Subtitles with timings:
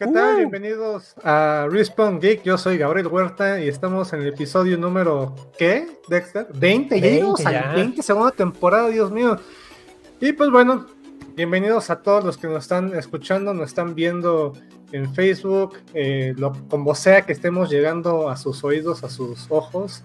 [0.00, 0.36] ¿Qué tal?
[0.38, 2.42] Bienvenidos a Respawn Geek.
[2.42, 5.88] Yo soy Gabriel Huerta y estamos en el episodio número ¿qué?
[6.08, 9.36] Dexter, 20, ya llegamos a 20 segunda temporada, Dios mío.
[10.18, 10.86] Y pues bueno,
[11.36, 14.54] bienvenidos a todos los que nos están escuchando, nos están viendo
[14.92, 20.02] en Facebook, eh, lo, como sea que estemos llegando a sus oídos, a sus ojos.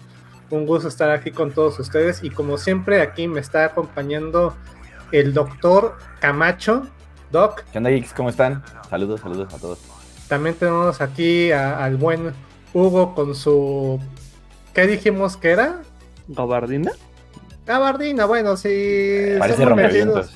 [0.50, 4.54] Un gusto estar aquí con todos ustedes y como siempre aquí me está acompañando
[5.10, 6.82] el doctor Camacho.
[7.30, 7.64] Doc.
[7.72, 8.12] ¿Qué onda, geeks?
[8.12, 8.62] ¿Cómo están?
[8.88, 9.78] Saludos, saludos a todos.
[10.28, 12.32] También tenemos aquí al buen
[12.72, 14.00] Hugo con su.
[14.74, 15.82] ¿Qué dijimos que era?
[16.28, 16.92] ¿Gabardina?
[17.64, 19.36] Gabardina, bueno, sí.
[19.38, 20.32] Parece rompevientos.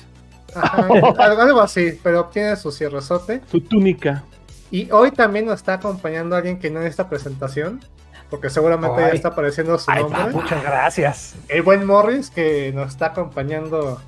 [1.19, 3.41] algo así, pero tiene su cierrezote.
[3.49, 4.23] Su túnica.
[4.69, 7.81] Y hoy también nos está acompañando alguien que no en esta presentación,
[8.29, 10.31] porque seguramente ya está apareciendo su nombre.
[10.31, 11.35] muchas gracias.
[11.47, 14.01] El buen Morris que nos está acompañando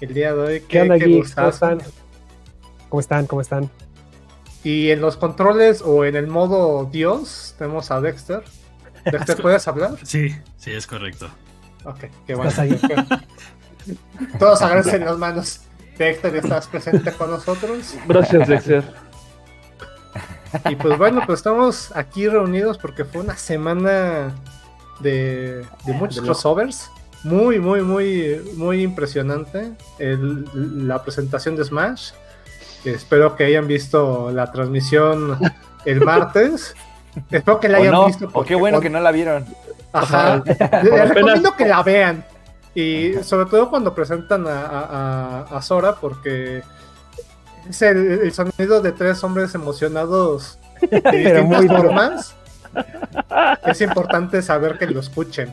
[0.00, 0.60] el día de hoy.
[0.62, 1.80] ¿Qué, onda, ¿Cómo están?
[2.92, 3.26] ¿Cómo están?
[3.26, 3.70] ¿Cómo están?
[4.62, 8.44] Y en los controles o en el modo Dios tenemos a Dexter.
[9.10, 9.92] Dexter, ¿puedes hablar?
[10.02, 11.30] Sí, sí, es correcto.
[11.86, 12.52] Ok, qué bueno.
[14.38, 15.62] Todos agradecen las manos.
[15.96, 17.94] Dexter, ¿estás presente con nosotros?
[18.06, 18.84] Gracias, Dexter.
[20.68, 24.34] Y pues bueno, pues estamos aquí reunidos porque fue una semana
[25.00, 26.90] de, de muchos crossovers.
[27.24, 29.72] Muy, muy, muy, muy impresionante.
[29.98, 32.12] la presentación de Smash
[32.84, 35.38] Espero que hayan visto la transmisión
[35.84, 36.74] el martes.
[37.30, 38.28] Espero que la hayan visto.
[38.32, 39.44] O qué bueno que no la vieron.
[39.92, 40.42] Ajá.
[40.82, 42.24] Les recomiendo que la vean.
[42.74, 46.62] Y sobre todo cuando presentan a, a, Sora, porque
[47.68, 52.34] es el, sonido de tres hombres emocionados de distintas formas.
[53.66, 55.52] Es importante saber que lo escuchen.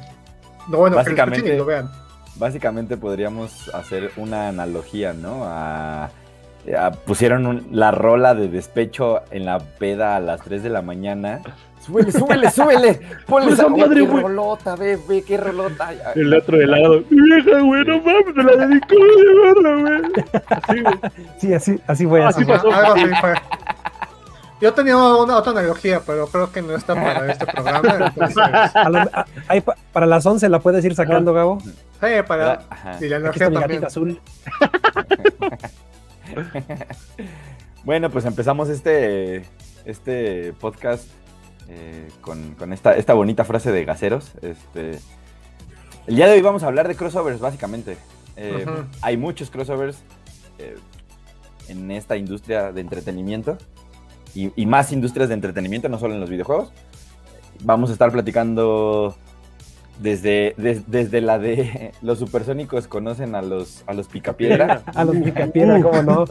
[0.69, 1.91] No, bueno, que lo escuchen y lo vean.
[2.35, 5.41] Básicamente podríamos hacer una analogía, ¿no?
[5.43, 6.09] A
[7.05, 11.41] pusieron la rola de despecho en la peda a las 3 de la mañana.
[11.85, 12.99] Súbele, súbele, súbele.
[13.25, 15.91] Ponle esa madre, qué rolota, ve, ve, qué rolota.
[16.15, 17.03] El otro de lado.
[17.09, 20.25] Vieja, güey, no mames, me la dedicó de verla, güey.
[20.49, 20.99] Así, güey.
[21.39, 22.23] Sí, así, así fue.
[22.23, 22.71] Así, pasó.
[22.71, 23.33] así fue.
[24.61, 28.11] Yo tenía una otra analogía, pero creo que no está para este programa.
[28.13, 28.43] Entonces...
[29.93, 31.59] para las 11 la puedes ir sacando, Gabo.
[31.61, 32.61] Sí, para.
[32.99, 33.85] Y la analogía también.
[33.85, 34.19] azul.
[37.83, 39.43] bueno, pues empezamos este,
[39.85, 41.07] este podcast
[41.67, 44.31] eh, con, esta, esta, bonita frase de gaseros.
[44.41, 44.99] Este,
[46.07, 47.97] el día de hoy vamos a hablar de crossovers, básicamente.
[48.35, 48.65] Eh,
[49.01, 49.99] hay muchos crossovers
[50.57, 50.77] eh,
[51.67, 53.57] en esta industria de entretenimiento
[54.33, 56.71] y, y, más industrias de entretenimiento, no solo en los videojuegos.
[57.61, 59.15] Vamos a estar platicando
[59.99, 64.81] desde, desde la de los supersónicos conocen a los, a los picapiedra.
[64.95, 66.25] a los picapiedra, ¿cómo no?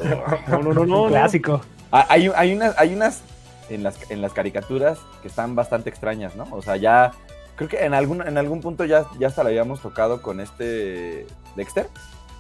[0.49, 1.06] No, no, no, no.
[1.09, 1.61] clásico.
[1.93, 3.23] Ah, hay, hay, unas, hay unas
[3.69, 6.47] en las, en las caricaturas que están bastante extrañas, ¿no?
[6.51, 7.12] O sea, ya
[7.56, 11.27] creo que en algún, en algún punto ya, ya hasta lo habíamos tocado con este
[11.56, 11.89] Dexter,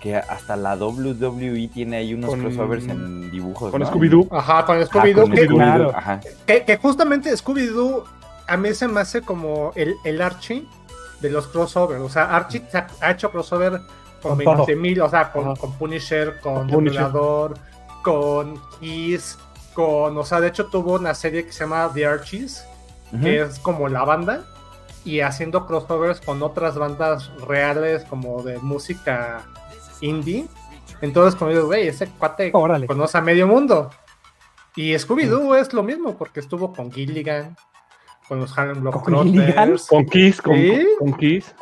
[0.00, 3.70] que hasta la WWE tiene ahí unos crossovers en dibujos.
[3.70, 4.28] Con Scooby-Doo.
[4.30, 6.20] Ajá, con Scooby-Doo.
[6.46, 8.04] que, que, justamente Scooby-Doo
[8.46, 10.66] a mí se me hace como el, el Archie
[11.20, 12.00] de los crossovers.
[12.00, 12.62] O sea, Archie
[13.00, 13.80] ha hecho crossover
[14.22, 17.54] con, 20.000, o sea, con, Punisher, con Demoledor,
[18.02, 19.38] con Kiss,
[19.74, 20.16] con.
[20.16, 22.64] O sea, de hecho tuvo una serie que se llama The Archies,
[23.22, 24.44] que es como la banda,
[25.04, 29.42] y haciendo crossovers con otras bandas reales, como de música
[30.00, 30.46] indie.
[31.00, 33.90] Entonces, como digo, güey, ese cuate conoce a medio mundo.
[34.74, 37.56] Y Scooby-Doo es lo mismo, porque estuvo con Gilligan,
[38.28, 39.86] con los Harlem Globetrotters.
[39.86, 40.56] Con Kiss, con,
[40.98, 41.54] con Kiss.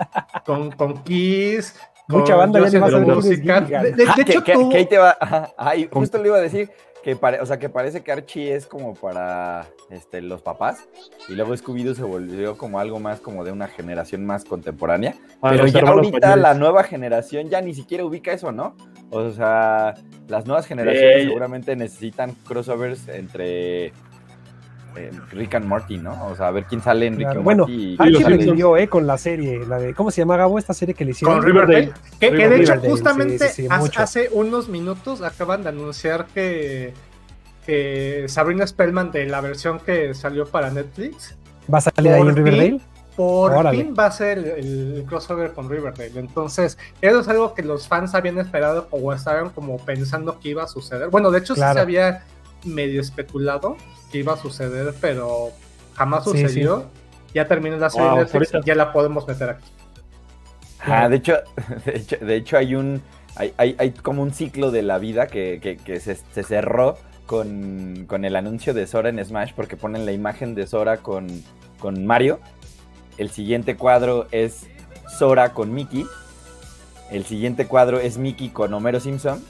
[0.45, 1.75] Con, con Kiss.
[2.09, 3.67] Mucha banda ya va a musical.
[3.67, 4.69] De, de, ah, hecho, que, tú...
[4.69, 5.17] que, ahí te va.
[5.57, 6.71] Ay, justo le iba a decir
[7.03, 10.89] que, pare, o sea, que parece que Archie es como para este, los papás
[11.29, 15.15] y luego Scooby-Doo se volvió como algo más como de una generación más contemporánea.
[15.41, 18.77] Ah, pero ya ahorita la nueva generación ya ni siquiera ubica eso, ¿no?
[19.11, 19.95] O sea,
[20.27, 23.93] las nuevas generaciones seguramente necesitan crossovers entre
[25.33, 26.27] Rick and Morty, ¿no?
[26.27, 27.97] O sea, a ver quién sale en Rick and bueno, Morty.
[27.97, 30.95] Bueno, alguien lo eh, con la serie, la de, ¿cómo se llama Gabo esta serie
[30.95, 31.39] que le hicieron?
[31.39, 31.93] Con Riverdale.
[32.19, 33.51] Que, de hecho, justamente
[33.97, 36.93] hace, unos minutos acaban de anunciar que,
[37.65, 41.37] que Sabrina Spellman de la versión que salió para Netflix
[41.73, 42.81] va a salir ahí en Riverdale.
[43.17, 46.21] Por fin va a ser el, crossover con Riverdale.
[46.21, 50.65] Entonces, eso es algo que los fans habían esperado o estaban como pensando que iba
[50.65, 51.09] a suceder.
[51.09, 52.25] Bueno, de hecho, sí se había
[52.67, 53.77] medio especulado
[54.11, 55.51] que iba a suceder, pero
[55.95, 56.87] jamás sucedió.
[57.35, 59.71] Ya terminó la serie ya la podemos meter aquí.
[60.81, 61.35] Ah, de hecho,
[61.85, 63.03] de hecho, de hecho hay un
[63.37, 66.97] hay, hay, hay, como un ciclo de la vida que, que, se, se, cerró
[67.27, 71.27] con, con, el anuncio de Sora en Smash porque ponen la imagen de Sora con,
[71.79, 72.41] con Mario.
[73.19, 74.67] El siguiente cuadro es
[75.19, 76.07] Sora con Mickey.
[77.11, 79.45] El siguiente cuadro es Mickey con Homero Simpson.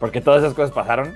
[0.00, 1.14] Porque todas esas cosas pasaron.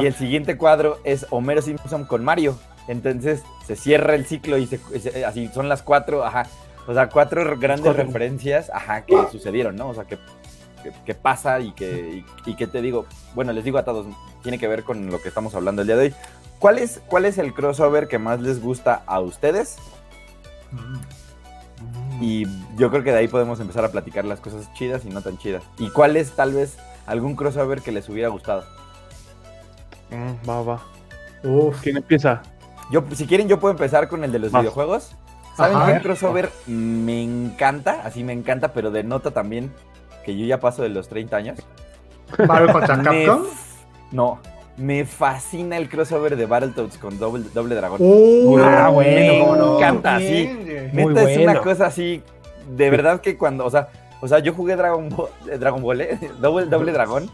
[0.00, 2.58] Y el siguiente cuadro es Homero Simpson con Mario.
[2.88, 4.80] Entonces se cierra el ciclo y se,
[5.24, 6.46] así son las cuatro, ajá.
[6.86, 9.90] O sea, cuatro grandes referencias, ajá, que sucedieron, ¿no?
[9.90, 10.18] O sea, que,
[11.04, 13.04] que, pasa y que, y, que te digo,
[13.34, 14.06] bueno, les digo a todos,
[14.42, 16.14] tiene que ver con lo que estamos hablando el día de hoy.
[16.58, 19.76] ¿Cuál es, cuál es el crossover que más les gusta a ustedes?
[20.72, 21.18] Mm.
[22.20, 22.46] Y
[22.76, 25.36] yo creo que de ahí podemos empezar a platicar las cosas chidas y no tan
[25.38, 25.62] chidas.
[25.78, 28.64] ¿Y cuál es tal vez algún crossover que les hubiera gustado?
[30.10, 30.82] Mm, va, va.
[31.44, 31.80] Uf.
[31.82, 32.42] ¿Quién empieza?
[32.90, 35.14] Yo, si quieren, yo puedo empezar con el de los videojuegos.
[35.56, 38.02] ¿Saben qué crossover me encanta?
[38.04, 39.72] Así me encanta, pero denota también
[40.24, 41.58] que yo ya paso de los 30 años.
[42.46, 43.42] ¿Marvel contra Capcom?
[44.12, 44.38] No,
[44.76, 48.00] me fascina el crossover de Battletoads con Doble, Doble Dragón.
[48.00, 49.10] Uh, ah, bueno.
[49.10, 50.48] Me encanta, sí.
[50.92, 52.22] Neta, es una cosa así,
[52.76, 53.88] de verdad que cuando, o sea,
[54.20, 56.18] o sea, yo jugué Dragon Ball, eh, Dragon Ball, ¿eh?
[56.40, 57.30] Doble, Doble Dragón.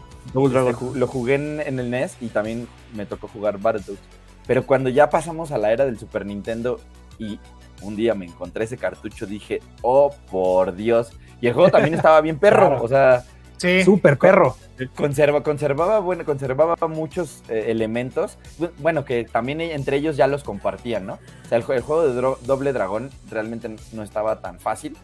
[0.49, 0.99] Dragón.
[0.99, 3.99] Lo jugué en, en, el NES y también me tocó jugar Battletoads.
[4.47, 6.79] Pero cuando ya pasamos a la era del Super Nintendo
[7.17, 7.39] y
[7.81, 11.11] un día me encontré ese cartucho, dije, oh, por Dios.
[11.41, 13.23] Y el juego también estaba bien perro, o sea...
[13.57, 14.57] Sí, súper perro.
[14.95, 18.37] Conserva, conservaba, bueno, conservaba muchos eh, elementos,
[18.79, 21.13] bueno, que también entre ellos ya los compartían, ¿no?
[21.13, 24.97] O sea, el, juego de Doble Dragón realmente no estaba tan fácil,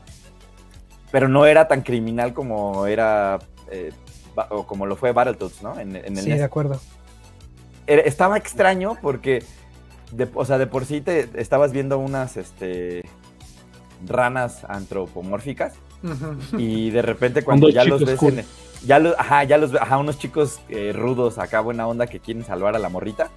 [1.12, 3.40] pero no era tan criminal como era,
[3.72, 3.94] eh,
[4.50, 5.80] o como lo fue Battletoads, ¿no?
[5.80, 6.80] En, sí, de acuerdo
[7.88, 9.44] estaba extraño porque,
[10.12, 13.04] de, o sea, de por sí te estabas viendo unas este,
[14.06, 15.74] ranas antropomórficas
[16.58, 18.46] y de repente cuando ya los ves en,
[18.86, 22.44] ya los, ajá, ya los, ajá, unos chicos eh, rudos acá, buena onda que quieren
[22.44, 23.30] salvar a la morrita.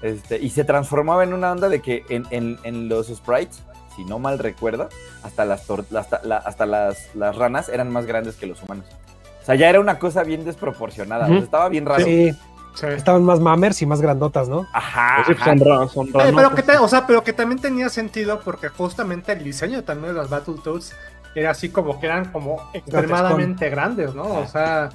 [0.00, 3.64] Este, y se transformaba en una onda de que en, en, los sprites,
[3.96, 4.88] si no mal recuerdo,
[5.24, 8.86] hasta las, hasta, las, las, ranas eran más grandes que los humanos.
[9.48, 11.26] O sea, ya era una cosa bien desproporcionada.
[11.38, 12.04] estaba bien raro.
[12.04, 12.36] Sí.
[12.82, 14.66] Estaban más mamers y más grandotas, ¿no?
[14.74, 15.22] Ajá.
[15.24, 19.32] Pues son, son eh, pero, que o sea, pero que también tenía sentido porque justamente
[19.32, 20.92] el diseño también de las Battletoads
[21.34, 24.24] era así como que eran como extremadamente grandes, ¿no?
[24.24, 24.90] O sea.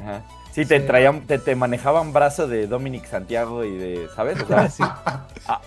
[0.51, 4.39] Sí, te traían, te, te, manejaban brazo de Dominic Santiago y de, ¿sabes?
[4.39, 4.83] O sea, sí.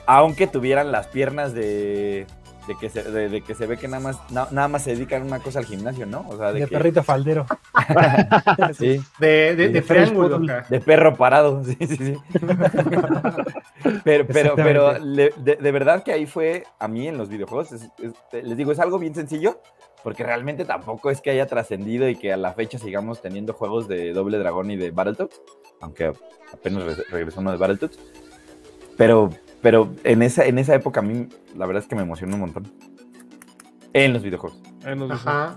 [0.06, 2.24] aunque tuvieran las piernas de
[2.66, 5.40] de que se, de, que se ve que nada más, nada más se dedican una
[5.40, 6.26] cosa al gimnasio, ¿no?
[6.28, 7.46] O sea, de, perrito faldero.
[8.78, 9.00] sí.
[9.18, 12.16] De, de, de, de perro parado, sí, sí, sí.
[14.04, 17.68] pero, pero, pero de, verdad que ahí fue, a mí en los videojuegos,
[18.32, 19.60] les digo, es algo bien sencillo,
[20.02, 23.88] porque realmente tampoco es que haya trascendido y que a la fecha sigamos teniendo juegos
[23.88, 25.40] de Doble Dragón y de Battletoads,
[25.80, 26.12] aunque
[26.52, 27.98] apenas regresó uno de Battletoads.
[28.96, 29.30] Pero
[29.62, 32.40] pero en esa, en esa época a mí, la verdad es que me emocionó un
[32.40, 32.70] montón.
[33.92, 34.60] En los videojuegos.
[35.10, 35.56] Ajá.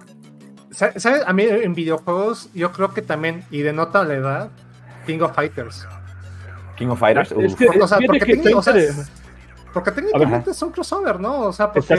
[0.71, 1.05] ¿Sabes?
[1.05, 4.51] A mí en videojuegos, yo creo que también, y denota la edad,
[5.05, 5.87] King of Fighters.
[6.75, 7.31] King of Fighters.
[7.33, 8.41] Es que, o sea, porque,
[9.73, 11.41] porque técnicamente son crossover, ¿no?
[11.41, 11.93] O sea, porque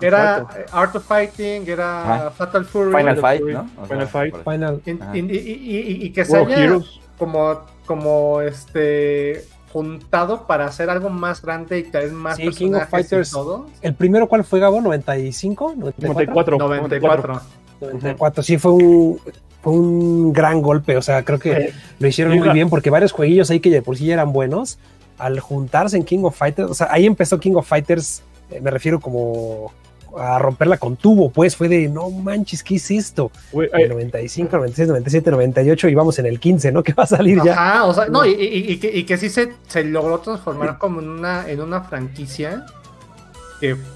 [0.00, 2.94] era Art of Fighting, era Fatal Fury.
[2.94, 3.68] Final Fight, ¿no?
[3.88, 4.36] Final Fight.
[4.44, 4.82] Final.
[4.84, 6.78] Y, y, y, que se haya
[7.18, 9.44] como, como este
[9.76, 13.30] juntado para hacer algo más grande y traer más sí, King of Fighters.
[13.30, 13.66] todo.
[13.82, 14.80] ¿El primero cuál fue, Gabo?
[14.80, 15.76] ¿95?
[15.76, 16.56] 94.
[16.56, 17.40] 94.
[17.82, 18.42] 94.
[18.42, 19.20] sí fue un,
[19.62, 23.50] fue un gran golpe, o sea, creo que lo hicieron muy bien porque varios jueguillos
[23.50, 24.78] ahí que de por sí ya eran buenos,
[25.18, 28.70] al juntarse en King of Fighters, o sea, ahí empezó King of Fighters, eh, me
[28.70, 29.74] refiero como
[30.18, 33.30] a romperla con tubo, pues fue de no manches, ¿qué es esto?
[33.52, 36.82] 95, 96, 97, 98 y vamos en el 15, ¿no?
[36.86, 37.52] Que va a salir ya.
[37.52, 41.08] Ajá, o sea, no, y, que, y, que, sí se, se logró transformar como en
[41.08, 42.64] una, en una franquicia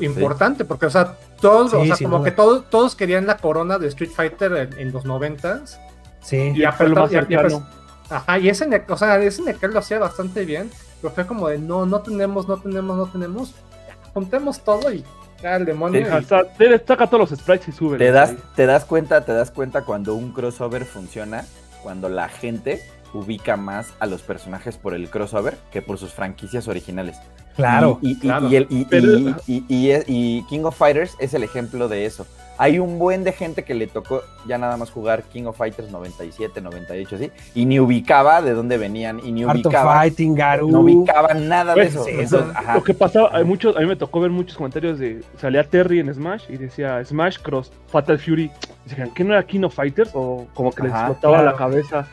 [0.01, 3.89] importante, porque, o sea, todos, o sea, como que todos, todos querían la corona de
[3.89, 5.63] Street Fighter en, los 90
[6.23, 7.37] Sí, y, apretó, y,
[8.11, 11.87] Ajá, y ese, o sea, ese lo hacía bastante bien, pero fue como de no,
[11.87, 13.55] no tenemos, no tenemos, no tenemos,
[14.13, 15.05] juntemos todo y
[15.45, 16.07] al demonio.
[16.59, 17.99] Te, saca todos los sprites y sube.
[17.99, 21.45] Te das, te das cuenta, te das cuenta cuando un crossover funciona,
[21.83, 22.81] cuando la gente
[23.13, 27.17] ubica más a los personajes por el crossover que por sus franquicias originales.
[27.57, 27.99] Claro.
[28.01, 28.17] Y,
[29.47, 32.27] y, King of Fighters es el ejemplo de eso.
[32.61, 35.91] Hay un buen de gente que le tocó ya nada más jugar King of Fighters
[35.91, 40.05] 97, 98, así, y ni ubicaba de dónde venían, y ni ubicaba.
[40.61, 42.53] No ubicaba nada de pues, eso.
[42.75, 45.23] Lo que pasaba, hay muchos, a mí me tocó ver muchos comentarios de.
[45.39, 48.51] Salía Terry en Smash y decía Smash Cross Fatal Fury.
[48.85, 50.11] Decían, ¿qué no era King of Fighters?
[50.13, 52.07] O como que les explotaba la cabeza.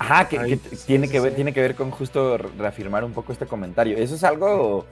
[0.00, 3.96] Ajá, que, tiene, que ver, tiene que ver con justo reafirmar un poco este comentario.
[3.96, 4.84] Eso es algo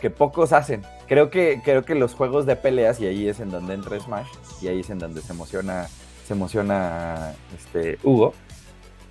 [0.00, 0.82] que pocos hacen.
[1.06, 4.28] Creo que, creo que los juegos de peleas, y ahí es en donde entra Smash,
[4.60, 5.88] y ahí es en donde se emociona,
[6.26, 8.34] se emociona este, Hugo.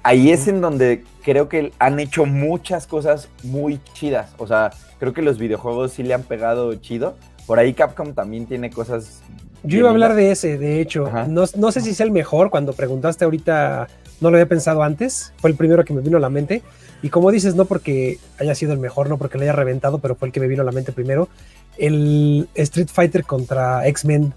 [0.03, 4.33] Ahí es en donde creo que han hecho muchas cosas muy chidas.
[4.37, 7.15] O sea, creo que los videojuegos sí le han pegado chido.
[7.45, 9.21] Por ahí Capcom también tiene cosas.
[9.63, 11.11] Yo iba a hablar de ese, de hecho.
[11.27, 12.49] No, no, sé si es el mejor.
[12.49, 13.87] Cuando preguntaste ahorita,
[14.19, 15.33] no lo había pensado antes.
[15.37, 16.63] Fue el primero que me vino a la mente.
[17.01, 20.15] Y como dices, no porque haya sido el mejor, no porque lo haya reventado, pero
[20.15, 21.29] fue el que me vino a la mente primero.
[21.77, 24.33] El Street Fighter contra X-Men.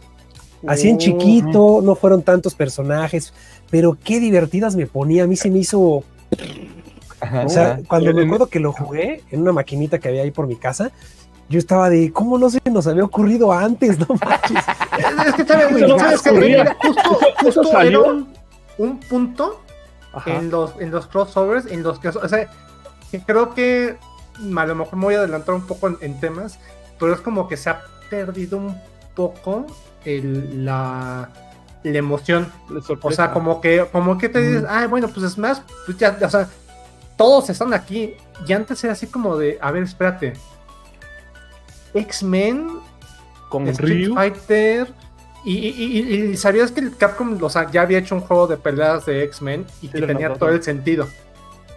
[0.67, 3.33] Así en chiquito, no fueron tantos personajes,
[3.71, 5.25] pero qué divertidas me ponía.
[5.25, 5.81] A mí se me hizo.
[5.81, 6.05] o
[7.49, 10.57] sea, cuando me acuerdo que lo jugué en una maquinita que había ahí por mi
[10.57, 10.93] casa,
[11.49, 13.99] yo estaba de, ¿cómo no se nos había ocurrido antes?
[13.99, 14.65] No manches.
[15.27, 16.23] es que, ¿sabes?
[16.23, 18.27] que justo, justo salió
[18.77, 19.61] un punto
[20.27, 22.51] en los, en los crossovers, en los que, o sea,
[23.27, 23.97] creo que
[24.57, 26.59] a lo mejor me voy a adelantar un poco en, temas,
[26.99, 28.81] pero es como que se ha perdido un
[29.15, 29.67] poco
[30.05, 31.29] el, la,
[31.83, 32.53] la emoción.
[33.03, 36.19] o sea, como que, como que te dices, ah, bueno, pues es más, pues ya,
[36.23, 36.49] o sea,
[37.17, 38.15] todos están aquí.
[38.47, 40.33] Y antes era así como de, a ver, espérate.
[41.93, 42.79] X-Men,
[43.49, 44.89] con Street Fighter,
[45.45, 49.25] y, sabías que el Capcom o sea, ya había hecho un juego de peleas de
[49.25, 51.09] X-Men y que tenía todo el sentido.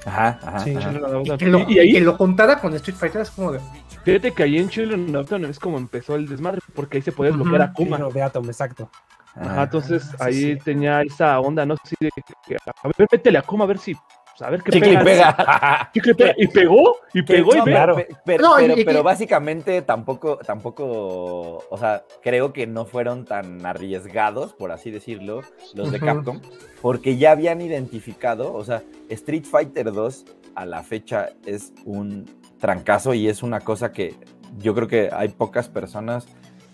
[0.06, 0.70] Ajá, ajá.
[0.70, 3.60] Y, que lo, y, lo, juntara con Street Fighter es como de.
[4.04, 7.14] Fíjate que ahí en Children of Atom es como empezó el desmadre, porque ahí se
[7.14, 7.98] podía bloquear a Kuma.
[7.98, 8.90] de Atom, exacto.
[9.36, 11.76] Ajá, entonces ahí tenía esa onda, ¿no?
[11.86, 13.96] Sí, de que, a ver, métele a Kuma a ver si
[14.38, 15.92] pues, a ver qué pega.
[15.94, 17.96] Y pegó, y pegó, y claro.
[18.26, 18.50] Pero,
[18.86, 25.42] pero, básicamente tampoco, tampoco, o sea, creo que no fueron tan arriesgados, por así decirlo,
[25.76, 26.42] los de Capcom,
[26.82, 30.26] porque ya habían identificado, o sea, Street Fighter 2
[30.56, 32.26] a la fecha es un
[32.60, 34.16] trancazo y es una cosa que
[34.58, 36.28] yo creo que hay pocas personas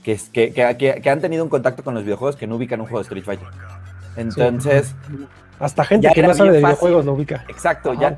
[0.03, 2.87] que, que, que, que han tenido un contacto con los videojuegos que no ubican un
[2.87, 3.47] juego de Street Fighter.
[4.15, 4.95] Entonces,
[5.59, 7.45] hasta gente que no sabe de videojuegos lo ubica.
[7.47, 8.17] Exacto, ya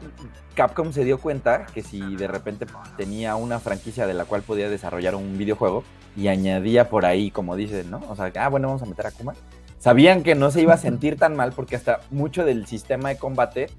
[0.55, 2.65] Capcom se dio cuenta que si de repente
[2.97, 5.83] tenía una franquicia de la cual podía desarrollar un videojuego
[6.15, 8.01] y añadía por ahí, como dicen, ¿no?
[8.09, 9.33] O sea, ah, bueno, vamos a meter a Kuma.
[9.79, 13.17] Sabían que no se iba a sentir tan mal porque hasta mucho del sistema de
[13.17, 13.69] combate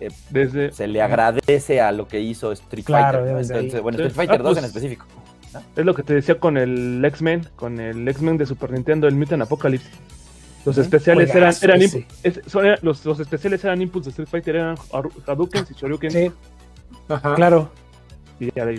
[0.00, 0.72] eh, Desde...
[0.72, 3.26] se le agradece a lo que hizo Street Fighter.
[3.26, 5.06] Entonces, bueno, Street Fighter 2 en pues, específico.
[5.74, 9.14] Es lo que te decía con el X-Men, con el X-Men de Super Nintendo, el
[9.14, 9.88] Mutant Apocalypse
[10.66, 14.76] los especiales eran, eran, los, los, especiales eran inputs de Street Fighter, eran
[15.26, 16.10] Hadouken y Shoryuken.
[16.10, 16.32] Sí.
[17.08, 17.34] Ajá.
[17.36, 17.70] Claro.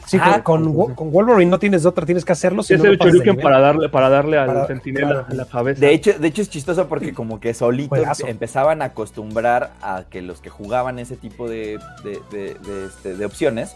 [0.05, 2.61] sí, ah, con, con, Wolverine no tienes otra, tienes que hacerlo.
[2.61, 5.79] Si es el Shoryuken para darle, para darle al sentinela la cabeza.
[5.79, 10.21] De hecho, de hecho es chistoso porque como que solitos empezaban a acostumbrar a que
[10.21, 13.75] los que jugaban ese tipo de, de, de, de este, opciones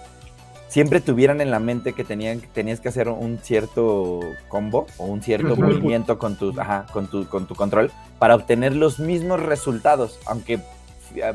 [0.71, 5.21] siempre tuvieran en la mente que tenían, tenías que hacer un cierto combo o un
[5.21, 6.55] cierto movimiento con tu,
[6.93, 10.61] con, tu, con tu control para obtener los mismos resultados, aunque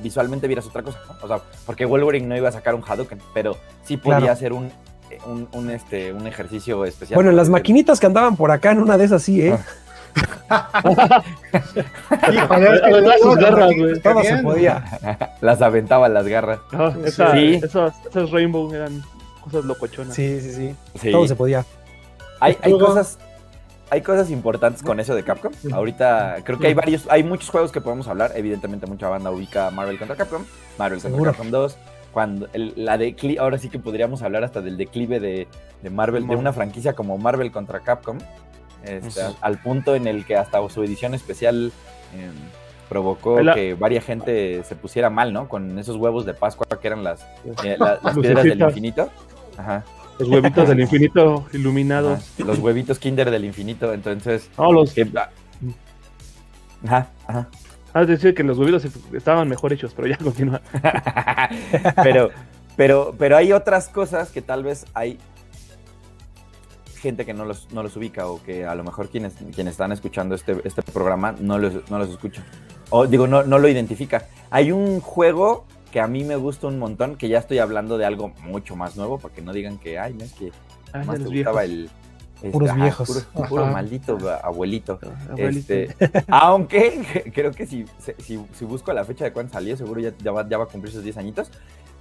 [0.02, 3.58] visualmente vieras otra cosa, O sea, porque Wolverine no iba a sacar un Hadouken, pero
[3.84, 4.70] sí podía hacer un,
[5.52, 7.16] un, este, un ejercicio especial.
[7.16, 9.58] Bueno, las maquinitas que andaban por acá en una de esas sí, ¿eh?
[14.02, 14.82] Todo se podía.
[15.42, 16.60] Las aventaban las garras.
[17.04, 17.60] sí.
[17.62, 19.02] Esas, esas Rainbow eran
[19.46, 20.14] cosas locochonas.
[20.14, 21.64] Sí, sí, sí, Todo se podía.
[22.40, 23.18] Hay, hay cosas
[23.88, 25.52] hay cosas importantes con eso de Capcom.
[25.72, 28.32] Ahorita creo que hay varios, hay muchos juegos que podemos hablar.
[28.34, 30.44] Evidentemente mucha banda ubica Marvel contra Capcom,
[30.76, 31.76] Marvel contra Capcom 2.
[32.12, 35.46] Cuando la declive, ahora sí que podríamos hablar hasta del declive de,
[35.90, 38.18] Marvel, de una franquicia como Marvel contra Capcom,
[38.82, 41.72] este, al, punto en el que hasta su edición especial
[42.14, 42.32] em,
[42.88, 45.48] provocó que varias gente se pusiera mal, ¿no?
[45.48, 47.26] Con esos huevos de Pascua que eran las,
[47.62, 49.10] eh, las piedras del infinito.
[49.56, 49.84] Ajá.
[50.18, 52.32] Los huevitos del infinito iluminados.
[52.38, 54.50] Los huevitos Kinder del infinito, entonces.
[54.58, 54.94] No, los.
[56.84, 57.48] Ajá, ajá.
[57.92, 60.60] Ah, es decir, que los huevitos estaban mejor hechos, pero ya continúa.
[62.02, 62.30] pero,
[62.76, 65.18] pero, pero hay otras cosas que tal vez hay
[67.00, 69.92] gente que no los, no los ubica o que a lo mejor quienes, quienes están
[69.92, 72.44] escuchando este, este programa no los, no los escuchan.
[72.90, 74.26] O digo, no, no lo identifica.
[74.50, 75.64] Hay un juego
[75.96, 78.98] que a mí me gusta un montón, que ya estoy hablando de algo mucho más
[78.98, 80.52] nuevo, para que no digan que, ay, no es que
[81.06, 81.88] más te gustaba el...
[82.34, 83.26] Este, puros viejos.
[83.48, 84.98] Puro, maldito abuelito.
[85.38, 85.96] Este,
[86.28, 87.86] aunque creo que si,
[88.18, 91.16] si, busco la fecha de cuándo salió, seguro ya, ya, va, a cumplir sus 10
[91.16, 91.50] añitos.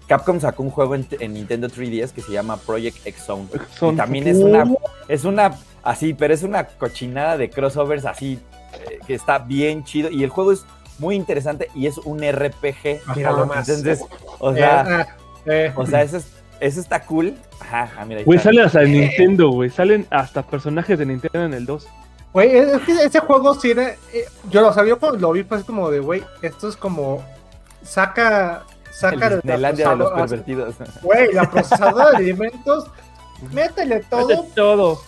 [0.08, 3.48] Capcom sacó un juego en, Nintendo 3DS que se llama Project X Zone.
[3.94, 4.76] Y también es una,
[5.08, 8.40] es una, así, pero es una cochinada de crossovers así,
[8.74, 10.12] eh, que está bien chido.
[10.12, 10.66] Y el juego es
[11.00, 13.02] muy interesante y es un RPG.
[13.16, 13.68] Mira más.
[13.70, 14.02] Entonces,
[14.40, 16.20] o sea, eh, o sea, eso,
[16.60, 17.36] eso está cool.
[17.60, 18.24] Ajá, ah, mira.
[18.24, 19.70] Güey, sale hasta de Nintendo, güey.
[19.70, 21.88] Salen hasta personajes de Nintendo en el 2.
[22.34, 23.98] Güey, es que ese juego tiene.
[24.14, 27.24] Eh, yo lo sabía cuando lo vi, pues como de, güey, esto es como.
[27.84, 28.64] Saca.
[28.92, 30.76] Saca el de los pervertidos.
[31.02, 32.88] Güey, la procesadora de alimentos.
[33.52, 34.28] Métele todo.
[34.28, 35.02] Métele todo.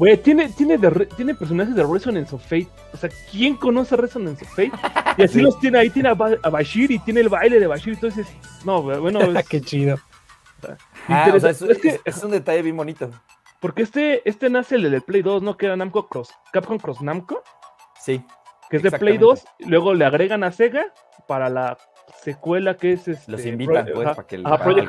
[0.00, 0.78] Güey, tiene, tiene,
[1.14, 2.68] tiene personajes de Resonance of Fate.
[2.94, 4.72] O sea, ¿quién conoce Resonance of Fate?
[5.18, 7.92] Y así los tiene ahí, tiene a, Bashir y tiene el baile de Bashir.
[7.92, 8.26] Entonces,
[8.64, 9.18] no, bueno.
[9.50, 9.98] Qué chido.
[11.06, 11.60] Ah, o sea, es,
[12.02, 13.10] es, un detalle bien bonito.
[13.60, 15.58] Porque este, este nace el del Play 2, ¿no?
[15.58, 17.42] Que era Namco Cross, Capcom Cross Namco.
[18.00, 18.24] Sí.
[18.70, 19.44] Que es de Play 2.
[19.66, 20.86] Luego le agregan a Sega
[21.28, 21.76] para la
[22.22, 23.32] secuela que es este.
[23.32, 24.88] Los invitan, pues, para que el, a Project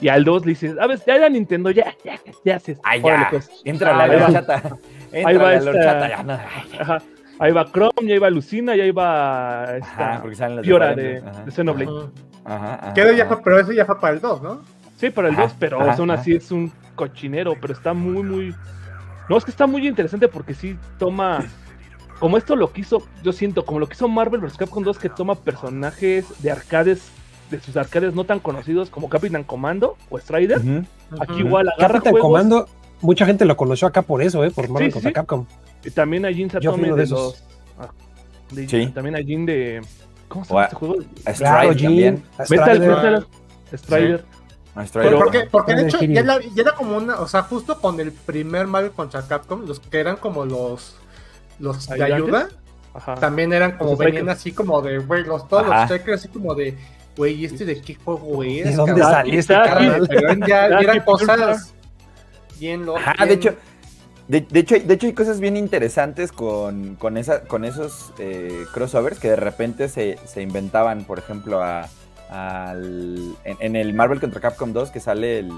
[0.00, 2.78] y al 2 le dices, a ver, ya era Nintendo, ya, ya, ya haces.
[2.82, 3.28] Ay, ya.
[3.30, 3.50] Pues.
[3.64, 4.78] Entra la lorchata.
[5.12, 6.08] ahí va esta...
[6.08, 6.32] ya no.
[6.80, 7.02] Ajá.
[7.38, 11.50] Ahí va Chrome, ya iba Lucina, ya iba esta porque salen las Fiora de, de
[11.50, 12.10] Xenoblade.
[12.44, 14.62] Ajá, ajá, ya fue, pero eso ya fue para el 2, ¿no?
[14.96, 18.54] Sí, para el 2, pero aún así es un cochinero, pero está muy, muy...
[19.28, 21.44] No, es que está muy interesante porque sí toma...
[22.20, 24.56] Como esto lo quiso, yo siento, como lo quiso Marvel vs.
[24.56, 27.10] Capcom 2, que toma personajes de arcades
[27.50, 30.60] de sus arcades no tan conocidos como Capitán Comando o Strider.
[31.20, 32.68] Aquí igual agarra Capitán Comando,
[33.00, 34.50] mucha gente lo conoció acá por eso, ¿eh?
[34.50, 35.46] por Marvel contra Capcom.
[35.84, 37.44] Y también a Jin Satome de, de los...
[37.78, 37.90] Ah,
[38.54, 38.86] sí.
[38.88, 39.82] También a Jin de...
[40.28, 40.96] ¿Cómo se llama este juego?
[41.26, 42.22] A Strider también.
[42.48, 43.26] Metal, Metal
[43.74, 44.24] Strider.
[44.92, 48.00] Pero porque, porque de hecho ya era, ya era, como una, o sea, justo con
[48.00, 50.96] el primer Marvel contra Capcom, los que eran como los
[51.60, 52.48] los de ayuda,
[53.20, 56.76] también eran como venían así como de, güey, los todos los checkers así como de,
[57.16, 58.64] güey, ¿y este de qué juego es?
[58.64, 59.54] ¿De dónde salió este
[60.46, 61.74] Ya, eran cosas
[62.58, 63.16] bien locas.
[63.26, 63.54] de hecho,
[64.28, 69.18] de, hecho, de hecho, hay cosas bien interesantes con, con, esa, con esos eh, crossovers
[69.18, 71.88] que de repente se, se inventaban, por ejemplo, a,
[72.30, 75.52] al, en, el Marvel contra Capcom 2 que sale el,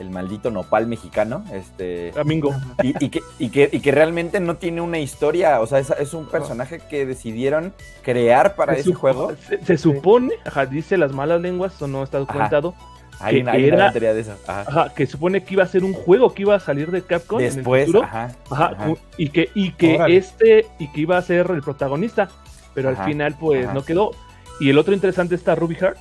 [0.00, 2.10] el maldito nopal mexicano, este...
[2.12, 2.54] Domingo.
[2.82, 6.14] Y, que, y, que, y que realmente no tiene una historia, o sea, es, es
[6.14, 9.32] un personaje que decidieron crear para ese juego.
[9.64, 12.74] Se, supone, ajá, dice las malas lenguas, o no está documentado,
[13.18, 14.34] Hay, una, era, de eso.
[14.46, 14.92] Ajá.
[14.94, 17.88] que supone que iba a ser un juego que iba a salir de Capcom Después,
[17.88, 18.08] en el futuro.
[18.50, 18.76] Ajá,
[19.18, 22.30] y que, y que este, y que iba a ser el protagonista,
[22.72, 24.12] pero al final pues no quedó.
[24.60, 25.98] Y el otro interesante está Ruby Heart,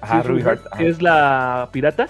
[0.00, 2.08] Ajá, Ruby Heart, que es la pirata,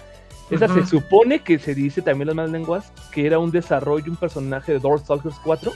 [0.51, 4.17] esa se supone que se dice también las malas lenguas que era un desarrollo, un
[4.17, 5.73] personaje de Darkstalkers 4.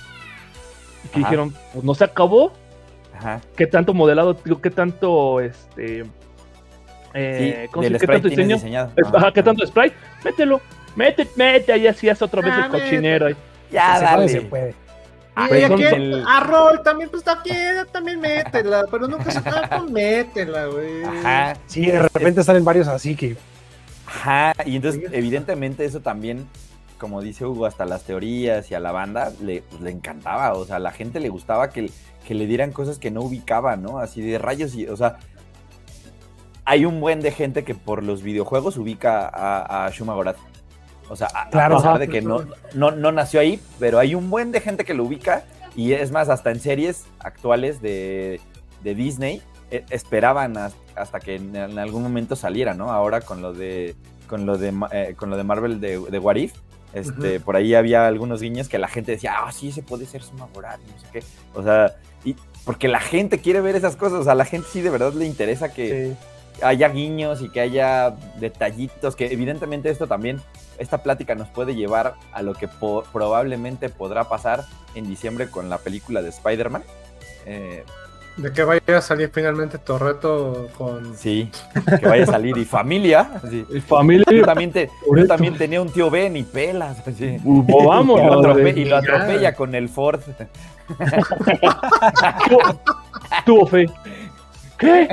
[1.05, 2.53] Y que dijeron, pues no se acabó.
[3.15, 3.41] Ajá.
[3.57, 6.05] ¿Qué tanto modelado, qué tanto este.
[7.15, 8.57] Eh, ¿qué tanto diseño?
[9.15, 9.33] Ajá.
[9.33, 9.95] ¿Qué tanto sprite?
[10.25, 10.61] Mételo,
[10.97, 13.27] mete, mete, ahí así es otra vez el ah, cochinero.
[13.27, 13.37] Ahí.
[13.71, 14.29] Ya, dale.
[14.29, 14.75] Se puede.
[15.35, 15.85] Ah, y aquí
[16.27, 17.51] a Rol también, pues aquí
[17.91, 21.05] también métela, pero nunca se acaba con métela, güey.
[21.05, 21.57] Ajá.
[21.67, 23.37] Sí, de repente salen varios así que
[24.15, 26.47] Ajá, y entonces evidentemente eso también,
[26.99, 30.65] como dice Hugo, hasta las teorías y a la banda le, pues, le encantaba, o
[30.65, 31.91] sea, a la gente le gustaba que,
[32.27, 33.99] que le dieran cosas que no ubicaba, ¿no?
[33.99, 35.19] Así de rayos y, o sea,
[36.65, 40.37] hay un buen de gente que por los videojuegos ubica a, a Shuma Gorath.
[41.09, 42.45] O sea, a, pesar de que no,
[42.75, 45.45] no, no nació ahí, pero hay un buen de gente que lo ubica
[45.75, 48.41] y es más, hasta en series actuales de,
[48.83, 49.43] de Disney
[49.91, 50.57] esperaban
[50.97, 52.93] hasta que en, algún momento saliera, ¿no?
[52.93, 53.95] Ahora con lo de
[54.27, 56.55] con lo de eh, con lo de Marvel de, de What If,
[56.95, 60.23] este, por ahí había algunos guiños que la gente decía, ah, sí, ese puede ser
[60.23, 61.23] Suma Borat, no sé qué.
[61.55, 64.69] O sea, y porque la gente quiere ver esas cosas, o sea, a la gente
[64.71, 66.15] sí de verdad le interesa que
[66.61, 70.41] haya guiños y que haya detallitos, que evidentemente esto también,
[70.79, 75.79] esta plática nos puede llevar a lo que probablemente podrá pasar en diciembre con la
[75.79, 76.85] película de Spider-Man.
[77.47, 77.85] Eh,
[78.37, 81.17] de que vaya a salir finalmente Torreto con.
[81.17, 81.51] Sí,
[82.01, 83.31] que vaya a salir y familia.
[83.71, 84.25] Y familia.
[84.31, 84.73] Yo también,
[85.29, 87.03] también tenía un tío Ben y pelas.
[87.17, 87.39] Sí.
[87.45, 90.21] vamos, y, lo atropella, y lo atropella con el Ford.
[93.47, 93.89] Tuvo fe.
[94.79, 95.09] ¿Qué?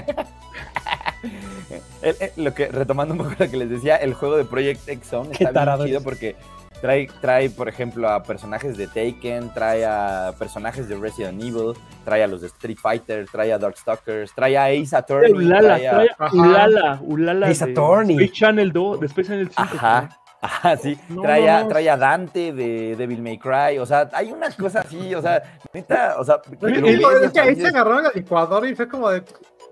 [2.37, 5.29] lo que, retomando un poco lo que les decía, el juego de Project X Zone
[5.37, 6.35] está bien chido porque
[6.81, 11.73] Trae, trae, por ejemplo, a personajes de Taken, trae a personajes de Resident Evil,
[12.05, 15.33] trae a los de Street Fighter, trae a Darkstalkers, trae a Ace Attorney.
[15.33, 16.33] Ulala, trae a...
[16.33, 17.47] Ulala, Ulala.
[17.47, 18.15] Ace Attorney.
[18.15, 19.61] Space Channel 2, de Channel 5.
[19.61, 20.09] Ajá.
[20.41, 20.97] Ajá, sí.
[21.21, 23.77] trae, a, trae a Dante de Devil May Cry.
[23.77, 26.39] O sea, hay unas cosas así, o sea, neta, o sea.
[26.61, 29.21] Es que ahí se agarraron al licuador y fue como de.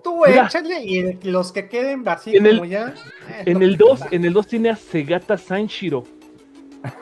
[0.03, 2.93] Tú échale y los que queden vacíos como ya.
[3.29, 6.03] Eh, en el 2, en el 2 tiene a Segata Sanshiro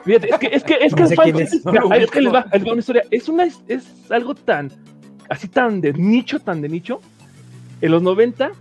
[0.03, 3.03] Fíjate, es que es que es que, es, que les va, les va una historia.
[3.11, 4.71] Es una es algo tan
[5.29, 6.99] así tan de nicho, tan de nicho.
[7.81, 8.51] En los 90,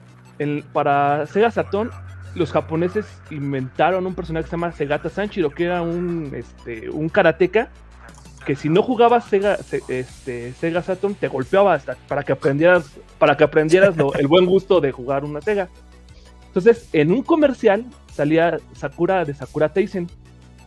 [0.72, 1.90] para Sega Saturn,
[2.34, 7.08] los japoneses inventaron un personaje que se llama Segata Sanchiro, que era un, este, un
[7.08, 7.70] karateca
[8.44, 9.56] que si no jugabas Sega,
[9.88, 14.80] este, Sega Saturn te golpeaba hasta para que aprendieras, para que aprendieras el buen gusto
[14.80, 15.68] de jugar una Sega.
[16.48, 20.08] Entonces, en un comercial salía Sakura de Sakura Teisen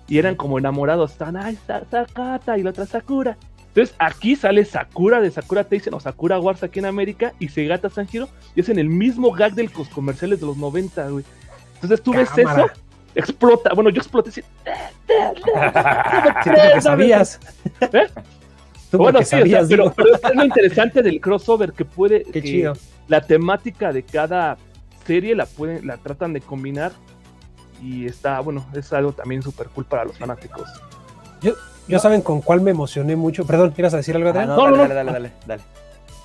[0.08, 3.38] y eran como enamorados, estaban, ay, Sakata y la otra Sakura.
[3.67, 7.89] Entonces aquí sale Sakura de Sakura Teisen o Sakura Wars aquí en América y Segata
[7.89, 11.24] Sanjiro y es en el mismo gag de los comerciales de los 90, güey.
[11.76, 12.67] Entonces tú ves eso,
[13.13, 13.74] explota.
[13.76, 14.41] Bueno, yo exploté así.
[16.43, 17.39] que sabías.
[17.82, 18.08] ¿Eh?
[18.93, 19.36] Bueno, sí,
[19.70, 22.24] pero, es lo interesante del crossover que puede.
[22.24, 22.74] Qué chido.
[23.08, 24.58] La temática de cada
[25.06, 26.93] serie la pueden, la tratan de combinar
[27.82, 30.70] y está, bueno, es algo también súper cool para los fanáticos.
[31.42, 31.54] Yo,
[31.88, 33.46] ¿Ya saben con cuál me emocioné mucho?
[33.46, 34.30] Perdón, ¿quieres decir algo?
[34.30, 35.63] Ah, no, no, dale, dale, dale, dale,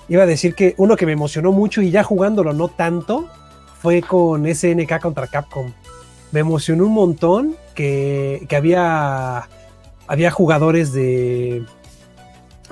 [0.09, 3.29] Iba a decir que uno que me emocionó mucho y ya jugándolo no tanto
[3.81, 5.71] fue con SNK contra Capcom.
[6.31, 9.47] Me emocionó un montón que, que había,
[10.07, 11.63] había jugadores de,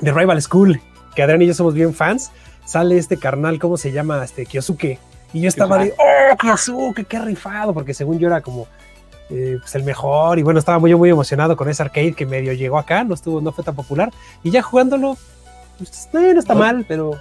[0.02, 0.82] de Rival School,
[1.16, 2.32] que Adrián y yo somos bien fans.
[2.66, 4.24] Sale este carnal, ¿cómo se llama?
[4.24, 5.00] Este Kyosuke.
[5.34, 7.06] Y yo estaba de, ¡oh, Kyosuke!
[7.06, 7.74] ¡Qué rifado!
[7.74, 8.68] Porque según yo era como
[9.32, 10.38] eh, pues el mejor.
[10.40, 13.40] Y bueno, estaba muy, muy emocionado con ese arcade que medio llegó acá, no, estuvo,
[13.42, 14.12] no fue tan popular.
[14.44, 15.18] Y ya jugándolo,
[15.78, 17.20] pues, no, está mal, pero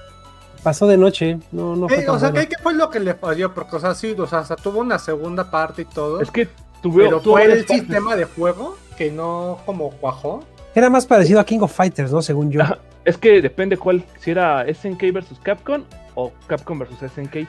[0.63, 1.39] pasó de noche.
[1.53, 3.55] No, no fue o sea, ¿qué, fue lo que le falló?
[3.55, 6.21] Porque, o sea, sí, o sea, tuvo una segunda parte y todo.
[6.21, 6.49] Es que
[6.83, 10.43] tuve, pero fue el sistema de juego que no como cuajó.
[10.75, 12.23] Era más parecido a King of Fighters, ¿no?
[12.23, 12.63] Según yo.
[13.05, 17.49] es que depende cuál, si era SNK versus Capcom o Capcom versus SNK.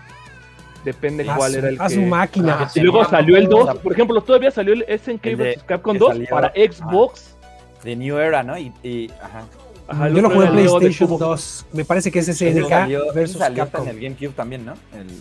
[0.84, 2.58] Depende cuál era el a su máquina.
[2.62, 3.78] Ah, y luego salió el 2.
[3.80, 7.36] Por ejemplo, todavía salió el SNK vs Capcom 2 para Xbox.
[7.84, 8.58] De New Era, ¿no?
[8.58, 9.44] Y, ajá.
[9.88, 11.65] Ajá, Yo lo jugué en PlayStation 2.
[11.74, 13.88] Me parece que es SNK salió, versus salió Capcom.
[13.88, 14.74] en el GameCube también, ¿no?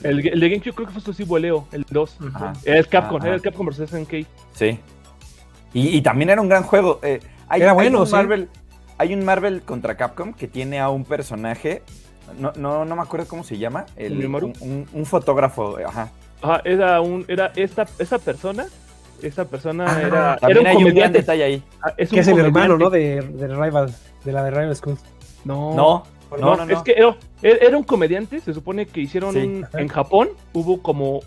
[0.05, 2.19] El, el, de GameCube creo que fue exclusivo Leo, el 2.
[2.65, 4.27] Era el Capcom, era el Capcom vs SNK.
[4.53, 4.79] Sí.
[5.73, 7.01] Y, y, también era un gran juego.
[7.03, 8.13] Eh, hay, era bueno, hay un sí.
[8.13, 8.49] Marvel,
[8.99, 11.83] hay un Marvel contra Capcom que tiene a un personaje
[12.39, 13.87] no, no, no me acuerdo cómo se llama.
[13.97, 16.11] El, un, un, fotógrafo, ajá.
[16.43, 18.67] Ajá, era un, era esta, esa persona,
[19.23, 21.19] esa persona ah, era, era un hay comediante.
[21.19, 21.63] Un detalle ahí.
[21.83, 22.91] Ah, es que es el hermano, ¿no?
[22.91, 24.99] De, de Rival, de la de Rival School.
[25.45, 25.75] No.
[25.75, 26.03] No.
[26.39, 30.29] No, no, es que era, era, un comediante, se supone que hicieron un, en Japón,
[30.53, 31.23] hubo como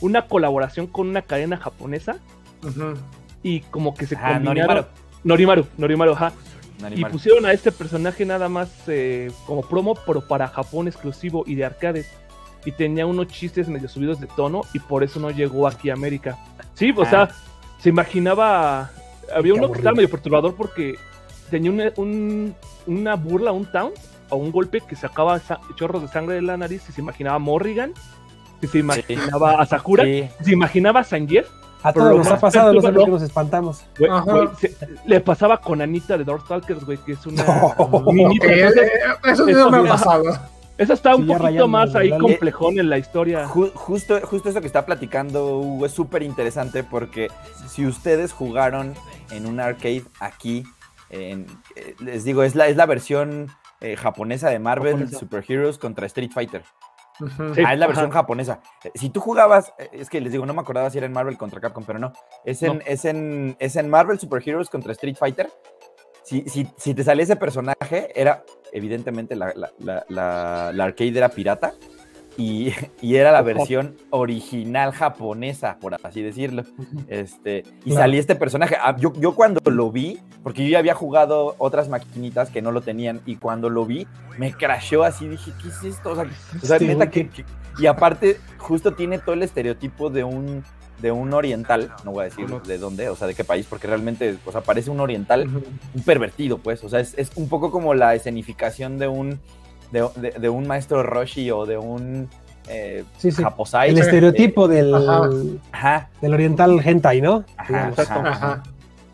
[0.00, 2.18] una colaboración con una cadena japonesa
[2.62, 2.94] uh
[3.42, 4.44] y como que se ah, combinaron.
[4.44, 4.86] Norimaru.
[5.24, 6.32] Norimaru, Norimaru, ajá.
[6.94, 11.54] Y pusieron a este personaje nada más eh, como promo, pero para Japón exclusivo y
[11.56, 12.10] de arcades.
[12.64, 15.94] Y tenía unos chistes medio subidos de tono y por eso no llegó aquí a
[15.94, 16.38] América.
[16.74, 17.30] Sí, o sea, ah.
[17.78, 18.90] se imaginaba.
[19.34, 20.94] Había uno que estaba medio perturbador porque
[21.50, 22.54] tenía un,
[22.86, 23.96] una burla, un taunt
[24.30, 25.40] o un golpe que sacaba
[25.76, 27.92] chorros de sangre de la nariz y se imaginaba a Morrigan,
[28.60, 31.48] que se imaginaba a Sakura, se imaginaba a Sangief
[31.82, 33.84] a todos nos ha pasado, los que nos espantamos.
[35.06, 37.42] le pasaba con Anita de Darkstalkers, güey, que es una
[39.24, 40.24] eso no me ha pasado.
[40.76, 43.48] Eso está un poquito más ahí complejón en la historia.
[43.48, 47.28] Justo, justo eso que está platicando Hugo es súper interesante porque
[47.66, 48.94] si ustedes jugaron
[49.32, 50.64] en un arcade aquí,
[51.10, 51.44] eh,
[51.98, 53.48] les digo, es la, es la versión
[53.80, 56.62] eh, japonesa de Marvel Super Heroes contra Street Fighter
[57.20, 58.60] ah, es la versión japonesa.
[58.84, 61.12] Eh, si tú jugabas, eh, es que les digo, no me acordaba si era en
[61.12, 62.12] Marvel contra Capcom, pero no.
[62.44, 65.50] Es en, Es en, es en Marvel Super Heroes contra Street Fighter.
[66.24, 71.30] Si, si, si te salía ese personaje, era evidentemente la, la, la, la arcade era
[71.30, 71.72] pirata
[73.02, 76.62] y, era la versión original japonesa, por así decirlo.
[77.08, 78.76] Este, y salía este personaje.
[78.80, 82.70] Ah, yo, yo, cuando lo vi, porque yo ya había jugado otras maquinitas que no
[82.70, 84.06] lo tenían, y cuando lo vi,
[84.38, 86.12] me crashó así, dije, ¿qué es esto?
[86.12, 87.28] O sea, neta, que,
[87.80, 90.62] y aparte, justo tiene todo el estereotipo de un
[91.00, 93.86] de un oriental, no voy a decir de dónde, o sea, de qué país, porque
[93.86, 95.48] realmente, o sea, parece un oriental,
[95.94, 99.38] un pervertido, pues, o sea, es, es, un poco como la escenificación de un,
[99.90, 102.28] de, un maestro Roshi o de un
[102.68, 103.90] eh, Japosai.
[103.90, 104.92] El estereotipo del,
[106.20, 107.44] del oriental hentai, ¿no?
[107.56, 108.62] Ajá,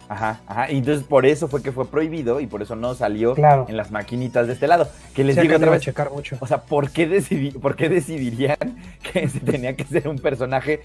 [0.09, 0.71] ajá, ajá.
[0.71, 3.35] Y entonces por eso fue que fue prohibido y por eso no salió
[3.69, 4.89] en las maquinitas de este lado.
[5.15, 5.83] Que les digo otra vez.
[5.83, 6.37] Checar mucho.
[6.41, 8.57] O sea, ¿por qué, ¿por qué decidirían
[9.13, 10.81] que se tenía que ser un personaje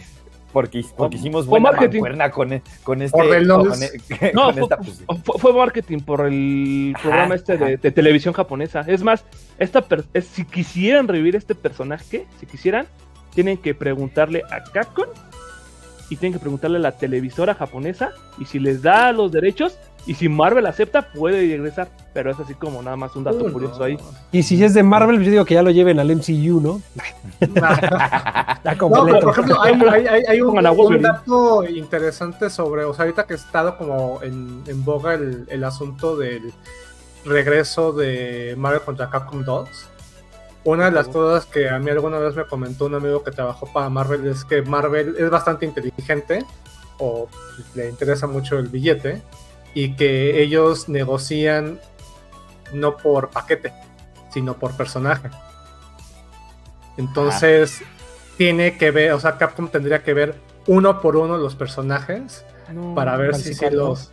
[0.52, 3.18] porque, porque hicimos buena mancuerna con, e, con este.
[3.18, 5.04] Por el con, e, no, fue, pues,
[5.38, 8.82] fue, marketing por el programa este de, televisión japonesa.
[8.88, 9.26] Es más,
[9.58, 9.84] esta
[10.22, 12.88] si quisieran revivir este personaje, si quisieran,
[13.34, 15.08] tienen que preguntarle a Capcom
[16.10, 20.16] y tienen que preguntarle a la televisora japonesa y si les da los derechos, Y
[20.16, 21.90] si Marvel acepta, puede regresar.
[22.14, 23.98] Pero es así como nada más un dato curioso ahí.
[24.32, 26.82] Y si es de Marvel, yo digo que ya lo lleven al MCU, ¿no?
[27.40, 33.78] no, pero por ejemplo, hay, un, dato interesante sobre, o sea, ahorita que ha estado
[33.78, 36.54] como en, boga el, el, asunto del
[37.26, 39.70] regreso de Marvel contra Capcom 2.
[40.66, 43.72] Una de las cosas que a mí alguna vez me comentó un amigo que trabajó
[43.72, 46.46] para Marvel es que Marvel es bastante inteligente
[46.98, 47.28] o
[47.76, 49.22] le interesa mucho el billete
[49.74, 51.80] y que ellos negocian
[52.74, 53.74] no por paquete,
[54.32, 55.30] sino por personaje.
[56.98, 57.82] Entonces,
[58.38, 60.36] tiene que ver, o sea, Capcom tendría que ver
[60.68, 62.46] uno por uno los personajes
[62.96, 64.12] para ver si se los...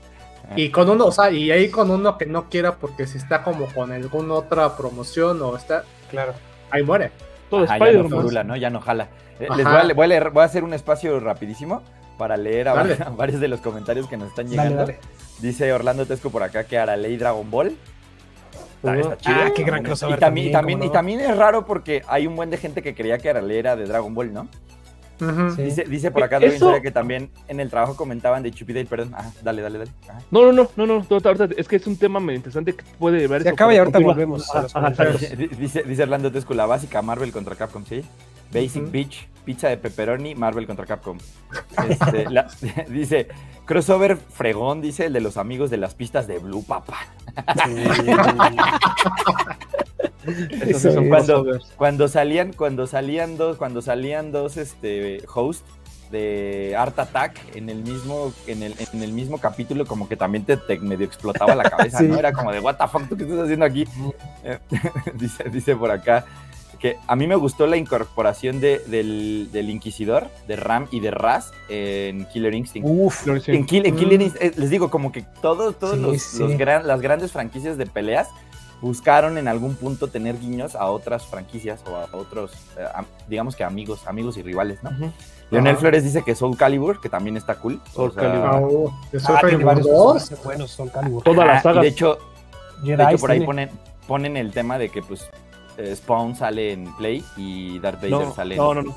[0.55, 3.43] Y con uno, o sea, y ahí con uno que no quiera porque si está
[3.43, 5.85] como con alguna otra promoción o está...
[6.09, 6.35] Claro.
[6.71, 7.11] Ahí muere.
[7.51, 8.57] Todo Ajá, ya no ¿no?
[8.57, 9.09] Ya no jala.
[9.41, 11.83] Eh, les voy a, leer, voy a hacer un espacio rapidísimo
[12.17, 12.75] para leer a,
[13.17, 14.87] varios de los comentarios que nos están llegando.
[15.41, 17.77] Dice Orlando Tesco por acá que Araley Dragon Ball.
[18.85, 20.17] Ah, qué gran crossover.
[20.17, 23.19] Y también, también, y también es raro porque hay un buen de gente que creía
[23.19, 24.49] que Araley era de Dragon Ball, ¿no?
[25.57, 26.81] dice, dice por acá Eso...
[26.83, 29.15] que también en el trabajo comentaban de Chupidale, perdón.
[29.43, 29.91] dale, dale, dale.
[30.31, 33.27] No, no, no, no, no, ahorita es que es un tema muy interesante que puede
[33.27, 33.43] ver.
[33.43, 34.47] Se acaba y ahorita volvemos.
[35.59, 38.05] dice, dice Orlando Tesco, la básica Marvel contra Capcom, ¿sí?
[38.53, 41.17] Basic Beach, pizza de pepperoni, Marvel contra Capcom.
[41.89, 42.27] Este,
[42.91, 43.29] dice,
[43.65, 46.99] crossover fregón, dice el de los amigos de las pistas de Blue Papa.
[51.09, 55.65] cuando, cuando, salían, cuando salían dos, cuando salían dos este, hosts
[56.11, 60.45] de Art Attack en el mismo, en el, en el mismo capítulo, como que también
[60.45, 62.17] te, medio explotaba la cabeza, ¿no?
[62.17, 63.87] Era como de what the fuck, ¿tú qué estás haciendo aquí?
[65.15, 66.25] dice, dice por acá
[66.87, 71.11] que a mí me gustó la incorporación de, del, del, Inquisidor, de Ram y de
[71.11, 72.89] Raz en Killer Instinct.
[72.89, 73.99] Uf, en, Killer mm.
[73.99, 78.29] Instinct, eh, les digo, como que todos, todos los, las grandes franquicias de peleas
[78.81, 82.85] buscaron en algún punto tener guiños a otras franquicias o a otros, eh,
[83.27, 84.91] digamos que amigos, amigos y rivales, ¿no?
[85.51, 87.81] Leonel Flores dice que Soul Calibur, que también está cool.
[87.93, 88.49] Soul Calibur.
[88.49, 90.33] Ah, oh, Soul ah, Calibur 2.
[90.45, 91.23] Bueno, Soul Calibur.
[91.25, 91.83] Todas las sagas.
[91.83, 92.19] De hecho,
[92.83, 93.71] de hecho por ahí ponen,
[94.07, 95.29] ponen el tema de que pues
[95.95, 98.61] Spawn sale en Play y Darth Vader sale en...
[98.61, 98.97] No, no, no.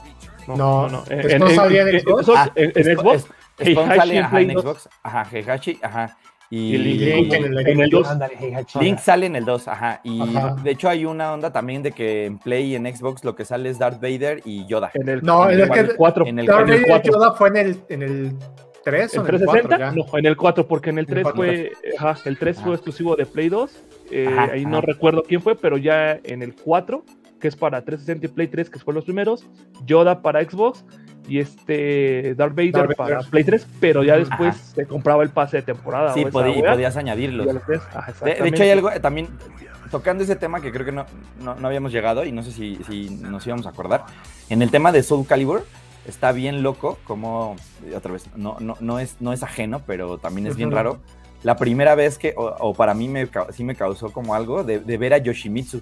[0.55, 1.03] No, no.
[1.05, 2.29] ¿Spawn salía en Xbox?
[2.35, 3.27] Ah, en, Xbox.
[3.63, 4.89] Spawn sale en Xbox.
[5.03, 6.17] Ajá, Heihachi, ajá.
[6.51, 8.07] Y, Link en el, 2.
[8.81, 10.01] Link sale en el 2, ajá.
[10.03, 10.19] Y
[10.63, 13.45] de hecho hay una onda también de que en Play y en Xbox lo que
[13.45, 14.89] sale es Darth Vader y Yoda.
[14.95, 16.25] En el, no, en el, el 4.
[16.25, 18.37] En el, Darth Vader y Yoda fue en el, en el
[18.89, 22.17] 3 o en el 4 No, en el 4, porque en el 3 fue, ajá,
[22.25, 23.71] el 3 fue exclusivo de Play 2
[24.11, 27.03] eh, ahí no recuerdo quién fue, pero ya en el 4,
[27.39, 29.45] que es para 360 y Play 3, que fueron los primeros,
[29.85, 30.83] Yoda para Xbox
[31.27, 35.63] y este Darth Vader, para Play 3, pero ya después se compraba el pase de
[35.63, 36.13] temporada.
[36.13, 37.45] Sí, podías añadirlo.
[37.45, 39.27] de, hecho, hay algo eh, también
[39.91, 41.05] tocando ese tema que creo que no,
[41.39, 44.05] no, habíamos llegado y no sé si, si, nos íbamos a acordar.
[44.49, 45.65] En el tema de Soul Calibur,
[46.09, 47.55] está bien loco, como,
[47.95, 50.99] otra vez, no, no, no, es, no es ajeno, pero también es bien raro
[51.43, 55.13] la primera vez que, o, para mí me, sí me causó como algo, de, ver
[55.13, 55.81] a Yoshimitsu.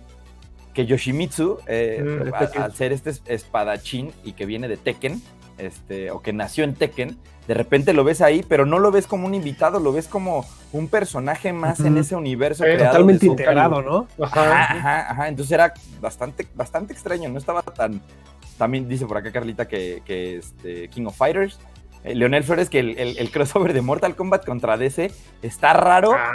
[0.73, 5.21] Que Yoshimitsu, eh, mm, al, ser este espadachín y que viene de Tekken,
[5.57, 9.07] este, o que nació en Tekken, de repente lo ves ahí, pero no lo ves
[9.07, 12.63] como un invitado, lo ves como un personaje más en ese universo.
[12.63, 14.07] totalmente integrado, ¿no?
[14.23, 18.01] Ajá, ajá, ajá, Entonces era bastante, bastante extraño, no estaba tan.
[18.57, 21.59] También dice por acá Carlita que, que este, King of Fighters
[22.03, 26.13] eh, Leonel Flores que el, crossover de Mortal Kombat contra DC está raro.
[26.13, 26.31] Ah.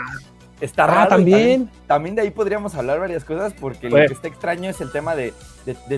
[0.60, 1.08] está ah, raro.
[1.10, 1.70] también.
[1.86, 2.14] también.
[2.14, 4.08] de ahí podríamos hablar varias cosas porque lo pues.
[4.08, 5.32] que está extraño es el tema de,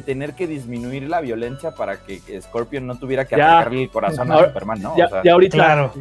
[0.05, 4.45] tener que disminuir la violencia para que Scorpion no tuviera que atacarle el corazón a
[4.45, 4.97] Superman, ¿no?
[4.97, 5.93] Ya, ahorita, claro.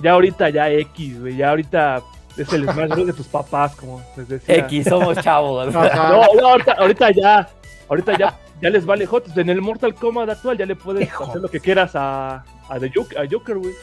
[0.00, 2.02] ya ahorita ya X, güey, ya ahorita
[2.36, 4.56] es el Smash de tus papás, como les decía.
[4.56, 5.72] X, somos chavos.
[5.72, 7.48] no, no, ahorita, ahorita ya,
[7.88, 9.36] ahorita ya, ya les vale hot.
[9.36, 12.90] En el Mortal Kombat actual ya le puedes hacer lo que quieras a, a, The
[12.94, 13.74] Joker, a Joker, güey.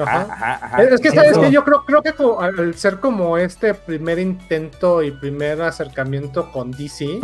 [0.00, 0.82] Ajá.
[0.82, 5.12] Es que, ¿sabes que Yo creo, creo que al ser como este primer intento y
[5.12, 7.20] primer acercamiento con DC,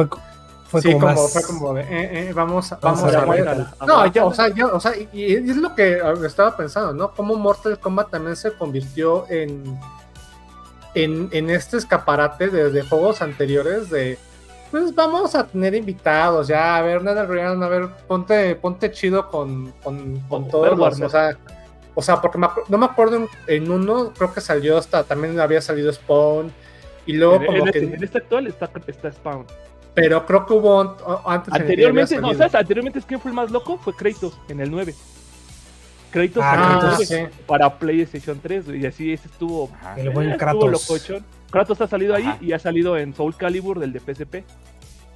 [0.71, 1.89] fue, sí, como, fue como de, eh,
[2.29, 3.67] eh, vamos, vamos, a, ver.
[3.85, 7.11] no, ya, o sea, ya, o sea, y, es lo que estaba pensando, ¿no?
[7.11, 9.77] Como Mortal Kombat también se convirtió en,
[10.95, 14.17] en, en este escaparate de, juegos anteriores de,
[14.71, 19.73] pues vamos a tener invitados, ya, a ver, nada a ver, ponte, ponte chido con,
[19.83, 21.37] con, con todos los, o sea,
[21.95, 25.93] o sea, porque no me acuerdo en, uno, creo que salió hasta, también había salido
[25.93, 26.53] Spawn,
[27.07, 27.79] y luego en, como en que...
[27.79, 29.47] Este, en este actual está, está Spawn.
[29.95, 30.81] Pero creo que hubo
[31.27, 31.53] antes.
[31.53, 32.55] Anteriormente, no, ¿sabes?
[32.55, 33.77] Anteriormente, ¿quién fue el más loco?
[33.79, 34.95] Fue Kratos, en el 9.
[36.11, 36.99] Créditos ah,
[37.47, 39.71] para PlayStation 3, y así ese estuvo.
[39.97, 40.89] el buen Kratos.
[41.51, 44.45] Kratos ha salido ahí y ha salido en Soul Calibur del de PSP.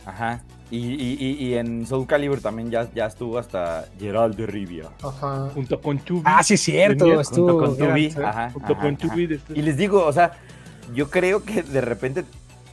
[0.06, 0.42] Ajá.
[0.70, 4.90] Y, y, y, en Soul Calibur también ya, ya estuvo hasta Gerald de Rivia.
[5.02, 5.50] Ajá.
[5.54, 6.22] Junto con Chubby.
[6.24, 7.20] Ah, sí, cierto.
[7.20, 8.14] Estuvo, junto con Chubby.
[8.22, 9.40] Ajá, junto con Chubby.
[9.54, 10.32] Y les digo, o sea,
[10.94, 12.24] yo creo que de repente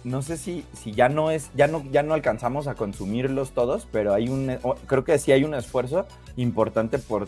[0.04, 3.88] no sé si, si ya no es, ya no, ya no alcanzamos a consumirlos todos,
[3.91, 7.28] pero hay un, creo que sí hay un esfuerzo importante por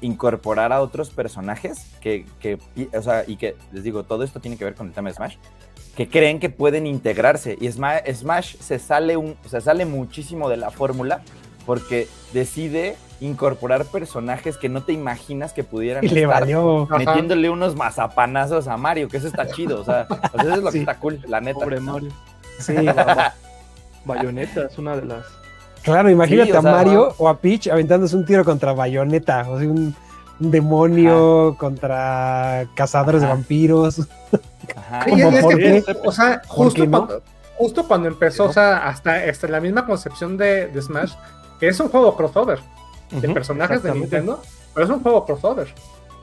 [0.00, 2.58] incorporar a otros personajes que, que,
[2.92, 5.14] o sea, y que les digo, todo esto tiene que ver con el tema de
[5.14, 5.36] Smash,
[5.98, 7.58] que creen que pueden integrarse.
[7.60, 11.22] Y Smash, Smash se, sale un, se sale muchísimo de la fórmula
[11.66, 16.46] porque decide incorporar personajes que no te imaginas que pudieran y estar
[16.88, 20.06] metiéndole unos mazapanazos a Mario, que eso está chido, o sea,
[20.38, 21.58] eso es lo que está cool, la neta.
[21.58, 22.12] Pobre Mario.
[22.60, 22.76] Sí,
[24.04, 25.24] Bayonetta es una de las
[25.82, 29.96] Claro, imagínate a Mario o a Peach aventándose un tiro contra Bayonetta, o sea, un,
[30.38, 34.06] demonio contra cazadores de vampiros.
[34.76, 35.06] Ajá.
[36.04, 37.22] o sea, justo, cuando,
[37.56, 41.14] justo cuando empezó, o sea, hasta, la misma concepción de, Smash,
[41.58, 42.60] que es un juego crossover
[43.10, 44.42] de personajes de Nintendo,
[44.74, 45.74] pero es un juego crossover.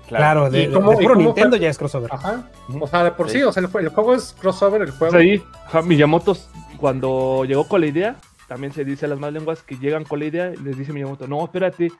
[0.08, 2.12] Claro, de, de, Nintendo ya es crossover.
[2.14, 2.44] Ajá.
[2.80, 5.18] O sea, de por sí, o sea, el, juego es crossover, el juego.
[5.18, 5.44] ahí,
[5.84, 6.38] Miyamoto,
[6.78, 8.16] cuando llegó con la idea,
[8.48, 10.94] también se dice a las más lenguas que llegan con la idea y les dice
[10.94, 11.92] Miyamoto, no, espérate,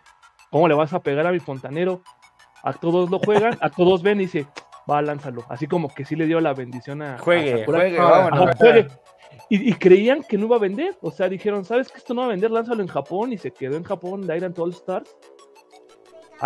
[0.56, 2.02] ¿cómo le vas a pegar a mi fontanero?
[2.64, 4.48] A todos lo juegan, a todos ven y dice,
[4.90, 5.44] va, lánzalo.
[5.50, 7.18] Así como que sí le dio la bendición a.
[7.18, 8.56] Juegue, juegue, vámonos.
[8.56, 8.88] juegue.
[9.50, 10.96] Y, creían que no iba a vender.
[11.02, 12.52] O sea, dijeron, ¿sabes que esto no va a vender?
[12.52, 13.34] Lánzalo en Japón.
[13.34, 15.14] Y se quedó en Japón, Dairan All Stars.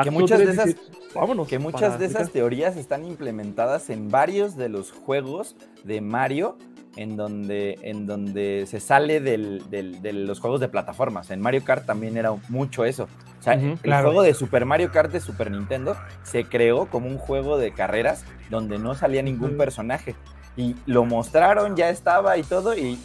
[0.04, 0.76] Que muchas de esas,
[1.14, 6.58] vámonos, que muchas de esas teorías están implementadas en varios de los juegos de Mario
[6.96, 11.32] en donde, en donde se sale de los juegos de plataformas.
[11.32, 13.08] En Mario Kart también era mucho eso.
[13.40, 17.18] O sea, el juego de Super Mario Kart de Super Nintendo se creó como un
[17.18, 20.16] juego de carreras donde no salía ningún personaje.
[20.58, 23.00] Y lo mostraron, ya estaba y todo, y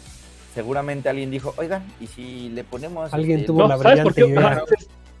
[0.53, 3.13] seguramente alguien dijo, oigan, ¿y si le ponemos...
[3.13, 4.63] Alguien este tuvo la brillante idea.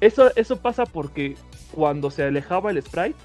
[0.01, 1.35] Eso, eso pasa porque
[1.71, 3.15] cuando se alejaba el sprite,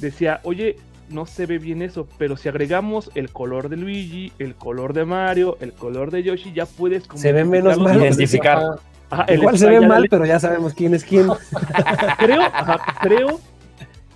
[0.00, 0.76] decía, oye,
[1.10, 5.04] no se ve bien eso, pero si agregamos el color de Luigi, el color de
[5.04, 8.78] Mario, el color de Yoshi, ya puedes como se ve menos mal identificar.
[9.28, 11.28] Igual se ve mal, pero ya sabemos quién es quién.
[12.18, 13.40] creo, ajá, creo.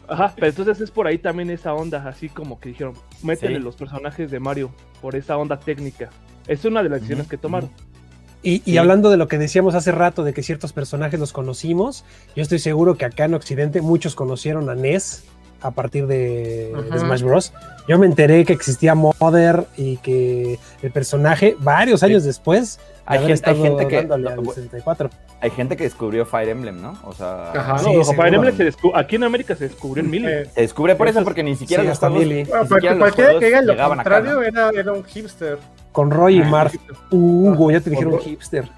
[0.07, 3.75] Ajá, pero entonces es por ahí también esa onda, así como que dijeron, métele los
[3.75, 6.11] personajes de Mario por esa onda técnica.
[6.47, 7.71] Es una de las decisiones que tomaron.
[8.43, 12.05] Y, y, hablando de lo que decíamos hace rato, de que ciertos personajes los conocimos,
[12.37, 15.25] yo estoy seguro que acá en Occidente muchos conocieron a Ness
[15.65, 17.53] a partir de, Smash Bros.
[17.89, 23.51] Yo me enteré que existía Mother y que el personaje, varios años después, hay gente,
[23.51, 24.09] hay gente que
[25.41, 26.99] Hay gente que descubrió Fire Emblem, ¿no?
[27.05, 30.29] O sea, Ajá, no, Fire Emblem se descubrió, aquí en América se descubrió en Mili.
[30.55, 34.71] se descubre por eso, porque ni siquiera los juegos, cualquiera que diga lo contrario era,
[34.71, 35.59] era un hipster
[35.95, 36.73] con Roy y ah, Mark.
[37.13, 38.69] Hugo, ya te dijeron hipster.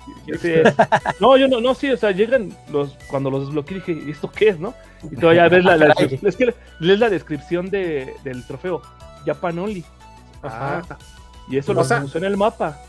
[1.19, 4.51] No, yo no, no, sí, o sea, llegan los, cuando los desbloqueé dije, ¿esto qué
[4.51, 4.75] es, no?
[5.11, 8.83] Y todavía ves la, la, es que lees la descripción de, del trofeo,
[9.25, 9.85] Japan Only.
[10.43, 10.83] Ajá.
[10.91, 10.99] Ah.
[11.49, 12.83] Y eso lo puso en el mapa.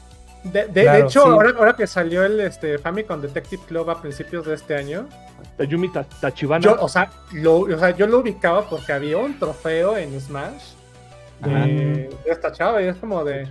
[0.43, 4.55] De, de, hecho, ahora, ahora, que salió el este, Famicom Detective Club a principios de
[4.55, 5.07] este año,
[5.55, 6.63] Tayumi Tachibana.
[6.63, 10.73] Yo, o, sea, lo, o sea, yo lo ubicaba porque había un trofeo en Smash
[11.39, 13.47] de, de esta chava y es como de.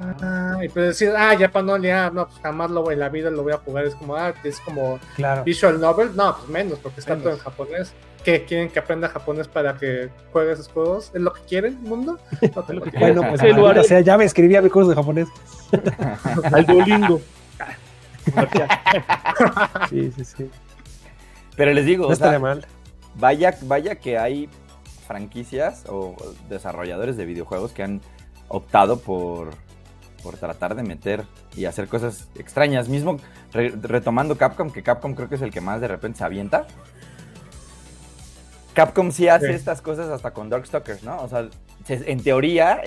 [0.00, 3.08] Ah, y pues decir, ah, ya para no ya, no, pues jamás lo en la
[3.08, 3.84] vida lo voy a jugar.
[3.84, 4.98] Es como, ah, es como
[5.44, 6.14] visual novel.
[6.14, 7.92] No, pues menos, porque está todo en japonés.
[8.24, 11.10] ¿Qué quieren que aprenda japonés para que juegue esos juegos?
[11.14, 12.18] ¿Es lo que quieren, mundo?
[12.98, 15.28] bueno, pues o sea, ya me escribía mi curso de japonés.
[16.52, 17.20] Al Duolingo.
[19.88, 20.50] sí, sí, sí.
[21.56, 22.66] Pero les digo, no estaría mal.
[23.14, 24.48] Vaya, vaya que hay
[25.06, 26.14] franquicias o
[26.48, 28.00] desarrolladores de videojuegos que han
[28.48, 29.50] optado por
[30.22, 31.24] por tratar de meter
[31.56, 32.88] y hacer cosas extrañas.
[32.88, 33.18] Mismo
[33.52, 36.66] retomando Capcom, que Capcom creo que es el que más de repente se avienta.
[38.74, 41.20] Capcom sí hace estas cosas hasta con Darkstalkers, ¿no?
[41.22, 41.48] O sea,
[41.88, 42.80] en teoría,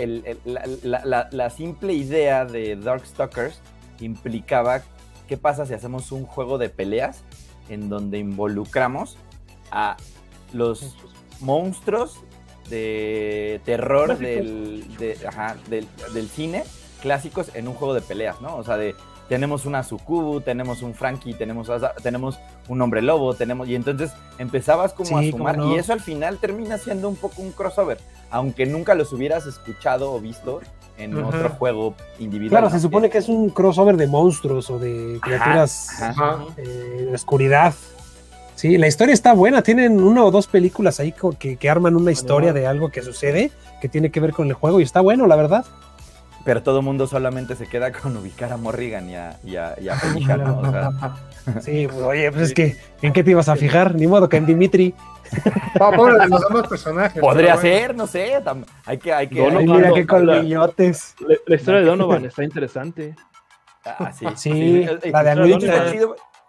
[0.83, 3.59] la, simple idea de Darkstalkers
[3.99, 4.83] implicaba
[5.27, 7.23] qué pasa si hacemos un juego de peleas
[7.69, 9.17] en donde involucramos
[9.71, 9.97] a
[10.53, 10.95] los
[11.39, 12.19] monstruos
[12.69, 16.63] de terror del, del, del, cine
[17.01, 18.55] clásicos en un juego de peleas, ¿no?
[18.55, 18.95] O sea, de
[19.31, 21.71] tenemos una Sukubu, tenemos un Frankie, tenemos,
[22.03, 22.37] tenemos
[22.67, 23.65] un hombre lobo, tenemos.
[23.69, 25.57] Y entonces empezabas como a sumar.
[25.57, 27.97] Y eso al final termina siendo un poco un crossover.
[28.29, 30.59] Aunque nunca los hubieras escuchado o visto
[30.97, 32.61] en otro juego individual.
[32.61, 35.87] Claro, se supone que es un crossover de monstruos o de criaturas
[36.57, 37.73] eh, de oscuridad.
[38.55, 39.61] Sí, la historia está buena.
[39.63, 43.49] Tienen una o dos películas ahí que, que arman una historia de algo que sucede
[43.81, 45.65] que tiene que ver con el juego y está bueno, la verdad.
[46.43, 49.75] Pero todo el mundo solamente se queda con ubicar a Morrigan y a, y a,
[51.61, 53.95] Sí, pues, oye, pues es que ¿en qué te ibas a fijar?
[53.95, 54.93] Ni modo que en Dimitri.
[55.77, 57.21] Pobre de los demás personajes.
[57.21, 58.41] Podría ser, no sé.
[58.85, 59.41] Hay que, hay que.
[59.41, 61.15] mira qué colmillotes.
[61.19, 63.15] La, la, historia de Donovan está interesante.
[63.85, 64.25] Ah, sí.
[64.35, 65.65] sí, la de Anuich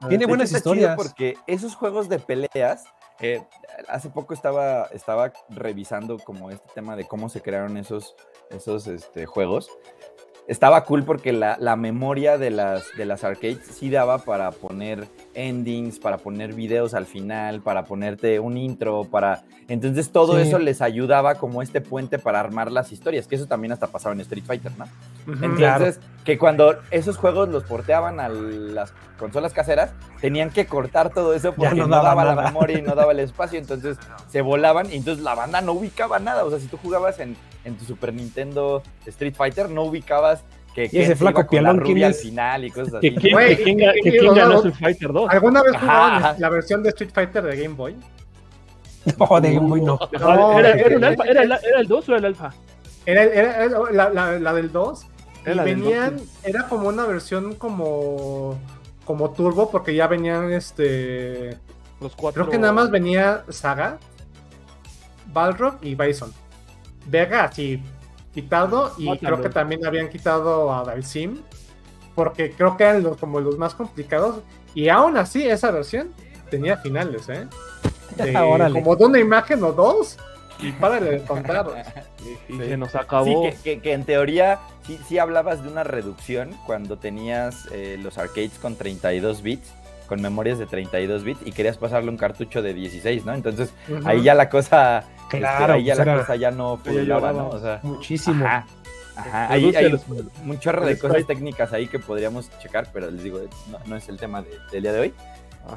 [0.08, 0.96] Tiene buenas historias.
[0.96, 2.84] Porque esos juegos de peleas.
[3.20, 3.40] Eh,
[3.88, 8.16] hace poco estaba, estaba revisando como este tema de cómo se crearon esos,
[8.50, 9.70] esos este, juegos
[10.48, 15.06] estaba cool porque la, la, memoria de las, de las arcades sí daba para poner
[15.34, 19.42] endings, para poner videos al final, para ponerte un intro, para...
[19.68, 23.72] Entonces todo eso les ayudaba como este puente para armar las historias, que eso también
[23.72, 24.86] hasta pasaba en Street Fighter, ¿no?
[25.26, 31.32] Entonces, que cuando esos juegos los porteaban a las consolas caseras, tenían que cortar todo
[31.32, 33.96] eso porque no, daba, la memoria y no daba el espacio, entonces
[34.28, 36.44] se volaban y entonces la banda no ubicaba nada.
[36.44, 40.44] O sea, si tú jugabas en, en tu Super Nintendo Street Fighter, no ubicabas
[40.74, 43.14] que, y ese flaco pialón rubia al final y cosas así.
[43.14, 43.78] quién,
[44.34, 45.30] ganó Street Fighter 2?
[45.30, 47.96] ¿Alguna vez jugaron la versión de Street Fighter de Game Boy?
[49.18, 49.98] No, de Game Boy no.
[50.12, 52.54] ¿Era, era, era, el 2 o era el alfa?
[53.04, 55.06] Era, era la, la, la, del 2.
[55.44, 58.58] Y venían, era como una versión como
[59.04, 61.58] como turbo porque ya venían este
[62.00, 63.98] los cuatro creo que nada más venía Saga
[65.32, 66.32] Balrog y Bison
[67.06, 67.82] Vega así
[68.32, 71.38] quitado y creo que también habían quitado a Dalsim
[72.14, 74.40] porque creo que eran los, como los más complicados
[74.74, 76.12] y aún así esa versión
[76.50, 77.46] tenía finales, ¿eh?
[78.72, 80.18] como de una imagen o dos
[80.60, 81.66] y para de contar.
[82.48, 83.50] y se nos acabó.
[83.62, 88.58] Sí, que, en teoría sí, sí, hablabas de una reducción cuando tenías eh, los arcades
[88.60, 89.72] con 32 bits
[90.12, 93.32] con memorias de 32 bits y querías pasarle un cartucho de 16, ¿no?
[93.32, 93.72] Entonces
[94.04, 95.04] ahí ya la cosa
[95.36, 97.48] este, claro, ahí ya pues la cosa ya no pululaba, ¿no?
[97.48, 98.44] O sea, muchísimo.
[98.44, 98.66] Ajá,
[99.16, 99.52] ajá.
[99.52, 100.00] Hay, hay
[100.44, 103.40] un chorro de cosas técnicas ahí que podríamos checar, pero les digo,
[103.86, 105.14] no, es el tema del día de hoy.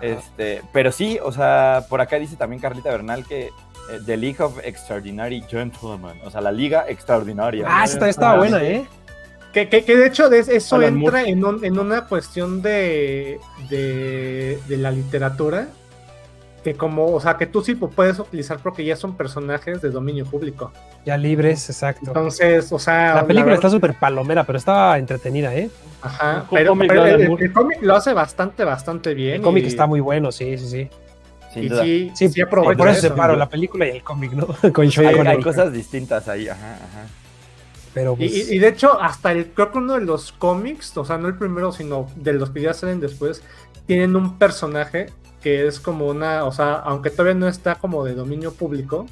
[0.01, 4.41] Este, pero sí, o sea, por acá dice también Carlita Bernal que eh, The League
[4.41, 7.67] of Extraordinary Gentlemen, o sea, la liga extraordinaria.
[7.69, 8.87] Ah, esta estaba buena, ¿eh?
[9.53, 13.39] Que, que, que, de hecho eso entra en, un, en, una cuestión de,
[13.69, 15.69] de, de, la literatura
[16.65, 20.25] que como, o sea, que tú sí puedes utilizar porque ya son personajes de dominio
[20.25, 20.73] público.
[21.05, 22.07] Ya libres, exacto.
[22.07, 23.13] Entonces, o sea...
[23.13, 25.69] La película está súper palomera, pero estaba entretenida, ¿eh?
[26.01, 29.35] Ajá, pero, el, cómic lo hace bastante, bastante bien.
[29.35, 30.89] El cómic está muy bueno, sí, sí, sí.
[31.53, 34.47] Sí, sí, sí, sí por eso separo la película y el cómic, ¿no?
[34.73, 37.05] Con hay, hay cosas distintas ahí, ajá, ajá.
[37.93, 38.49] Pero pues...
[38.49, 41.35] y, de hecho, hasta el, creo que uno de los cómics, o sea, no el
[41.35, 43.43] primero, sino de los que ya salen después,
[43.85, 45.11] tienen un personaje
[45.45, 49.05] que es como una, o sea, aunque todavía no está como de dominio público,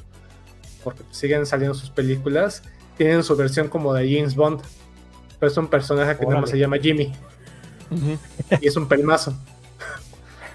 [0.82, 2.64] porque siguen saliendo sus películas,
[2.96, 4.60] tienen su versión como de James Bond.
[5.38, 7.12] Pero es un personaje que nada más se llama Jimmy.
[8.60, 9.32] Y es un pelmazo.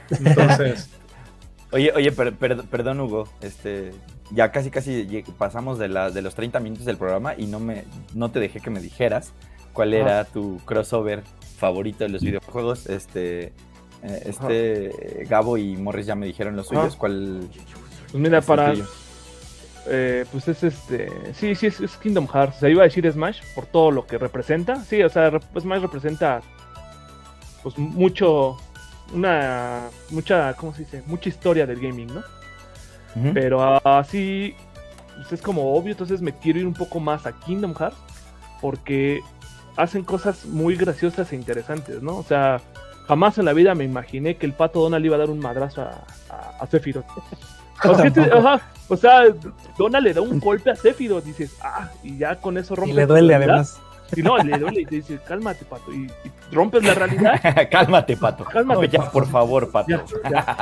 [0.10, 0.90] Entonces.
[1.72, 3.94] Oye, oye, perdón, Hugo, este,
[4.32, 7.86] ya casi casi pasamos de, la, de los 30 minutos del programa y no me
[8.16, 9.34] no te dejé que me dijeras
[9.72, 11.22] cuál era tu crossover
[11.58, 12.88] favorito de los videojuegos.
[12.88, 13.54] Este,
[14.04, 16.96] eh, este Gabo y Morris ya me dijeron los suyos.
[16.96, 17.48] ¿Cuál?
[18.12, 18.74] Pues mira, para.
[19.88, 21.10] Eh, pues es este.
[21.34, 22.58] Sí, sí, es, Kingdom Hearts.
[22.58, 24.84] O sea, iba a decir Smash por todo lo que representa.
[24.84, 26.42] Sí, o sea, Smash representa.
[27.64, 28.58] Pues mucho.
[29.14, 29.90] Una.
[30.12, 30.54] Mucha.
[30.54, 31.04] ¿Cómo se dice?
[31.06, 32.24] Mucha historia del gaming, ¿no?
[33.34, 34.56] Pero así.
[35.16, 35.92] Pues es como obvio.
[35.92, 37.98] Entonces me quiero ir un poco más a Kingdom Hearts.
[38.62, 39.22] Porque
[39.76, 42.18] hacen cosas muy graciosas e interesantes, ¿no?
[42.18, 42.62] O sea
[43.10, 45.82] Jamás en la vida me imaginé que el pato Donald iba a dar un madrazo
[45.82, 46.06] a,
[46.60, 47.08] a, Sephiroth.
[48.88, 49.24] o sea,
[49.80, 52.92] Donald le da un golpe a Sephiroth, dices, ah, y ya con eso rompe.
[52.92, 53.82] Y le duele además.
[54.16, 55.92] Y no, le duele y te dice, cálmate, pato.
[55.94, 56.10] Y,
[56.52, 57.40] rompes la realidad.
[57.72, 58.44] cálmate, pato.
[58.44, 58.88] Cálmate.
[58.90, 60.04] ya, por favor, pato.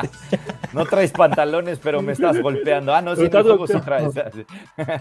[0.74, 2.94] no traes pantalones, pero me estás golpeando.
[2.94, 4.14] Ah, no, sí, juego sí traes.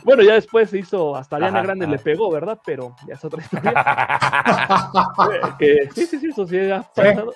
[0.04, 2.58] bueno, ya después se hizo, hasta Ariana Grande le pegó, ¿verdad?
[2.64, 3.72] Pero ya es otra historia.
[5.94, 6.58] sí, sí, sí, eso sí.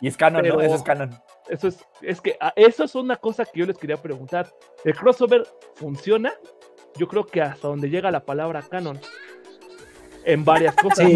[0.00, 0.60] Y es canon, ¿no?
[0.60, 1.10] Eso es canon.
[1.48, 4.48] Eso es, es que ah, eso es una cosa que yo les quería preguntar.
[4.84, 6.32] ¿El crossover funciona?
[6.96, 9.00] Yo creo que hasta donde llega la palabra canon
[10.24, 11.10] en varias cosas.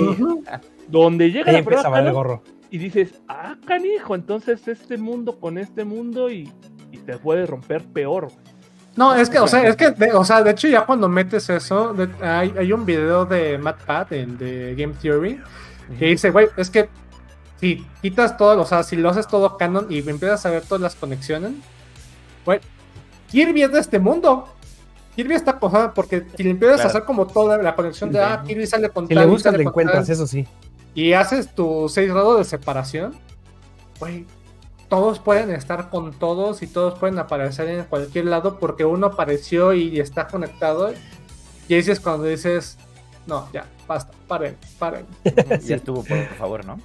[0.89, 2.41] Donde llega la prueba
[2.71, 6.53] y dices, ah, canijo, entonces este mundo con este mundo y,
[7.07, 8.29] te puede romper peor.
[8.97, 11.51] No, es que, o sea, es que, de, o sea, de hecho ya cuando metes
[11.51, 15.41] eso, hay, un video de Matt Pat en, de Game Theory
[15.99, 16.89] que dice, güey, es que
[17.61, 20.81] si quitas todo, o sea, si lo haces todo canon y empiezas a ver todas
[20.81, 21.53] las conexiones,
[22.45, 22.63] Bueno,
[23.31, 24.49] Kirby es de este mundo.
[25.17, 28.43] Kirby está cojada porque si le empiezas a hacer como toda la conexión de, ah,
[28.47, 30.47] Kirby sale con Si le buscas, le encuentras, eso sí.
[30.95, 33.15] Y haces tu seis grados de separación,
[33.99, 34.27] güey,
[34.89, 39.73] todos pueden estar con todos y todos pueden aparecer en cualquier lado porque uno apareció
[39.73, 40.93] y está conectado.
[41.69, 42.77] Y ahí es cuando dices,
[43.27, 45.07] no, ya, basta, paren, paren.
[45.65, 46.79] Ya estuvo, por favor, ¿no?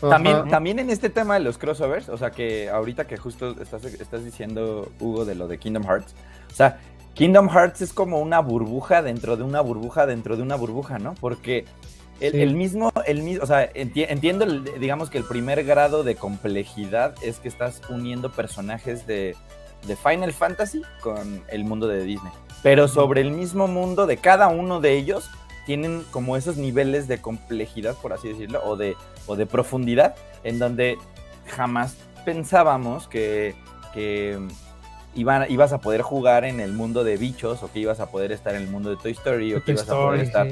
[0.00, 3.84] También, también en este tema de los crossovers, o sea que ahorita que justo estás,
[3.84, 6.14] estás diciendo, Hugo, de lo de Kingdom Hearts,
[6.52, 6.78] o sea,
[7.18, 11.14] Kingdom Hearts es como una burbuja dentro de una burbuja dentro de una burbuja, ¿no?
[11.14, 11.64] Porque
[12.20, 14.46] el, mismo, el mismo, o sea, entiendo,
[14.78, 19.34] digamos que el primer grado de complejidad es que estás uniendo personajes de,
[19.88, 22.32] de Final Fantasy con el mundo de Disney.
[22.62, 25.28] Pero sobre el mismo mundo de cada uno de ellos
[25.66, 28.94] tienen como esos niveles de complejidad, por así decirlo, o de,
[29.26, 30.14] o de profundidad,
[30.44, 30.96] en donde
[31.46, 33.56] jamás pensábamos que,
[33.92, 34.38] que
[35.20, 38.54] ibas a poder jugar en el mundo de bichos, o que ibas a poder estar
[38.54, 40.46] en el mundo de Toy Story, o que ibas a poder estar,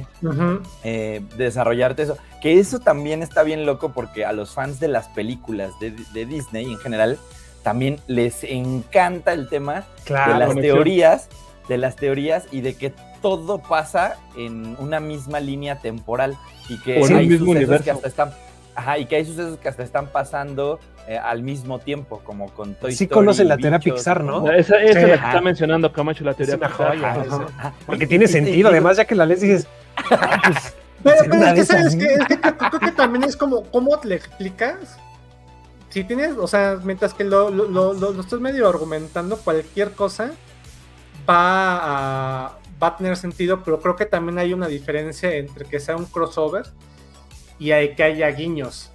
[0.85, 2.17] eh, desarrollarte eso.
[2.41, 6.27] Que eso también está bien loco porque a los fans de las películas de, de
[6.27, 7.19] Disney en general,
[7.63, 11.29] también les encanta el tema de las teorías,
[11.69, 16.37] de las teorías y de que todo pasa en una misma línea temporal
[16.69, 18.31] y que hay sucesos que hasta están
[18.77, 22.75] ajá, y que hay sucesos que hasta están pasando eh, al mismo tiempo, como con
[22.75, 24.51] Toy sí conocen la teoría Pixar, ¿no?
[24.51, 26.97] Esa, es la que está mencionando Camacho, la teoría Pixar.
[27.87, 29.69] Porque tiene sentido, además ya que la lees dices...
[30.11, 33.63] Ah, pues, pero, pero es que, ¿sabes que, es que creo que también es como,
[33.71, 34.99] ¿cómo le explicas?
[35.91, 40.33] Si tienes, o sea, mientras que lo, lo, lo, lo estás medio argumentando, cualquier cosa
[41.29, 45.81] va a, va a tener sentido, pero creo que también hay una diferencia entre que
[45.81, 46.67] sea un crossover
[47.59, 48.91] y hay que haya guiños.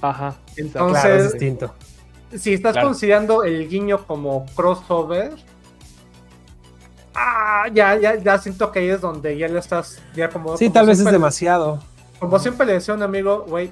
[0.00, 0.36] Ajá.
[0.56, 1.74] Entonces, es distinto.
[2.34, 5.32] Si estás considerando el guiño como crossover,
[7.14, 10.56] ah, ya, ya, ya siento que ahí es donde ya le estás, ya como.
[10.56, 11.82] Sí, tal vez es demasiado.
[12.18, 13.70] Como siempre le decía a un amigo, güey,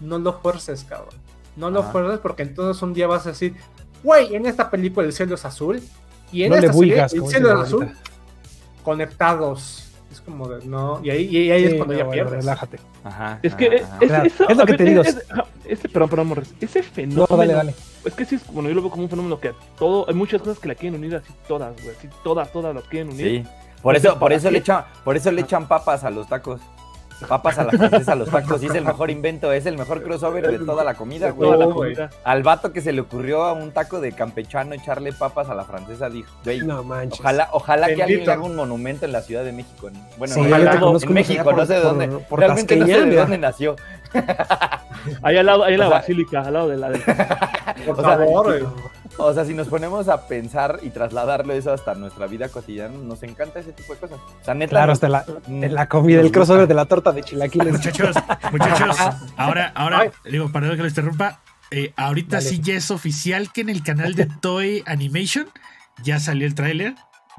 [0.00, 1.14] no lo fuerces, cabrón.
[1.56, 3.56] No lo fuerces porque entonces un día vas a decir,
[4.02, 5.82] güey, en esta película el cielo es azul
[6.30, 7.90] y en esta serie, el cielo es azul
[8.86, 9.85] conectados.
[10.16, 12.42] Es como de, no, y ahí, y ahí es cuando ya pierdes.
[12.42, 12.78] Relájate.
[13.04, 13.38] Ajá.
[13.42, 15.02] Es que es, lo que te digo.
[15.02, 17.26] ese, perdón, perdón, Morris, ese fenómeno.
[17.28, 17.74] No, dale, dale.
[18.02, 20.40] Es que sí, es, bueno, yo lo veo como un fenómeno que todo, hay muchas
[20.40, 23.44] cosas que la quieren unir así todas, güey, así todas, todas las quieren unir.
[23.44, 23.50] Sí.
[23.82, 26.62] Por eso, por eso le echan, por eso le echan papas a los tacos.
[27.28, 30.46] Papas a la francesa, los tacos, y es el mejor invento, es el mejor crossover
[30.46, 31.96] de toda la comida, güey.
[32.24, 35.64] Al vato que se le ocurrió a un taco de campechano echarle papas a la
[35.64, 37.20] francesa, dijo, güey, no manches.
[37.20, 39.90] ojalá, ojalá que alguien haga un monumento en la Ciudad de México.
[40.18, 43.76] Bueno, en México, no sé de dónde, realmente no sé de dónde nació.
[45.22, 46.88] Ahí al lado, ahí la basílica, al lado de la...
[47.86, 48.72] Por favor,
[49.18, 53.22] o sea, si nos ponemos a pensar y trasladarlo eso hasta nuestra vida cotidiana, nos
[53.22, 54.18] encanta ese tipo de cosas.
[54.18, 54.70] O sea, neta.
[54.70, 57.72] Claro, hasta la, en la comida, el crossover de la torta de chilaquiles.
[57.72, 58.16] Muchachos,
[58.52, 58.96] muchachos,
[59.36, 61.40] ahora, ahora, digo, para que lo interrumpa,
[61.70, 65.48] eh, ahorita sí ya es oficial que en el canal de Toy Animation
[66.02, 66.94] ya salió el tráiler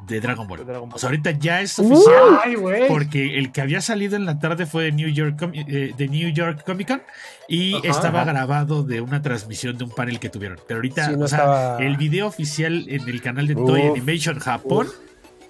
[0.05, 0.61] de Dragon Ball.
[0.91, 2.39] O sea, ahorita ya es oficial.
[2.87, 6.29] porque el que había salido en la tarde fue de New York, eh, de New
[6.29, 7.01] York Comic Con
[7.47, 10.59] y estaba grabado de una transmisión de un panel que tuvieron.
[10.67, 14.87] Pero ahorita, o sea, el video oficial en el canal de Toy Animation Japón.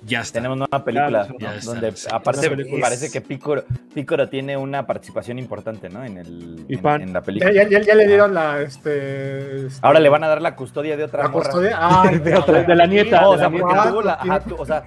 [0.05, 0.39] Ya está.
[0.39, 1.27] Tenemos una película
[1.63, 6.03] donde aparte parece que Picoro, tiene una participación importante, ¿no?
[6.03, 7.51] En, el, en, la película.
[7.51, 11.03] Ya, ya, le dieron la este, este, Ahora le van a dar la custodia de
[11.03, 13.27] otra La custodia ah, de, otra, de, la nieta.
[13.27, 14.83] o sea, porque tuvo la, o sea,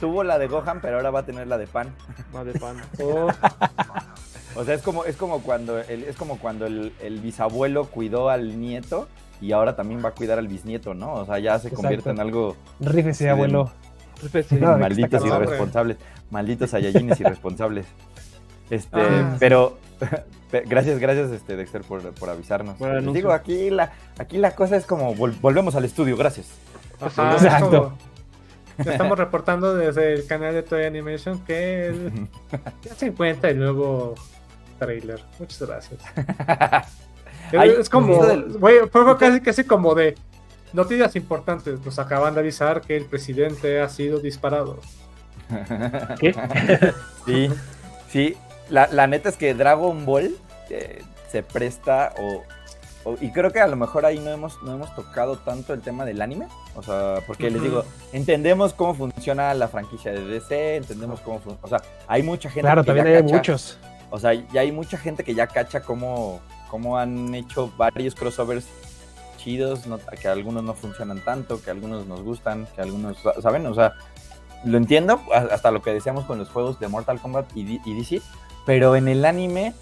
[0.00, 1.94] tuvo la de Gohan, pero ahora va a tener la de Pan.
[2.32, 2.76] La de Pan.
[3.00, 3.28] Oh.
[4.56, 8.58] O sea, es como, es como cuando, el, es como cuando el, bisabuelo cuidó al
[8.58, 9.06] nieto
[9.38, 11.12] y ahora también va a cuidar al bisnieto, ¿no?
[11.12, 12.56] O sea, ya se convierte en algo.
[12.80, 13.70] Rífese, abuelo.
[14.60, 15.96] Malditos irresponsables.
[16.30, 17.86] Malditos ayayines irresponsables.
[18.70, 19.78] Este, ah, pero
[20.66, 22.76] gracias, gracias, este, Dexter, por, por avisarnos.
[23.12, 26.48] digo, aquí la, aquí la cosa es como volvemos al estudio, gracias.
[27.00, 27.92] Exacto.
[28.78, 31.94] Estamos reportando desde el canal de Toy Animation que
[32.82, 34.14] ya se encuentra el nuevo
[34.78, 35.20] trailer.
[35.38, 36.00] Muchas gracias.
[37.52, 38.22] es, como,
[38.90, 40.14] fue casi, casi como de
[40.76, 41.84] noticias importantes.
[41.84, 44.78] Nos acaban de avisar que el presidente ha sido disparado.
[46.20, 46.34] ¿Qué?
[47.26, 47.50] sí,
[48.10, 48.36] sí.
[48.68, 50.36] La, la neta es que Dragon Ball
[50.70, 52.42] eh, se presta o,
[53.20, 56.04] y creo que a lo mejor ahí no hemos, no hemos tocado tanto el tema
[56.04, 56.48] del anime.
[56.74, 61.60] O sea, porque les digo, entendemos cómo funciona la franquicia de DC, entendemos cómo funciona.
[61.62, 62.62] O sea, hay mucha gente.
[62.62, 63.78] Claro, también hay muchos.
[64.10, 68.66] O sea, ya hay mucha gente que ya cacha cómo, cómo han hecho varios crossovers
[69.46, 69.82] chidos,
[70.20, 73.64] que algunos no funcionan tanto, que algunos nos gustan, que algunos, ¿saben?
[73.66, 73.92] O sea,
[74.64, 78.20] lo entiendo, hasta lo que decíamos con los juegos de Mortal Kombat y, y DC,
[78.66, 79.72] pero en el anime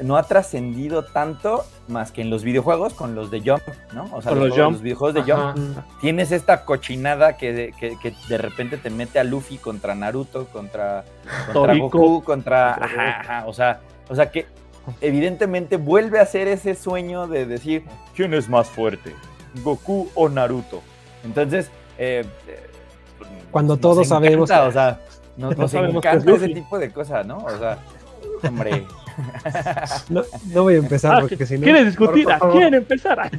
[0.00, 3.62] no ha trascendido tanto más que en los videojuegos con los de Jump,
[3.92, 4.08] ¿no?
[4.12, 5.78] O sea, los, videojuegos de Jump.
[6.00, 11.04] Tienes esta cochinada que de, repente te mete a Luffy contra Naruto, contra,
[11.52, 13.44] Goku, contra.
[13.46, 14.46] o sea, o sea que
[15.00, 17.84] evidentemente vuelve a ser ese sueño de decir
[18.14, 19.14] quién es más fuerte,
[19.62, 20.82] Goku o Naruto.
[21.24, 22.24] Entonces, eh,
[23.50, 24.50] cuando todos sabemos.
[24.50, 25.00] O sea,
[25.36, 27.38] nos, nos encanta ese tipo de cosas, ¿no?
[27.38, 27.78] O sea,
[28.46, 28.84] hombre.
[30.10, 31.60] No, no voy a empezar ah, porque si no.
[31.64, 32.26] ¿Quieres discutir?
[32.52, 33.30] ¿Quieren empezar?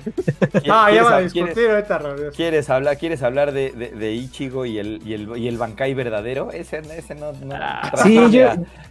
[0.70, 2.00] Ah, ya va a discutir ahorita,
[2.36, 6.52] ¿Quieres hablar, ¿Quieres hablar de, de, Ichigo y el, y, el, y el Bankai verdadero?
[6.52, 7.32] Ese, ese no.
[7.52, 7.92] Ah.
[8.04, 8.48] sí, yo, yo,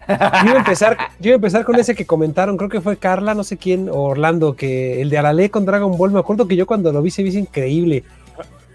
[0.08, 3.34] iba a empezar, yo iba a empezar con ese que comentaron, creo que fue Carla,
[3.34, 6.12] no sé quién, o Orlando, que el de Arale con Dragon Ball.
[6.12, 8.04] Me acuerdo que yo cuando lo vi se vi increíble.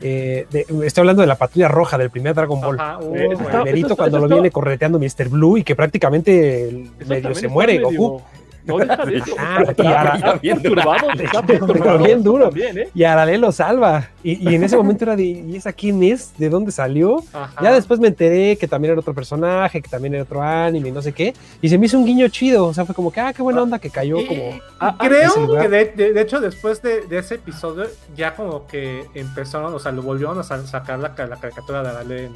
[0.02, 0.48] Eh,
[0.84, 2.80] estoy hablando de la patrulla roja del primer Dragon Ball.
[2.80, 5.30] Ajá, uh, cuando lo viene correteando Mr.
[5.30, 8.22] Blue y que prácticamente medio se muere Goku.
[8.66, 9.36] No deja de eso.
[9.38, 10.62] Ah, y Ara, bien,
[12.04, 12.52] bien duro.
[12.56, 12.90] ¿eh?
[12.94, 14.10] Y Arale lo salva.
[14.24, 16.38] Y, en ese momento era de, ¿y esa quién es?
[16.38, 17.24] ¿De dónde salió?
[17.62, 20.92] Ya después me enteré que también era otro personaje, que también era otro anime y
[20.92, 21.34] no sé qué.
[21.62, 22.68] Y se me hizo un guiño chido.
[22.68, 24.60] O sea, fue como que, ah, qué buena onda que cayó como...
[25.00, 27.86] creo que de, hecho después de, ese episodio
[28.16, 32.26] ya como que empezaron, o sea, lo volvieron a sacar la, la caricatura de Arale
[32.26, 32.34] en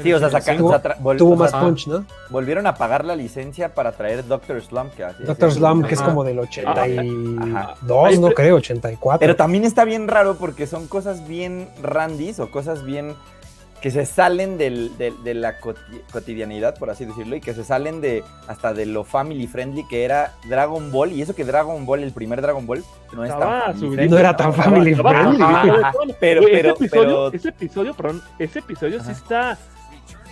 [0.00, 0.40] Sí, o sea,
[1.18, 2.06] tuvo, más punch, ¿no?
[2.30, 4.94] Volvieron a pagar la licencia para traer Doctor Slump.
[4.94, 9.20] Que Doctor Slump, que es como del 82, no creo, 84.
[9.20, 13.14] Pero también está bien raro porque son cosas bien randis o cosas bien
[13.82, 15.56] que se salen del, de la
[16.12, 20.04] cotidianidad, por así decirlo, y que se salen de hasta de lo family friendly que
[20.04, 24.08] era Dragon Ball, y eso que Dragon Ball, el primer Dragon Ball, no, es tan
[24.08, 25.44] no era tan family friendly.
[26.20, 29.58] Pero, pero, ese episodio, ese episodio, perdón, ese episodio sí está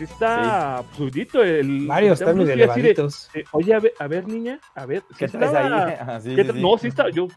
[0.04, 1.28] está sí.
[1.34, 1.86] el.
[1.86, 3.30] Varios están muy elevaditos.
[3.52, 5.02] oye, a ver, niña, a ver.
[5.18, 6.50] ¿Qué traes ahí?
[6.54, 7.10] no, sí está.
[7.10, 7.28] Yo,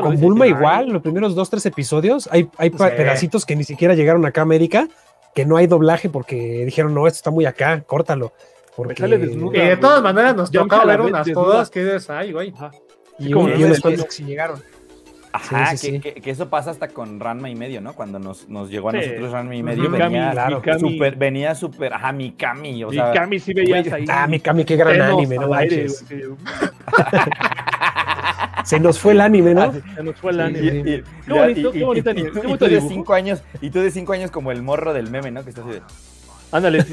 [0.00, 4.24] Con Bulma igual, los primeros dos, tres episodios, hay, hay pedacitos que ni siquiera llegaron
[4.26, 4.88] acá a América,
[5.34, 8.32] que no hay doblaje porque dijeron, no, esto está muy acá, córtalo.
[8.76, 9.06] Porque...
[9.06, 12.54] y de todas maneras nos tocó ver unas todas que es ahí, güey.
[13.18, 14.62] Y, unos cuantos que sí llegaron.
[15.32, 17.94] Ajá, que, eso pasa hasta con Ranma y medio, ¿no?
[17.94, 20.34] Cuando nos, nos llegó a nosotros Ranma y medio, venía,
[20.78, 23.08] super, venía súper, ajá, Mikami, o sea.
[23.08, 24.04] Mikami sí veías ahí.
[24.08, 26.04] Ah, Mikami, qué gran anime, no manches.
[28.64, 29.72] Se nos fue el anime, ¿no?
[29.72, 30.82] Se nos fue el anime.
[31.24, 32.30] qué bonito, qué bonito anime.
[32.30, 35.30] Y, tú de cinco años, y tú de cinco años como el morro del meme,
[35.30, 35.44] ¿no?
[35.44, 35.82] Que estás así de...
[36.52, 36.84] Ándale,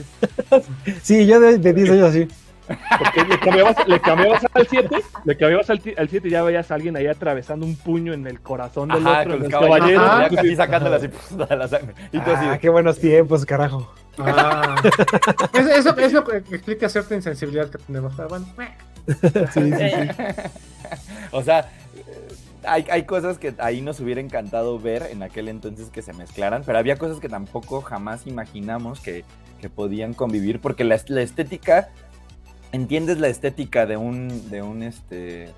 [1.01, 1.25] sí.
[1.27, 2.27] yo de, de 10 años así.
[2.67, 6.75] Porque le cambiabas, le cambiabas al 7, le cambiabas al 7 y ya veías a
[6.75, 10.01] alguien ahí atravesando un puño en el corazón del otro, con el caballero.
[10.01, 11.93] Ya casi sacándole así de la sangre.
[12.11, 13.93] Y tú ah, qué buenos tiempos, carajo.
[14.19, 14.75] Ah.
[15.53, 18.15] eso, eso, explica cierta insensibilidad que tenemos.
[18.15, 18.45] Bueno.
[19.53, 20.41] sí, sí, sí.
[21.31, 21.69] o sea,
[22.63, 26.63] hay, hay, cosas que ahí nos hubiera encantado ver en aquel entonces que se mezclaran,
[26.65, 29.23] pero había cosas que tampoco jamás imaginamos que,
[29.61, 31.89] que podían convivir, porque la, la estética
[32.71, 35.49] entiendes la estética de un, de un, este,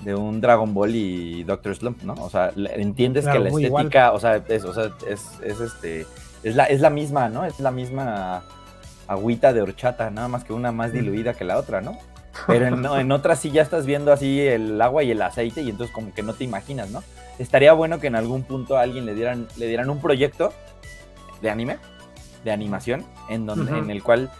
[0.00, 2.14] de un Dragon Ball y Doctor Slump, ¿no?
[2.14, 6.06] O sea, entiendes que la estética, o sea, es, o sea, es, es, este,
[6.42, 7.44] es la, es la misma, ¿no?
[7.44, 8.42] Es la misma
[9.06, 11.98] agüita de horchata, nada más que una más diluida que la otra, ¿no?
[12.46, 15.70] Pero en, en otras sí ya estás viendo así el agua y el aceite y
[15.70, 17.02] entonces como que no te imaginas, ¿no?
[17.38, 20.52] Estaría bueno que en algún punto a alguien le dieran, le dieran un proyecto
[21.42, 21.78] de anime,
[22.44, 24.30] de animación, en, donde, en el cual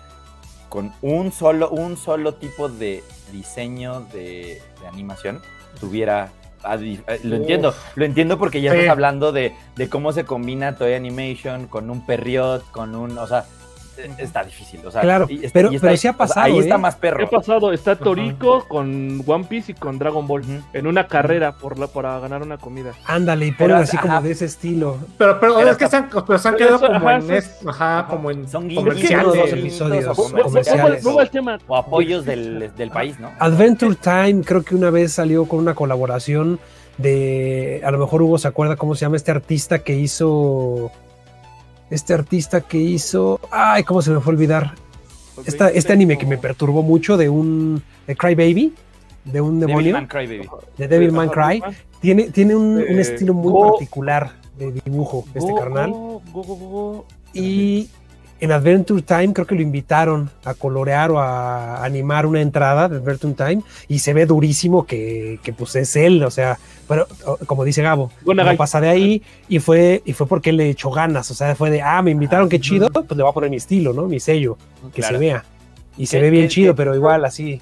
[0.74, 5.40] con un solo, un solo tipo de diseño de, animación
[5.78, 6.32] tuviera
[6.68, 10.94] eh, lo entiendo, lo entiendo porque ya estás hablando de, de, cómo se combina Toy
[10.94, 13.44] Animation con un perriot, con un, o sea,
[14.18, 14.80] está difícil.
[14.84, 16.46] O sea, claro, pero, pero sí ha pasado.
[16.46, 16.78] ahí está ¿eh?
[16.78, 17.18] más perro.
[17.18, 17.72] ¿Qué ha pasado?
[17.72, 20.42] Está Toriko con One Piece y con Dragon Ball
[20.72, 22.92] en una carrera por la, para ganar una comida.
[23.06, 24.98] Ándale, y ponen así como de ese estilo.
[25.18, 28.48] Pero, pero, es que se han, pero se han quedado como, en ajá, como en.
[28.48, 30.16] Son comerciales, dos episodios.
[30.16, 31.04] comerciales.
[31.66, 33.30] O apoyos del, del país, ¿no?
[33.38, 36.58] Adventure Time, creo que una vez salió con una colaboración
[36.98, 37.82] de.
[37.84, 40.90] A lo mejor Hugo se acuerda cómo se llama este artista que hizo
[41.90, 44.74] este artista que hizo, ay, ¿cómo se me fue a olvidar?
[45.46, 48.74] este anime que me perturbó mucho de un de Cry Baby,
[49.24, 49.96] de un demonio,
[50.76, 51.62] de Devil Man Cry,
[52.00, 55.92] tiene, tiene un, estilo muy particular de dibujo, este carnal.
[57.32, 57.88] y
[58.40, 62.96] en Adventure Time creo que lo invitaron a colorear o a animar una entrada de
[62.96, 67.06] Adventure Time y se ve durísimo que, que pues es él, o sea, pero
[67.46, 70.90] como dice Gabo, no pasa de ahí y fue, y fue porque él le echó
[70.90, 73.50] ganas, o sea, fue de, ah, me invitaron, qué chido, pues le voy a poner
[73.50, 74.06] mi estilo, ¿no?
[74.06, 74.56] Mi sello,
[74.92, 75.44] que se vea.
[75.96, 77.60] Y se ve bien chido, pero igual así.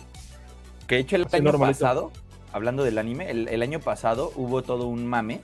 [0.86, 2.10] Que hecho el año pasado,
[2.52, 5.40] hablando del anime, el año pasado hubo todo un mame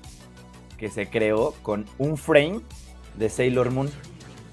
[0.78, 2.60] que se creó con un frame
[3.16, 3.90] de Sailor Moon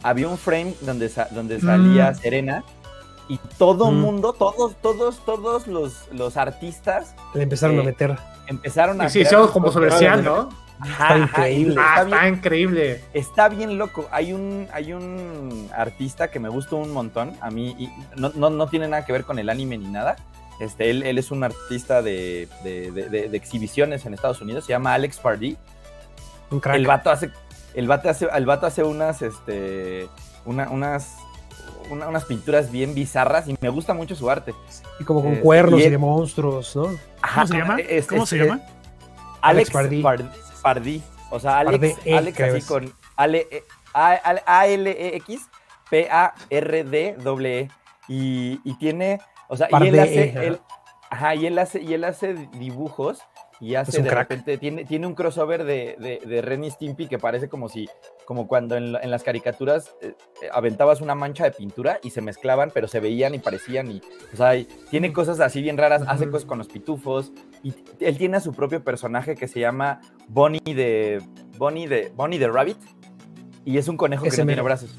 [0.06, 2.16] había un frame donde, donde salía mm.
[2.16, 2.64] Serena
[3.28, 3.96] y todo mm.
[3.96, 8.18] mundo, todos, todos, todos los, los artistas le empezaron a eh, meter.
[8.48, 9.10] Empezaron a.
[9.10, 9.90] Sí, sí, como sobre
[10.22, 10.50] ¿no?
[10.84, 11.76] está increíble.
[11.80, 13.04] Ah, está, increíble.
[13.14, 14.08] Está bien loco.
[14.12, 17.34] Hay un, hay un artista que me gustó un montón.
[17.42, 20.18] A mí y no, no, tiene nada que ver con el anime ni nada.
[20.60, 24.66] Este, él, él es un artista de, de, de, exhibiciones en Estados Unidos.
[24.66, 25.58] Se llama Alex Pardee.
[26.52, 26.76] Un crack.
[26.76, 27.32] El vato hace
[27.76, 30.08] el vato hace, el hace unas, este,
[30.46, 31.16] unas,
[31.90, 34.54] unas pinturas bien bizarras y me gusta mucho su arte.
[35.00, 36.96] Y como con cuernos y, de monstruos, ¿no?
[37.34, 37.78] ¿Cómo se llama?
[38.10, 38.62] ¿Cómo se llama?
[39.42, 39.72] Alex,
[40.62, 41.02] Pardí.
[41.30, 42.94] O sea, Alex, e, Alex así con
[43.94, 45.50] A-L-E-X.
[45.92, 47.70] E.
[48.08, 50.60] Y, y tiene, o sea, y él hace,
[51.10, 53.20] ajá, y él hace, y él hace dibujos
[53.60, 57.48] y hace de repente, tiene, tiene un crossover de, de, de Ren Stimpy que parece
[57.48, 57.90] como si,
[58.26, 62.72] como cuando en, las caricaturas eh, eh, aventabas una mancha de pintura y se mezclaban,
[62.74, 64.02] pero se veían y parecían y,
[64.34, 64.54] o sea,
[64.90, 67.32] tiene cosas así bien raras, hace cosas con los pitufos
[67.64, 71.22] y él tiene a su propio personaje que se llama Bonnie de,
[71.58, 72.78] Bonnie de, Bonnie de Rabbit
[73.64, 74.96] y es un conejo que no tiene brazos.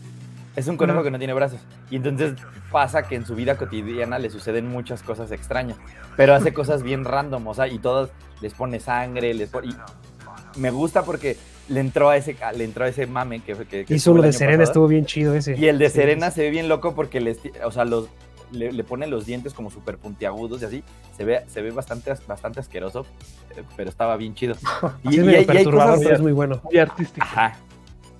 [0.57, 1.61] Es un conejo que no tiene brazos.
[1.91, 2.35] Y entonces
[2.73, 5.77] pasa que en su vida cotidiana le suceden muchas cosas extrañas.
[6.17, 9.69] Pero hace cosas bien random, o sea, y todos les pone sangre, les pone...
[9.69, 11.37] Y me gusta porque
[11.69, 14.33] le entró a ese, le entró a ese mame que, que, que Hizo uno de
[14.33, 15.57] Serena, estuvo bien chido ese.
[15.57, 18.09] Y el de Serena se ve bien loco porque les, o sea, los,
[18.53, 20.85] le, pone los dientes como súper puntiagudos y así.
[21.17, 23.07] Se ve, se ve bastante, bastante asqueroso,
[23.77, 24.55] pero estaba bien chido.
[25.05, 26.61] Y, y, hay, cosas, pero es muy bueno.
[26.71, 27.27] Y artístico.
[27.27, 27.57] Ajá.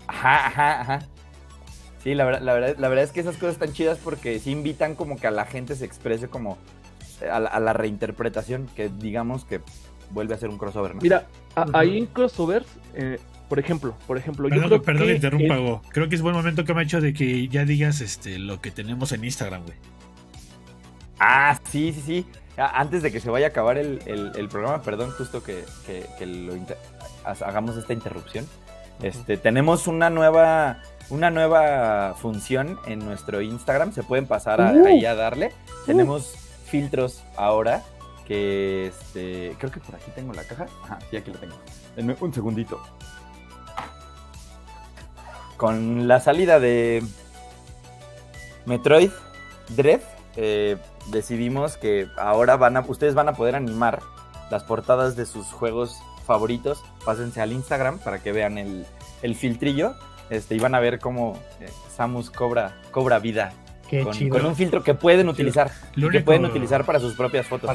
[0.07, 0.99] Ajá, ajá, ajá.
[2.07, 4.53] Sí, la verdad, la, verdad, la verdad es que esas cosas están chidas porque sí
[4.53, 6.57] invitan como que a la gente se exprese como
[7.29, 9.61] a la, reinterpretación, que digamos que
[10.13, 10.95] vuelve a ser un crossover.
[10.95, 11.27] Mira,
[11.73, 14.49] hay crossovers, eh, por ejemplo, por ejemplo.
[14.49, 17.13] Perdón, yo perdón que interrumpa, Creo que es buen momento que me ha hecho de
[17.13, 19.77] que ya digas este lo que tenemos en Instagram, güey.
[21.19, 22.27] Ah, sí, sí, sí.
[22.57, 25.65] Antes de que se vaya a acabar el, programa, perdón, justo que,
[26.25, 26.55] lo
[27.25, 28.47] hagamos esta interrupción.
[29.03, 30.79] Este, tenemos una nueva
[31.11, 33.93] una nueva función en nuestro Instagram.
[33.93, 34.87] Se pueden pasar uh.
[34.87, 35.53] ahí a darle.
[35.83, 35.87] Uh.
[35.87, 36.35] Tenemos
[36.65, 37.83] filtros ahora
[38.27, 40.67] que este, creo que por aquí tengo la caja.
[40.85, 41.55] Ajá, sí, aquí lo tengo.
[41.95, 42.81] Denme un segundito.
[45.57, 47.03] Con la salida de
[48.67, 49.11] Metroid
[49.69, 50.01] Dread,
[50.37, 50.77] eh,
[51.07, 54.03] decidimos que ahora van a, ustedes van a poder animar
[54.51, 56.85] las portadas de sus juegos favoritos.
[57.05, 58.87] Pásense al Instagram para que vean el,
[59.23, 59.95] el filtrillo
[60.31, 63.53] este, y van a ver cómo eh, Samus cobra, cobra vida.
[63.89, 65.71] con, un filtro que pueden utilizar.
[66.11, 67.71] que pueden utilizar para sus propias fotos.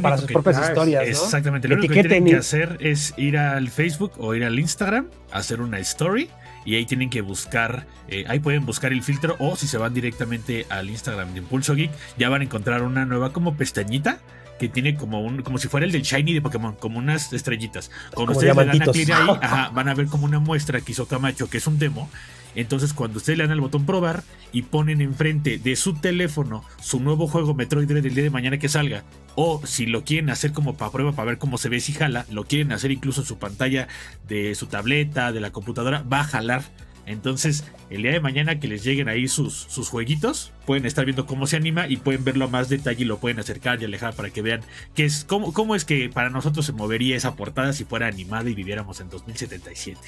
[0.00, 1.08] Para, sus propias historias.
[1.08, 1.68] Exactamente.
[1.68, 5.60] Lo único que tienen que hacer es ir al Facebook o ir al Instagram, hacer
[5.60, 6.28] una story
[6.64, 9.92] y ahí tienen que buscar, eh, ahí pueden buscar el filtro o si se van
[9.92, 14.18] directamente al Instagram de Impulso Geek, ya van a encontrar una nueva como pestañita
[14.58, 17.90] que tiene como un, como si fuera el del Shiny de Pokémon, como unas estrellitas.
[18.14, 19.26] Cuando ustedes le dan a clic ahí,
[19.74, 22.08] van a ver como una muestra que hizo Camacho, que es un demo.
[22.54, 27.00] Entonces, cuando ustedes le dan al botón probar y ponen enfrente de su teléfono su
[27.00, 29.02] nuevo juego Metroid Dread el día de mañana que salga,
[29.34, 32.26] o si lo quieren hacer como para prueba para ver cómo se ve si jala,
[32.30, 33.88] lo quieren hacer incluso en su pantalla
[34.28, 36.62] de su tableta, de la computadora, va a jalar
[37.06, 41.26] entonces, el día de mañana que les lleguen ahí sus, sus jueguitos, pueden estar viendo
[41.26, 44.14] cómo se anima y pueden verlo a más detalle y lo pueden acercar y alejar
[44.14, 44.62] para que vean
[44.94, 48.48] qué es, cómo, cómo es que para nosotros se movería esa portada si fuera animada
[48.48, 50.00] y viviéramos en 2077.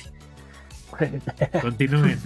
[1.61, 2.19] Continúen.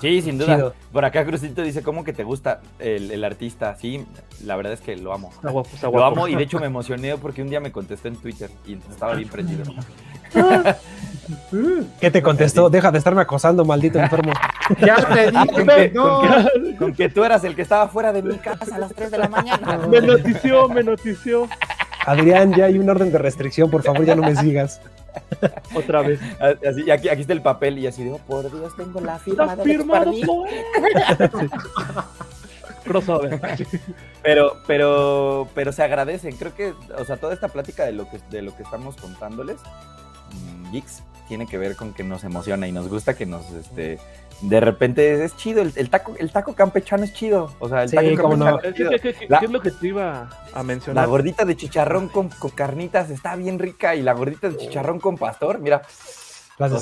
[0.00, 0.72] Sí, sin duda.
[0.92, 3.76] Por acá Crucito dice, ¿cómo que te gusta el, artista?
[3.76, 4.04] Sí,
[4.44, 5.30] la verdad es que lo amo.
[5.42, 8.74] Lo amo y de hecho me emocioné porque un día me contestó en Twitter y
[8.74, 9.64] estaba bien prendido.
[12.00, 12.70] ¿Qué te contestó?
[12.70, 14.32] Deja de estarme acosando, maldito enfermo.
[14.78, 15.92] Ya te dije,
[16.78, 19.18] con, que, tú eras el que estaba fuera de mi casa a las 3 de
[19.18, 19.78] la mañana.
[19.88, 21.48] Me notició, me notició.
[22.06, 24.80] Adrián, ya hay un orden de restricción, por favor, ya no me sigas.
[25.74, 26.20] Otra vez.
[26.40, 29.56] Así, aquí, aquí está el papel y así digo, por Dios, tengo la firma la
[29.56, 30.04] de firma
[32.84, 33.40] Crossover.
[34.22, 36.36] Pero, pero, pero se agradecen.
[36.36, 39.56] Creo que, o sea, toda esta plática de lo que, de lo que estamos contándoles,
[40.70, 43.98] Geeks, tiene que ver con que nos emociona y nos gusta que nos, este,
[44.42, 47.52] de repente es, chido, el, taco, el taco campechano es chido.
[47.58, 48.90] O sea, el taco campechano es chido.
[49.00, 51.04] ¿Qué, es lo que te iba a mencionar?
[51.04, 54.98] La gordita de chicharrón con, con, carnitas está bien rica y la gordita de chicharrón
[54.98, 55.82] con pastor, mira.
[56.58, 56.80] Las de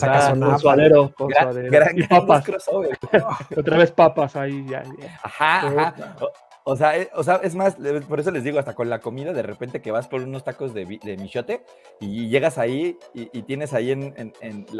[0.59, 1.91] suadero, con suadero.
[1.95, 2.45] y papas.
[3.57, 4.67] Otra vez papas ahí.
[4.69, 4.83] Ya,
[5.23, 5.95] Ajá, ajá.
[6.71, 9.33] O sea, es, o sea, es más, por eso les digo, hasta con la comida,
[9.33, 11.63] de repente que vas por unos tacos de, de michote
[11.99, 14.35] y llegas ahí y, tienes ahí en,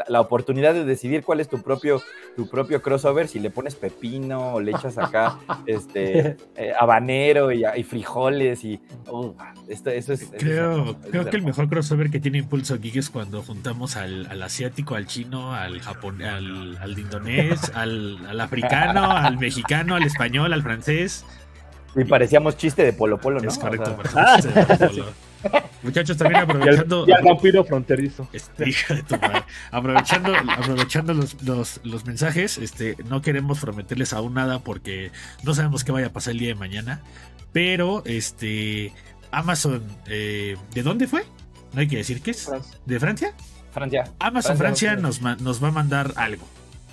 [0.07, 1.99] la, oportunidad de decidir cuál es tu propio,
[2.35, 7.63] tu propio crossover, si le pones pepino o le echas acá este, eh, habanero y,
[7.83, 8.79] frijoles y...
[9.07, 9.33] Uh,
[9.67, 10.31] esto, eso es...
[10.37, 14.93] Creo, creo que el mejor crossover que tiene Impulso Geek es cuando juntamos al, asiático,
[14.93, 20.61] al chino, al japonés, al, al indonés, al, al africano, al mexicano, al español, al
[20.61, 21.25] francés.
[21.95, 23.49] Y parecíamos chiste de Polo Polo, ¿no?
[23.49, 23.97] Es correcto,
[25.83, 27.05] Muchachos, también aprovechando.
[27.07, 28.27] Y vampiro fronterizo.
[28.33, 28.73] Este,
[29.71, 35.11] aprovechando aprovechando los, los, mensajes, este, no queremos prometerles aún nada porque
[35.43, 37.01] no sabemos qué vaya a pasar el día de mañana.
[37.53, 38.93] Pero, este.
[39.31, 41.23] Amazon, eh, ¿de dónde fue?
[41.73, 42.49] No hay que decir qué es.
[42.85, 43.33] ¿De Francia?
[43.71, 44.05] Francia.
[44.19, 46.45] Amazon Francia, nos, nos va a mandar algo.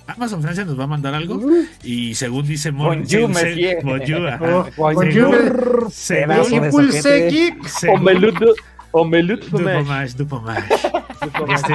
[0.07, 1.39] Amazon Francia nos va a mandar algo
[1.83, 3.83] y según dice Mon Bonjour.
[3.83, 5.87] Bonjour, Bonjour.
[11.21, 11.73] Según este,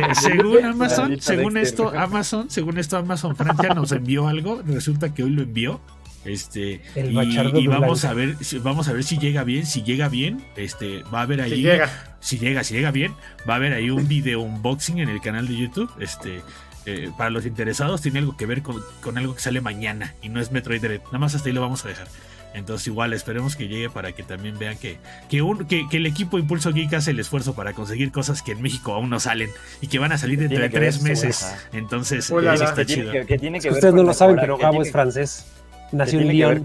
[0.64, 4.62] Amazon, según esto, Amazon, según esto, Amazon Francia nos envió algo.
[4.66, 5.80] Resulta que hoy lo envió.
[6.24, 9.66] Este y, vamos a ver, vamos a ver si llega bien.
[9.66, 11.50] Si llega bien, este va a haber ahí.
[11.50, 13.12] Si llega, si llega, si llega bien,
[13.48, 15.90] va a haber ahí un video unboxing en el canal de YouTube.
[16.00, 16.42] Este
[16.86, 18.82] eh, para los interesados tiene algo que ver con,
[19.16, 21.00] algo que sale mañana y no es Metroid Dread.
[21.06, 22.08] Nada más hasta ahí lo vamos a dejar.
[22.54, 24.98] Entonces igual esperemos que llegue para que también vean que,
[25.30, 29.08] que, el equipo Impulso Geek hace el esfuerzo para conseguir cosas que en México aún
[29.08, 29.48] no salen
[29.80, 31.54] y que van a salir dentro de tres meses.
[31.72, 33.10] Entonces eso está chido.
[33.10, 35.46] Ustedes no lo saben, pero Gabo es francés.
[35.92, 36.64] Nació en Lyon.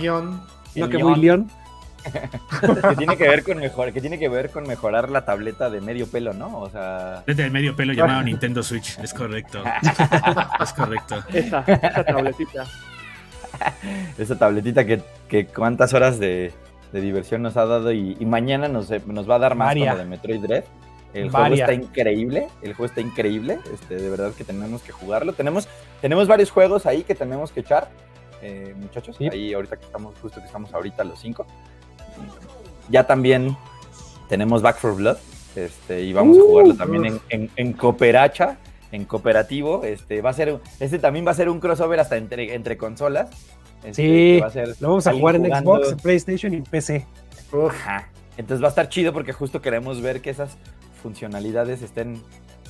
[0.00, 0.40] Lyon.
[0.74, 1.50] No, que muy Lyon.
[2.90, 5.80] que tiene que ver con mejor, que tiene que ver con mejorar la tableta de
[5.80, 6.58] medio pelo, ¿no?
[6.58, 7.22] O sea.
[7.24, 9.62] Tableta de medio pelo llamado Nintendo Switch, es correcto.
[10.62, 11.22] es correcto.
[11.32, 12.66] Esa, esa tabletita.
[14.18, 16.52] esa tabletita que, que cuántas horas de,
[16.92, 20.04] de, diversión nos ha dado y, mañana nos, nos, va a dar más como de
[20.04, 20.64] Metroid Dread.
[21.14, 25.34] El juego está increíble, el juego está increíble, este, de verdad que tenemos que jugarlo.
[25.34, 25.68] Tenemos,
[26.00, 27.90] tenemos varios juegos ahí que tenemos que echar,
[28.40, 29.16] eh, muchachos.
[29.20, 31.46] Ahí ahorita que estamos, justo que estamos ahorita los cinco.
[32.88, 33.56] Ya también
[34.28, 35.16] tenemos Back for Blood.
[35.54, 38.58] Este, y vamos a jugarlo también en, en, cooperacha,
[38.90, 39.84] en cooperativo.
[39.84, 43.30] Este, va a ser, este también va a ser un crossover hasta entre, entre consolas.
[43.84, 47.06] Este, sí, lo vamos a jugar en Xbox, PlayStation y PC.
[48.36, 50.56] Entonces va a estar chido porque justo queremos ver que esas
[51.02, 52.22] funcionalidades estén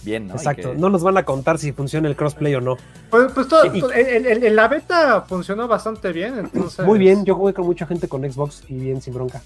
[0.05, 0.35] bien, ¿no?
[0.35, 2.77] Exacto, no nos van a contar si funciona el crossplay o no.
[3.11, 6.85] Pues, pues todo, en, la beta funcionó bastante bien, entonces...
[6.85, 9.43] Muy bien, yo jugué con mucha gente con Xbox y bien sin bronca.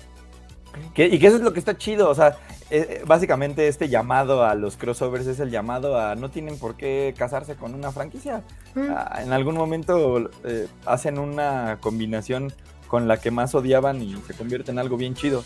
[0.96, 2.36] y que eso es lo que está chido, o sea,
[2.68, 6.74] eh, eh, básicamente este llamado a los crossovers es el llamado a no tienen por
[6.74, 8.42] qué casarse con una franquicia.
[8.74, 8.86] Mm.
[8.90, 12.52] Ah, en algún momento eh, hacen una combinación
[12.88, 15.44] con la que más odiaban y se convierte en algo bien chido.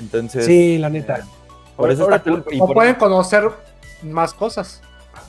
[0.00, 0.44] Entonces...
[0.44, 1.24] Sí, la neta.
[1.76, 2.44] por eso está cool.
[2.58, 3.48] O pueden conocer
[4.02, 4.82] más cosas.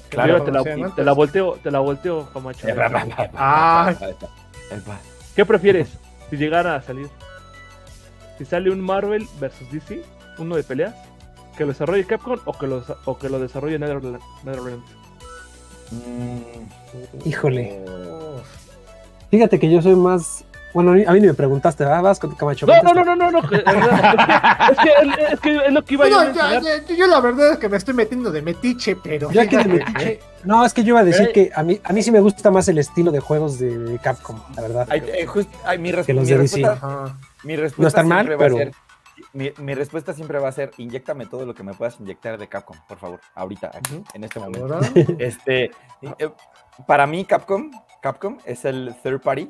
[0.09, 2.68] Claro, te la, te la, volteo, te la volteo, Camacho.
[3.36, 3.93] ah.
[5.36, 5.89] ¿Qué prefieres
[6.30, 7.09] si llegara a salir?
[8.38, 10.03] Si sale un Marvel versus DC,
[10.38, 10.95] uno de peleas,
[11.57, 14.86] que lo desarrolle Capcom o que lo, o que lo desarrolle Netherlands.
[15.91, 17.28] Mm.
[17.28, 17.84] Híjole.
[19.30, 22.01] Fíjate que yo soy más bueno, a mí ni me preguntaste, ¿verdad?
[22.03, 22.65] Vas con Camacho.
[22.65, 23.39] No, no, no, no, no, no.
[23.51, 26.95] es, que, es, que, es lo que iba a decir.
[26.95, 29.32] yo, la verdad es que me estoy metiendo de metiche, pero.
[29.32, 30.20] Yo aquí de metiche.
[30.43, 32.51] No, es que yo iba a decir que a mí, a mí sí me gusta
[32.51, 34.88] más el estilo de juegos de Capcom, la verdad.
[34.91, 35.28] Eh,
[35.80, 38.57] mi, que los de respuesta, mi respuesta no están mal, pero.
[38.57, 38.72] Ser,
[39.34, 42.47] mi, mi, respuesta siempre va a ser: inyectame todo lo que me puedas inyectar de
[42.47, 44.80] Capcom, por favor, ahorita, aquí, en este momento.
[45.20, 46.30] este, eh,
[46.86, 49.49] para mí, Capcom, Capcom es el third party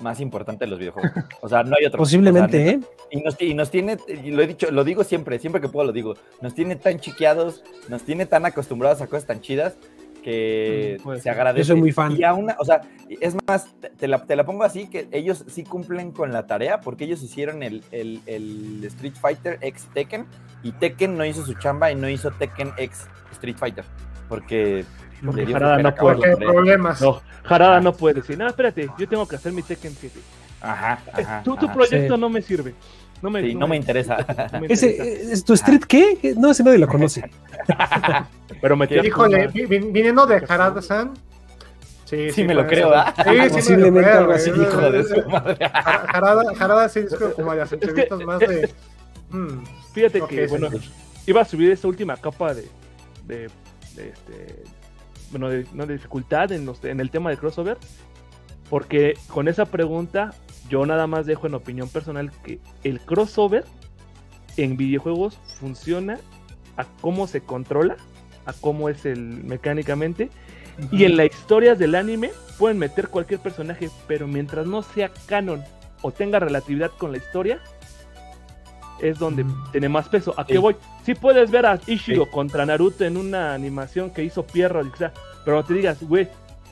[0.00, 1.10] más importante de los videojuegos.
[1.42, 1.98] O sea, no hay otro.
[1.98, 2.80] Posiblemente, ¿eh?
[3.10, 5.86] Y nos, y nos, tiene, y lo he dicho, lo digo siempre, siempre que puedo
[5.86, 9.76] lo digo, nos tiene tan chiqueados, nos tiene tan acostumbrados a cosas tan chidas
[10.22, 11.68] que mm, se agradece.
[11.68, 12.16] Yo soy muy fan.
[12.16, 15.44] Y a una, o sea, es más, te la, te la, pongo así, que ellos
[15.48, 20.26] sí cumplen con la tarea, porque ellos hicieron el, el, el Street Fighter X Tekken,
[20.62, 23.84] y Tekken no hizo su chamba y no hizo Tekken X Street Fighter,
[24.30, 24.84] porque
[25.24, 26.36] porque Jarada no puede.
[26.36, 27.02] problemas.
[27.02, 30.18] No, Jarada no puede decir, no, espérate, yo tengo que hacer mi Tekken 7.
[30.62, 31.42] Ajá, eh, ajá.
[31.42, 32.74] Tu, tu proyecto no me sirve.
[33.20, 34.16] No me, sí, no, me, interesa.
[34.68, 36.34] ¿Ese, ¿Es tu street qué?
[36.38, 37.30] No, ese nadie lo conoce.
[38.62, 41.12] Pero me Híjole, viniendo de Jarada-san,
[42.06, 43.14] Sí, sí, me lo creo, ¿ah?
[43.16, 44.50] Sí, Posiblemente algo así.
[44.50, 45.56] Hijo de su madre.
[45.70, 48.68] Jarada, jarada sí es como las entrevistas más de.
[49.30, 49.62] Mm,
[49.92, 50.70] fíjate que, bueno,
[51.24, 53.48] iba a subir esta última capa de.
[53.96, 54.62] Este.
[55.30, 57.78] Bueno, de, no, de dificultad en, los, en el tema de crossover.
[58.68, 60.32] Porque con esa pregunta,
[60.68, 63.64] yo nada más dejo en opinión personal que el crossover
[64.56, 66.18] en videojuegos funciona
[66.76, 67.96] a cómo se controla,
[68.46, 70.30] a cómo es el mecánicamente.
[70.92, 75.62] Y en las historias del anime pueden meter cualquier personaje, pero mientras no sea canon
[76.02, 77.60] o tenga relatividad con la historia,
[79.02, 80.34] es donde tiene más peso.
[80.36, 80.76] ¿A qué voy?
[81.04, 84.82] Si puedes ver a Ishigo contra Naruto en una animación que hizo Pierro,
[85.44, 86.28] pero no te digas, güey,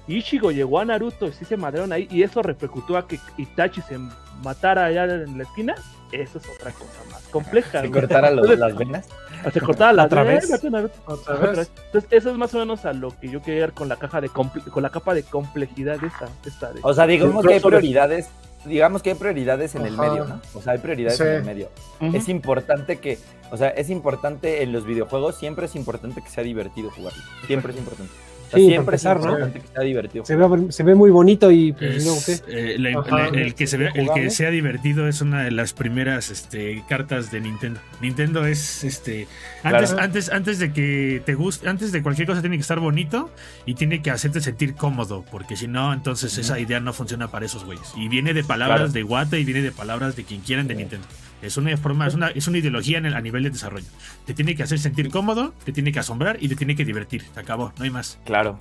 [0.07, 3.83] Ichigo llegó a Naruto y sí se madrearon ahí y eso repercutió a que Itachi
[3.83, 3.99] se
[4.43, 5.75] matara allá en la esquina.
[6.11, 7.83] Eso es otra cosa más compleja.
[7.83, 9.07] ¿Se cortara las venas?
[9.53, 10.51] Se cortara las venas.
[10.65, 14.23] Entonces, eso es más o menos a lo que yo quería ver con la caja
[14.23, 16.29] de con la capa de complejidad de esta.
[16.47, 18.31] esta o sea, digamos que hay prioridades
[18.65, 20.41] digamos que hay prioridades en el medio, ¿no?
[20.55, 21.71] O sea, hay prioridades en el medio.
[22.01, 23.19] Es importante que,
[23.51, 27.13] o sea, es importante en los videojuegos, siempre es importante que sea divertido jugar.
[27.47, 28.13] Siempre es importante
[28.57, 29.37] siempre empezar, ¿no?
[29.53, 30.25] que divertido.
[30.25, 34.31] Se ve, se ve, muy bonito y pues, eh, el, que se ve, el que
[34.31, 37.81] sea divertido es una de las primeras este, cartas de Nintendo.
[38.01, 39.27] Nintendo es este
[39.63, 43.31] antes, antes, antes de que te guste, antes de cualquier cosa tiene que estar bonito
[43.67, 47.47] y tiene que hacerte sentir cómodo, porque si no, entonces esa idea no funciona para
[47.47, 47.93] esos güeyes.
[47.97, 51.07] Y viene de palabras de Wata y viene de palabras de quien quieran de Nintendo.
[51.41, 53.87] Es una forma, es una, es una ideología en el, a nivel de desarrollo.
[54.27, 57.25] Te tiene que hacer sentir cómodo, te tiene que asombrar y te tiene que divertir.
[57.33, 58.19] Se acabó, no hay más.
[58.25, 58.59] Claro.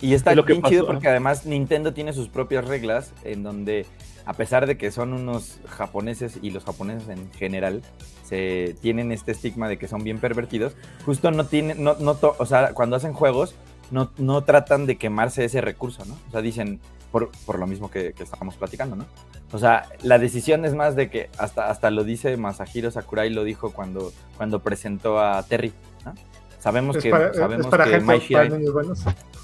[0.00, 3.86] Y está lo bien chido porque además Nintendo tiene sus propias reglas en donde,
[4.26, 7.82] a pesar de que son unos japoneses y los japoneses en general
[8.24, 10.76] se tienen este estigma de que son bien pervertidos,
[11.06, 13.54] justo no tienen, no, no o sea, cuando hacen juegos,
[13.90, 16.14] no, no tratan de quemarse ese recurso, ¿no?
[16.28, 16.78] O sea, dicen,
[17.10, 19.06] por, por lo mismo que, que estábamos platicando, ¿no?
[19.52, 23.44] O sea, la decisión es más de que hasta, hasta lo dice Masahiro Sakurai, lo
[23.44, 25.72] dijo cuando, cuando presentó a Terry.
[26.04, 26.14] ¿no?
[26.58, 28.94] Sabemos que, sabemos que Mai Shiranu,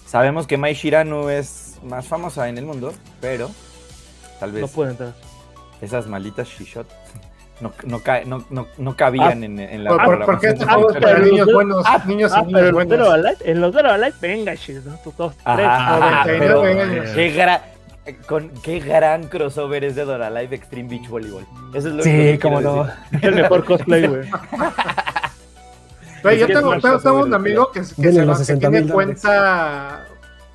[0.07, 3.51] sabemos que Mai Shiranu es más famosa en el mundo, pero
[4.41, 5.15] tal vez no puede entrar.
[5.81, 6.87] esas malditas shishot
[7.61, 11.21] no, no, no, no, cabían ah, en, en, la ¿Por, ¿por qué estos juegos para
[11.21, 11.85] niños buenos?
[11.87, 13.37] Ah, niños ah, niños buenos.
[13.45, 14.99] en los Dora Life, venga, shit, ¿no?
[15.17, 15.69] Dos, tres.
[16.27, 16.63] pero,
[17.15, 17.63] qué, gra
[18.27, 21.47] con qué gran crossover es de Dora Live Extreme Beach Volleyball.
[21.73, 22.87] Eso es lo sí, como no.
[23.23, 24.29] El mejor cosplay, güey.
[26.39, 30.07] yo tengo, tengo, un amigo que, que, se, tiene cuenta,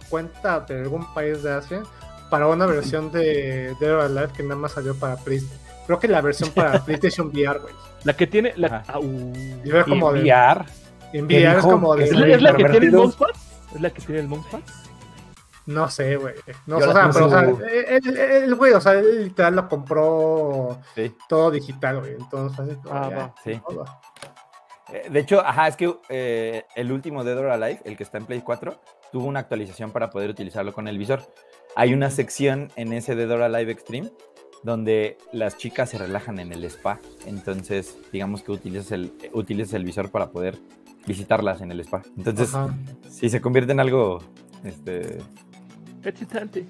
[0.10, 1.84] cuenta de algún país de Asia
[2.30, 5.60] para una versión de Dead or Alive que nada más salió para PlayStation.
[5.86, 7.74] Creo que la versión para PlayStation VR, güey.
[8.04, 8.54] La que tiene.
[8.56, 9.34] La, uh,
[9.66, 10.66] VR.
[11.14, 12.06] En VR es como de.
[12.06, 13.30] ¿Es la, ¿Es la que tiene el Mousepad?
[13.74, 14.60] ¿Es la que tiene el Mousepad?
[15.70, 16.34] No sé, güey.
[16.66, 20.82] No, o sea, pero, o sea, el, güey, o sea, él literal lo compró
[21.28, 22.14] todo digital, güey.
[22.14, 23.36] Entonces, así ah, va.
[23.44, 23.62] Sí.
[24.92, 28.18] Eh, de hecho, ajá, es que eh, el último Dead or Alive, el que está
[28.18, 31.22] en Play 4, tuvo una actualización para poder utilizarlo con el visor.
[31.76, 34.12] Hay una sección en ese Dead or Alive Extreme
[34.64, 37.00] donde las chicas se relajan en el spa.
[37.28, 40.58] Entonces, digamos que utilizas el, utilizas el visor para poder
[41.06, 42.02] visitarlas en el spa.
[42.18, 42.56] Entonces,
[43.08, 44.20] si se convierte en algo
[44.64, 45.20] este,
[46.04, 46.66] Excitante.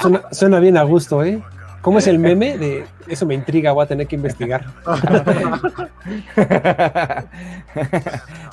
[0.00, 1.42] Pues suena, bien a gusto, ¿eh?
[1.80, 2.56] ¿Cómo es el meme?
[2.56, 4.64] De eso me intriga, voy a tener que investigar.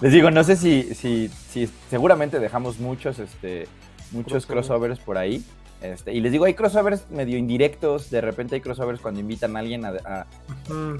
[0.01, 3.67] Les digo, no sé si, si, si seguramente dejamos muchos, este,
[4.11, 5.45] muchos crossovers por ahí.
[5.81, 9.59] Este, y les digo, hay crossovers medio indirectos, de repente hay crossovers cuando invitan a
[9.59, 10.27] alguien a,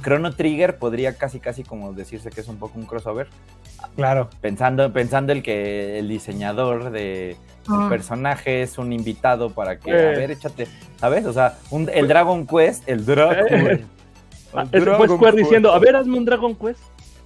[0.02, 3.28] Chrono Trigger, podría casi casi como decirse que es un poco un crossover.
[3.96, 4.30] Claro.
[4.42, 10.14] Pensando, pensando el que el diseñador de un personaje es un invitado para que, a
[10.14, 10.18] eh.
[10.18, 10.68] ver, échate,
[10.98, 11.26] ¿sabes?
[11.26, 11.58] O sea,
[11.94, 13.86] el Dragon Quest, el Dragon, eh.
[14.72, 16.82] el Dragon Quest diciendo, a ver, hazme un Dragon Quest.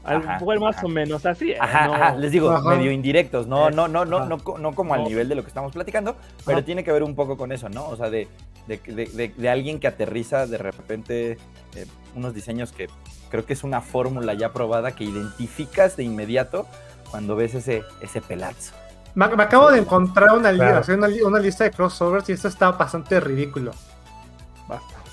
[0.06, 1.52] Algo más o menos así.
[1.52, 1.58] ¿eh?
[1.60, 5.36] Ajá, les digo, medio indirectos, no, no, no, no, no, no como al nivel de
[5.36, 7.88] lo que estamos platicando, pero tiene que ver un poco con eso, ¿no?
[7.88, 8.28] O sea, de,
[8.68, 11.32] de, de, de alguien que aterriza de repente
[11.76, 11.86] eh,
[12.16, 12.88] unos diseños que
[13.30, 16.68] creo que es una fórmula ya probada que identificas de inmediato
[17.10, 18.74] cuando ves ese, ese pelazo.
[19.16, 23.72] Me, acabo de encontrar una, una, una, lista de crossovers y esto está bastante ridículo.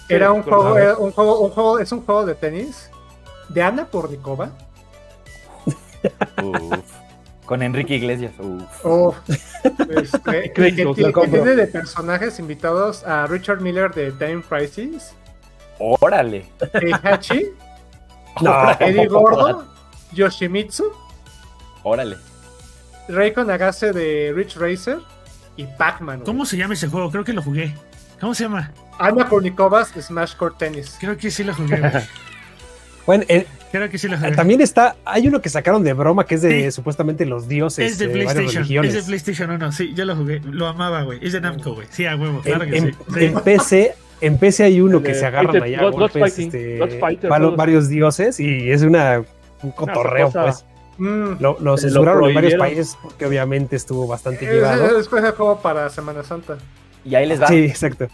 [0.08, 2.90] Era un juego, un juego, un juego, es un juego de tenis
[3.48, 4.50] de Ana Pornikova
[7.46, 8.32] Con Enrique Iglesias.
[9.90, 15.14] Este, que, tiene de personajes invitados a Richard Miller de Time Crisis.
[15.78, 16.46] Órale.
[17.02, 17.48] Hachi
[18.40, 18.70] No.
[18.80, 19.66] Eddie Gordo.
[20.12, 20.92] Yoshimitsu.
[21.82, 22.16] Órale.
[23.08, 24.98] Reiko Nagase de Rich Racer.
[25.56, 26.20] y Pac-Man.
[26.20, 27.10] ¿Cómo se llama ese juego?
[27.10, 27.74] Creo que lo jugué.
[28.20, 28.72] ¿Cómo se llama?
[28.98, 30.96] Ana Kornikovas Smash Core Tennis.
[31.00, 31.82] Creo que sí lo jugué.
[33.06, 33.24] bueno,
[33.72, 34.32] Creo que sí lo jugué.
[34.32, 37.92] También está, hay uno que sacaron de broma que es de supuestamente los dioses.
[37.92, 38.84] Es de PlayStation.
[38.84, 40.40] Es de PlayStation 1, sí, yo lo jugué.
[40.44, 41.18] Lo amaba, güey.
[41.22, 41.86] Es de Namco, güey.
[41.90, 42.90] Sí, a huevo, claro que sí.
[43.16, 46.78] En PC en PC hay uno que se agarran allá golpes, este,
[47.56, 49.24] varios dioses y es una
[49.62, 50.64] un cotorreo, pues.
[50.98, 51.40] Mm.
[51.40, 54.98] lo, lo, censuraron en varios países porque obviamente estuvo bastante llevado.
[54.98, 56.58] Es, es, juego para Semana Santa.
[57.04, 57.48] Y ahí les va.
[57.48, 58.08] Sí, exacto.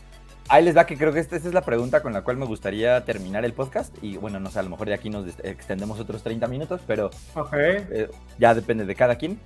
[0.51, 2.47] Ahí les va, que creo que esta, esta, es la pregunta con la cual me
[2.47, 3.95] gustaría terminar el podcast.
[4.03, 7.11] Y bueno, no sé, a lo mejor de aquí nos extendemos otros 30 minutos, pero
[7.53, 9.39] eh, ya depende de cada quien.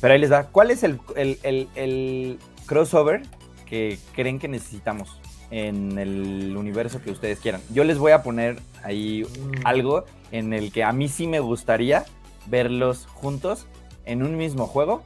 [0.00, 0.44] Pero ahí les va.
[0.44, 3.22] ¿Cuál es el, el, el, el crossover
[3.66, 5.20] que creen que necesitamos?
[5.50, 7.60] en el universo que ustedes quieran.
[7.70, 9.66] Yo les voy a poner ahí mm.
[9.66, 12.04] algo en el que a mí sí me gustaría
[12.46, 13.66] verlos juntos
[14.04, 15.02] en un mismo juego.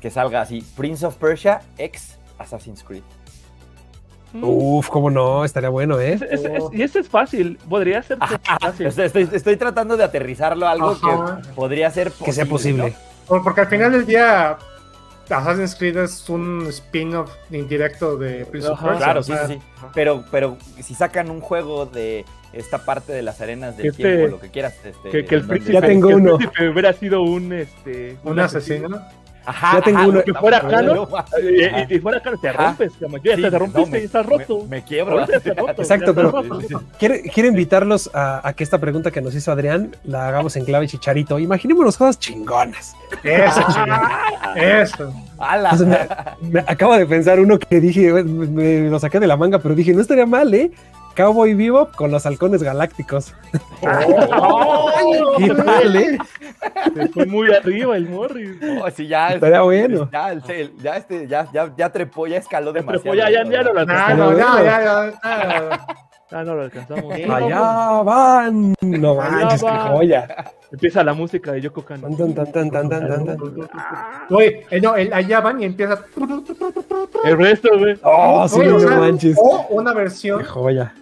[0.00, 3.02] Que salga así, Prince of Persia X Assassin's Creed.
[4.42, 6.18] Uf, cómo no, estaría bueno, ¿eh?
[6.72, 8.86] y ese es fácil, podría ser fácil.
[8.86, 12.26] Estoy, tratando de aterrizarlo a algo que podría ser posible.
[12.26, 12.94] Que sea posible.
[13.26, 14.56] Porque al final del día,
[15.28, 18.98] Assassin's Creed es un spin-off indirecto de Prince of Persia.
[18.98, 19.58] Claro, sí, sí,
[19.94, 24.36] Pero, pero si sacan un juego de esta parte de las arenas del este, tiempo,
[24.36, 24.74] lo que quieras.
[24.84, 26.38] Este, que, el príncipe, ya tengo uno.
[26.72, 29.00] hubiera sido un, este, un, asesino.
[29.46, 30.22] Ajá, ya tengo uno.
[30.22, 31.08] Que fuera canon.
[31.88, 32.92] Y, y, fuera canon, te rompes.
[33.22, 34.66] Ya te rompiste y estás roto.
[34.68, 35.24] Me, quiebro.
[35.78, 36.32] Exacto, pero
[36.98, 41.38] quiero, invitarlos a, que esta pregunta que nos hizo Adrián la hagamos en clave chicharito.
[41.38, 42.94] Imaginémonos cosas chingonas.
[43.22, 43.60] Eso,
[44.56, 45.12] Eso.
[46.40, 49.92] me, acabo de pensar uno que dije, me lo saqué de la manga, pero dije,
[49.92, 50.70] no estaría mal, ¿eh?
[51.16, 53.34] Cowboy Vivo con los halcones galácticos.
[53.82, 54.90] Oh,
[55.38, 56.18] ¿Qué tal, eh?
[57.12, 58.58] fue muy arriba el Morris.
[58.82, 59.28] Oh, sí, ya.
[59.34, 60.10] Estaría bueno.
[60.12, 60.34] Ya,
[60.78, 63.16] ya, este, ya, ya, ya trepó, ya escaló demasiado.
[63.16, 64.18] ya, ya, ya no lo alcanzamos.
[64.18, 65.86] No, ya, ya, ya.
[66.32, 67.14] Ah, no lo alcanzamos.
[67.14, 68.74] Allá van.
[68.82, 70.52] No manches, qué joya.
[70.70, 72.08] Empieza la música de Yoko Kano.
[72.14, 73.38] Tan, tan, tan, tan, tan, tan,
[74.30, 75.98] Oye, eh, no, el, allá van y empieza.
[77.24, 77.96] El resto, güey.
[78.02, 79.36] Oh, sí, no manches.
[79.40, 80.40] O una versión.
[80.40, 80.92] Qué joya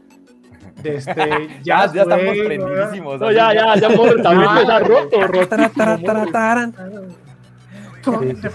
[0.85, 1.15] este,
[1.63, 3.21] ya, ya estamos prendidísimos.
[3.21, 3.89] No, ya, ya, ya,
[4.23, 5.57] también está roto, roto.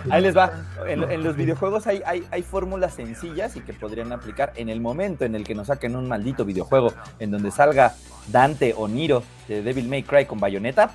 [0.09, 0.51] Ahí les va.
[0.87, 5.25] En, los videojuegos hay, hay, hay, fórmulas sencillas y que podrían aplicar en el momento
[5.25, 7.93] en el que nos saquen un maldito videojuego en donde salga
[8.27, 10.91] Dante o Niro de Devil May Cry con bayoneta.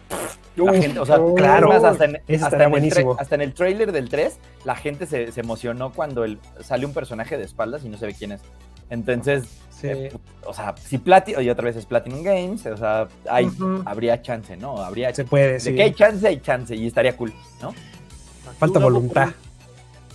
[0.56, 4.08] La gente, o sea, claro, hasta en, hasta, en el hasta en el trailer del
[4.08, 7.98] 3, la gente se, se emocionó cuando el, sale un personaje de espaldas y no
[7.98, 8.40] se ve quién es.
[8.90, 9.44] Entonces,
[9.82, 10.12] eh,
[10.46, 13.50] o sea, si Platinum, y otra vez es Platinum Games, o sea, hay,
[13.84, 14.78] habría chance, ¿no?
[14.78, 17.74] Habría Se puede, De que hay chance, hay chance, y estaría cool, ¿no?
[18.58, 19.28] Falta voluntad.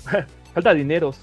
[0.54, 1.20] Falta dineros.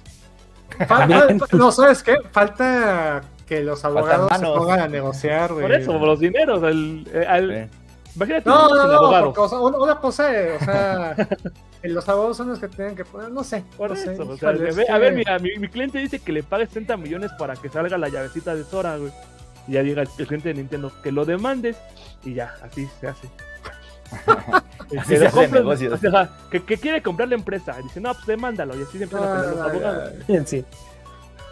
[1.52, 2.16] no, ¿sabes qué?
[2.30, 6.62] Falta que los abogados se pongan a negociar, Por eso, los dineros.
[6.62, 7.68] El, el,
[8.16, 11.14] Imagínate no, no, no, porque, o sea, una cosa, o sea,
[11.82, 13.62] los abogados son los que tienen que poner, no sé.
[13.76, 16.96] Por eso, o sea, a ver, mira, mi, mi, cliente dice que le pague 60
[16.96, 19.12] millones para que salga la llavecita de Sora, güey.
[19.68, 21.76] Y ya diga el cliente de Nintendo que lo demandes
[22.24, 23.28] y ya, así se hace.
[24.98, 26.00] así se hace negocios.
[26.50, 27.76] que, que, quiere comprar la empresa.
[27.82, 28.78] Dice, no, pues demándalo.
[28.78, 30.12] Y así siempre ah, los abogados.
[30.26, 30.64] Bien, sí.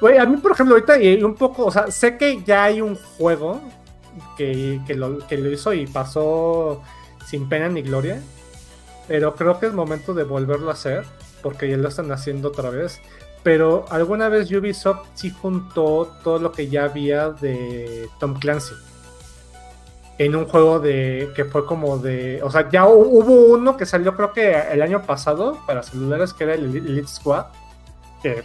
[0.00, 2.80] Güey, a mí, por ejemplo, ahorita y un poco, o sea, sé que ya hay
[2.80, 3.60] un juego
[4.36, 6.82] que, lo, que lo hizo y pasó
[7.26, 8.20] sin pena ni gloria.
[9.08, 11.04] Pero creo que es momento de volverlo a hacer,
[11.42, 13.00] porque ya lo están haciendo otra vez.
[13.42, 18.74] Pero alguna vez Ubisoft sí juntó todo lo que ya había de Tom Clancy.
[20.16, 22.40] En un juego de que fue como de.
[22.42, 26.44] O sea, ya hubo uno que salió creo que el año pasado para celulares, que
[26.44, 27.46] era el Elite Squad.
[28.22, 28.42] Que,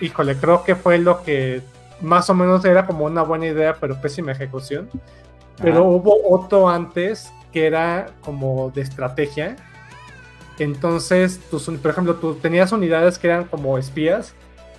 [0.00, 1.60] híjole, creo que fue lo que
[2.00, 4.88] más o menos era como una buena idea, pero pésima ejecución.
[5.60, 9.56] Pero hubo otro antes que era como de estrategia.
[10.58, 14.34] Entonces, tus, por ejemplo, tú tenías unidades que eran como espías,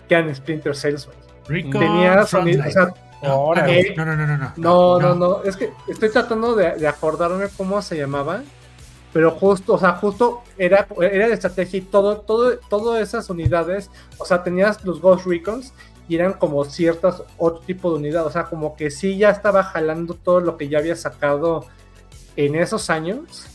[0.08, 1.70] que eran Splinter Cells, güey.
[1.72, 2.76] Tenías unidades.
[2.76, 2.94] O sea,
[3.24, 3.96] no, okay.
[3.96, 4.54] no, no, no, no, no.
[4.58, 5.44] No, no, no.
[5.44, 8.42] Es que estoy tratando de, de, acordarme cómo se llamaba.
[9.12, 13.90] Pero justo, o sea, justo era, era de estrategia y todo, todo, todas esas unidades.
[14.20, 15.74] O sea, tenías los Ghost Recons
[16.10, 19.64] y eran como ciertas otro tipo de unidad, o sea, como que sí ya estaba
[19.64, 21.68] jalando todo lo que ya había sacado
[22.36, 23.45] en esos años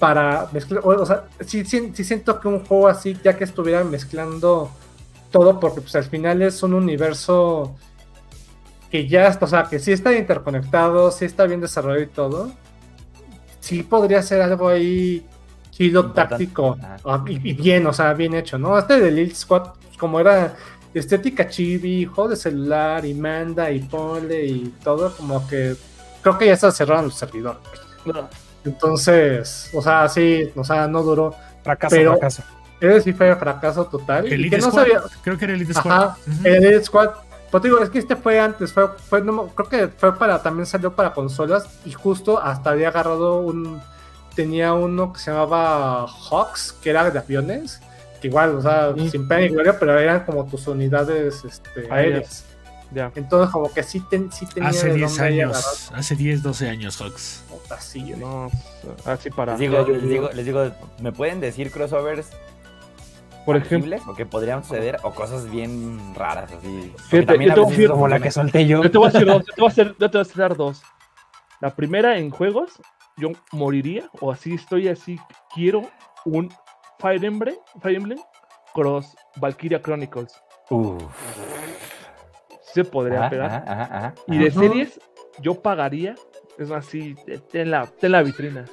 [0.00, 4.72] para mezclar, o sea, sí, siento que un juego así, ya que estuviera mezclando
[5.30, 7.76] todo, porque pues al final es un universo
[8.90, 12.52] que ya está, o sea, que sí está interconectado, sí está bien desarrollado y todo,
[13.60, 15.24] sí podría ser algo ahí
[15.70, 18.76] chido, táctico ah, y, bien, o sea, bien hecho, ¿no?
[18.76, 20.56] Este de Elite Squad, como era
[20.94, 25.74] estética chibi, juego de celular y manda y ponle y todo, como que
[26.22, 27.60] creo que ya se cerraron el servidor.
[28.64, 31.34] Entonces, o sea, sí, o sea, no duró.
[31.62, 32.42] Fracaso, fracaso.
[32.80, 34.26] Ese sí fue fracaso total.
[34.26, 34.86] Elite Squad.
[35.22, 35.92] Creo que era Elite Squad.
[35.92, 37.10] Ajá, el Elite Squad.
[37.50, 40.96] Pues digo, es que este fue antes, fue, fue creo que fue para, también salió
[40.96, 43.78] para consolas y justo hasta había agarrado un,
[44.34, 47.82] tenía uno que se llamaba Hawks, que era de aviones,
[48.28, 52.44] igual, o sea, sin pena ni gloria, pero eran como tus unidades este, aéreas.
[53.14, 54.68] Entonces, como que sí, sí tenía.
[54.68, 57.44] Hace 10 años, hace 10, 12 años, Hawks.
[57.70, 58.50] Así, no,
[59.06, 59.52] así para.
[59.52, 60.70] Les digo, les digo, les digo,
[61.00, 62.30] ¿me pueden decir crossovers?
[63.46, 67.24] Por ejemplo, o que podrían suceder, o cosas bien raras, así.
[67.24, 67.54] también
[67.88, 68.82] como la que solté yo.
[68.82, 70.30] Yo te voy a decir dos, yo te voy a hacer, yo te voy a
[70.30, 70.82] hacer dos.
[71.60, 72.72] La primera en juegos,
[73.16, 75.18] yo moriría, o así estoy así,
[75.54, 75.88] quiero
[76.24, 76.52] un
[77.02, 78.18] Fire Emblem, Fire Emblem
[78.72, 80.32] Cross Valkyria Chronicles.
[82.72, 84.14] Se podría pegar.
[84.26, 85.00] y de series,
[85.40, 86.14] yo pagaría,
[86.58, 87.16] es así,
[87.52, 88.64] en la, en la vitrina.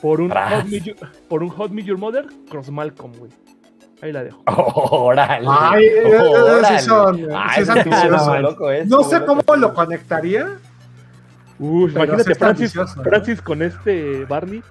[0.00, 0.82] Por un, Hot Me,
[1.28, 3.30] por un Hot Me Your Mother, Cross Malcolm, güey.
[4.02, 4.42] Ahí la dejo.
[4.46, 5.46] Órale.
[5.48, 5.84] Ay,
[6.78, 7.28] Sí son,
[8.86, 10.58] no sé cómo lo conectaría.
[11.58, 14.62] Uy, imagínate Francis, Francis con este Barney.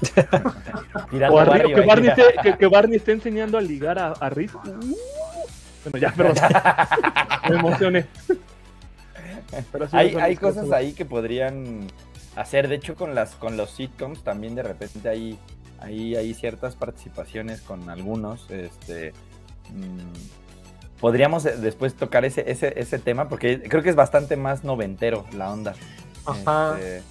[1.12, 4.52] Barney, que, Barney esté, que, Barney esté enseñando a ligar a, a Riz.
[4.52, 6.32] bueno, ya, pero
[7.48, 8.06] me emocioné.
[9.92, 11.86] hay, hay cosas ahí que podrían
[12.36, 12.68] hacer.
[12.68, 15.38] De hecho, con las con los sitcoms también de repente hay,
[15.78, 18.50] hay, hay ciertas participaciones con algunos.
[18.50, 19.12] Este,
[19.70, 24.64] mmm, podríamos eh, después tocar ese, ese, ese tema, porque creo que es bastante más
[24.64, 25.74] noventero la onda.
[26.24, 26.76] Ajá.
[26.78, 27.02] Este...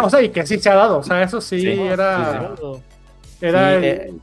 [0.00, 2.54] O sea, y que sí se ha dado, o sea, eso sí, era...
[3.40, 4.20] Era el...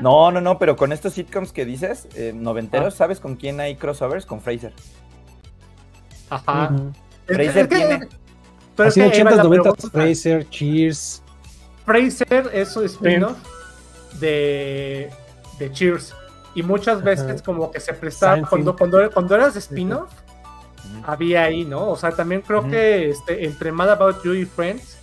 [0.00, 2.96] No, no, no, pero con estos sitcoms que dices, eh, noventeros, ah.
[2.96, 4.24] ¿sabes con quién hay crossovers?
[4.24, 4.72] Con Fraser.
[6.30, 6.74] Ajá.
[7.26, 8.08] Fraser tiene...
[8.74, 11.22] Pero Así 80, 90, Fraser, Cheers.
[11.84, 13.36] Fraser es su spin-off
[14.20, 15.10] de,
[15.58, 16.14] de Cheers.
[16.54, 20.10] Y muchas veces como que se prestaba, cuando, cuando, cuando eras spin-off,
[21.04, 21.90] había ahí, ¿no?
[21.90, 24.98] O sea, también creo que este, entre Mad About You y Friends,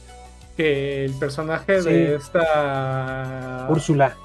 [0.55, 3.67] que el personaje de esta...
[3.69, 4.15] Úrsula.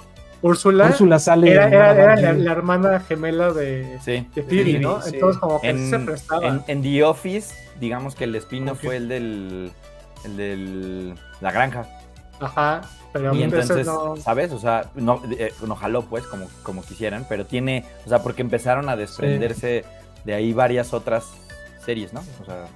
[0.41, 5.01] Úrsula, Úrsula sale era, era, la, hermana gemela de, sí, de Phoebe, ¿no?
[5.05, 6.63] Entonces como que en, se prestaba.
[6.69, 9.73] En, The Office, digamos que el spin-off fue el del,
[10.25, 11.89] el del La Granja.
[12.39, 12.83] Ajá
[13.33, 13.89] y entonces,
[14.23, 14.53] ¿sabes?
[14.53, 18.43] O sea, no, eh, no jaló pues como, como quisieran, pero tiene, o sea, porque
[18.43, 19.85] empezaron a desprenderse
[20.25, 21.27] de ahí varias otras
[21.89, 22.21] series, ¿no?
[22.43, 22.67] O sea,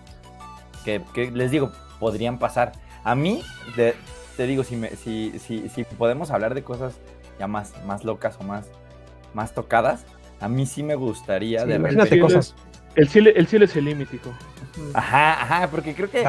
[0.87, 1.71] que, les digo,
[2.01, 2.73] podrían pasar.
[3.05, 3.43] A mí,
[3.77, 6.95] te digo, si, me, si, si, si podemos hablar de cosas
[7.39, 8.69] ya más, más locas o más,
[9.35, 10.07] más tocadas,
[10.41, 12.55] a mí sí me gustaría de repente cosas.
[12.95, 14.19] El cielo, el cielo es el límite,
[14.95, 16.25] Ajá, ajá, porque creo que,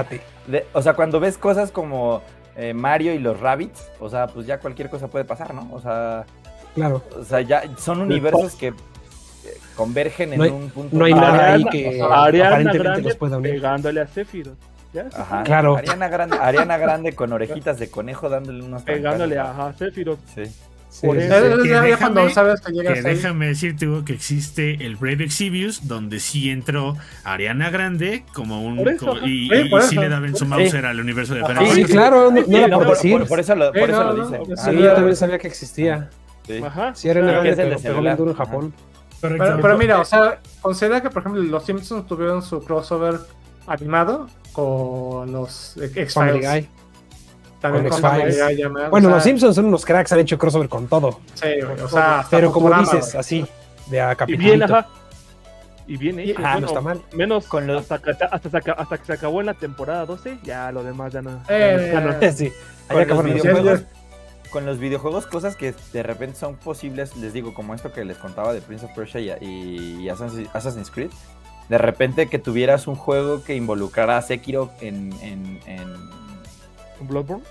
[0.74, 2.22] o sea, cuando ves cosas como
[2.58, 5.70] eh, Mario y los Rabbits, o sea, pues ya cualquier cosa puede pasar, ¿no?
[5.72, 6.26] O sea,
[6.76, 7.02] claro.
[7.18, 8.74] O sea, ya son universos que
[9.76, 10.96] convergen en un punto.
[10.98, 13.54] No hay nada ahí que Ariana Grande los pueda unir.
[13.54, 14.58] pegándole a Sephiroth.
[15.16, 15.78] Ajá, claro.
[15.78, 20.20] Ariana Grande, Ariana Grande con orejitas de conejo dándole unos Pegándole a Sephiroth.
[20.36, 20.44] Sí.
[21.02, 21.58] Eso.
[21.58, 27.72] Déjame, sabes que, que déjame decirte que existe el Brave Exhibius, donde sí entró Ariana
[27.72, 28.80] Grande como un.
[29.26, 29.50] y,
[29.90, 33.28] sí, le daban su Mauser al universo de Final Sí, claro, no, no, por, por,
[33.28, 34.56] por, eso lo, por eso lo dice.
[34.56, 36.10] Sí, yo también sabía que existía.
[36.46, 36.94] Sí, Ajá.
[36.94, 38.74] sí Ariana Grande pero pegó duro en Japón.
[39.30, 43.20] Pero, pero, mira, o sea, considera que, por ejemplo, los Simpsons tuvieron su crossover
[43.68, 46.68] animado con los X-Files.
[48.90, 51.22] Bueno, los Simpsons son unos cracks, han hecho crossover con todo.
[51.36, 51.48] Sí,
[51.82, 53.46] o sea, pero como dices, así,
[53.88, 54.88] de a Y bien, ajá.
[55.88, 56.36] Y bien ¿eh?
[56.38, 57.02] Ah, no está mal.
[57.14, 57.82] Menos con los...
[57.82, 58.38] hasta, que, hasta,
[58.74, 61.42] hasta, que se acabó en la temporada 12, ya lo demás ya no.
[61.50, 62.52] Eh, sí.
[62.88, 63.84] Con los, videojuegos,
[64.54, 68.18] con los videojuegos, cosas que de repente son posibles, les digo, como esto que les
[68.18, 71.10] contaba de Prince of Persia y, Assassin's Creed.
[71.70, 75.88] De repente que tuvieras un juego que involucrara a Sekiro en, en, en
[77.02, 77.44] Bloodborne?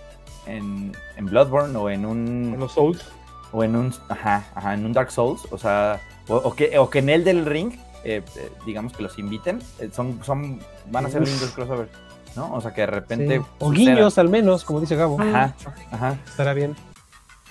[0.46, 2.52] En, en Bloodborne o en un.
[2.54, 3.04] En los Souls.
[3.50, 3.92] O en un.
[4.08, 5.42] Ajá, ajá, en un Dark Souls.
[5.50, 6.00] O sea.
[6.28, 7.72] O, que, o que en el del ring,
[8.04, 9.60] eh, eh, digamos que los inviten.
[9.80, 10.60] Eh, son, son,
[10.90, 11.90] van a ser lindos crossovers.
[12.36, 12.54] ¿No?
[12.54, 13.42] O sea que de repente.
[13.58, 15.20] O guiños al menos, como dice Gabo.
[15.20, 15.54] Ajá,
[15.90, 16.16] ajá.
[16.26, 16.76] Estará bien.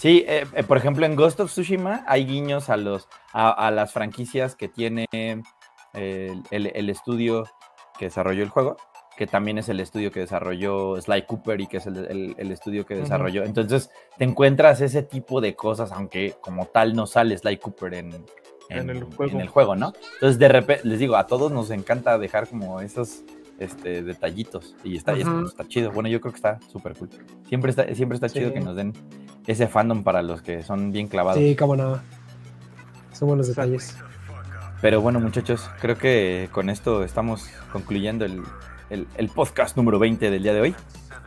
[0.02, 0.26] Sí,
[0.68, 5.06] por ejemplo, en Ghost of Tsushima hay guiños a los a, las franquicias que tiene
[5.12, 7.46] el, el, estudio
[8.00, 8.78] que desarrolló el juego
[9.22, 12.96] que también es el estudio que desarrolló Sly Cooper y que es el, estudio que
[12.96, 13.44] desarrolló.
[13.44, 18.26] Entonces te encuentras ese tipo de cosas, aunque como tal no sale Sly Cooper en,
[18.70, 19.04] el,
[19.48, 19.76] juego.
[19.76, 19.94] ¿no?
[20.14, 23.22] Entonces de repente, les digo, a todos nos encanta dejar como esos
[23.62, 25.92] este, detallitos y está, está chido.
[25.92, 27.10] Bueno, yo creo que está súper cool.
[27.48, 28.94] Siempre está, siempre está chido que nos den
[29.46, 31.40] ese fandom para los que son bien clavados.
[31.40, 32.00] Sí, cómo no.
[33.14, 33.96] Son buenos detalles.
[34.82, 38.42] Pero bueno, muchachos, creo que con esto estamos concluyendo el,
[38.90, 40.76] el, podcast número 20 del día de hoy.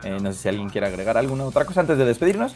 [0.03, 2.53] Eh, no sé si alguien quiere agregar alguna otra cosa antes de despedirnos.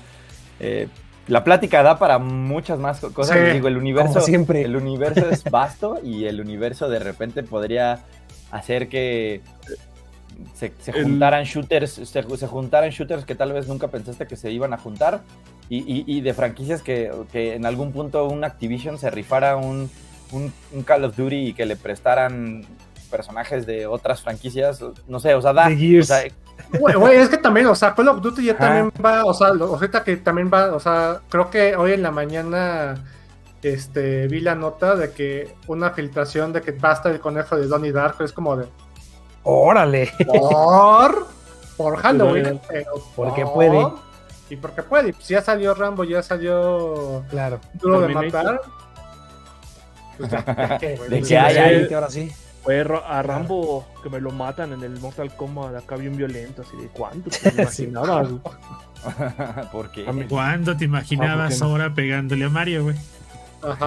[0.59, 0.89] Eh,
[1.27, 3.53] la plática da para muchas más cosas.
[3.53, 4.63] digo, el universo, siempre.
[4.63, 7.99] el universo es vasto y el universo de repente podría
[8.51, 9.41] hacer que
[10.53, 14.77] se, juntaran shooters, se, juntaran shooters que tal vez nunca pensaste que se iban a
[14.77, 15.21] juntar
[15.69, 19.89] y, de franquicias que, que, en algún punto un Activision se rifara un,
[20.31, 22.65] un, Call of Duty y que le prestaran
[23.11, 25.67] personajes de otras franquicias, no sé, o sea, da.
[25.67, 29.47] O sea, es que también, o sea, Call of Duty ya también va, o sea,
[29.47, 32.95] ahorita que también va, o sea, creo que hoy en la mañana
[33.63, 37.91] este vi la nota de que una filtración de que basta el conejo de Donnie
[37.91, 38.67] Darko es como de
[39.43, 41.27] órale por
[41.77, 43.87] por Halloween pero porque puede.
[44.49, 47.59] Y porque puede pues ya salió Rambo ya salió claro.
[47.73, 48.61] Duro de matar.
[50.19, 52.29] Pues de que hay ahí ahora sí.
[52.61, 56.75] Fue a Rambo que me lo matan en el Mortal Kombat acá bien violento, así
[56.75, 58.27] de ¿cuánto te imaginabas?
[59.71, 60.03] ¿Por qué?
[60.27, 62.97] ¿Cuándo te imaginabas ahora pegándole a Mario, güey?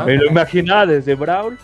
[0.07, 1.59] Me lo imaginaba desde Brawl,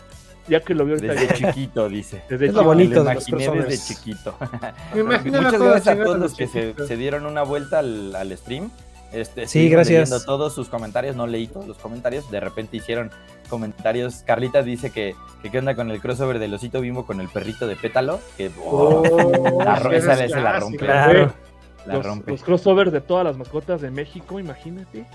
[0.48, 2.22] ya que lo vio Desde chiquito, dice.
[2.28, 4.34] Desde es lo bonito lo imaginé desde chiquito.
[4.94, 8.70] Muchas gracias a todos los que se, dieron una vuelta al, al stream.
[9.12, 10.10] Este, sí, gracias.
[10.10, 13.10] Leyendo todos sus comentarios, no leí todos los comentarios, de repente hicieron
[13.48, 14.22] comentarios.
[14.26, 17.66] Carlita dice que, que qué onda con el crossover del osito bimbo con el perrito
[17.66, 19.62] de pétalo, que oh,
[19.92, 20.86] esa vez se la rompe.
[20.86, 21.32] La
[21.86, 22.32] los, rompe.
[22.32, 25.06] Los crossovers de todas las mascotas de México, imagínate.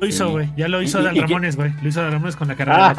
[0.00, 0.50] Lo hizo, güey.
[0.56, 1.72] Ya lo hizo Dal Ramones, güey.
[1.82, 2.94] Lo hizo Dal Ramones con la carrera.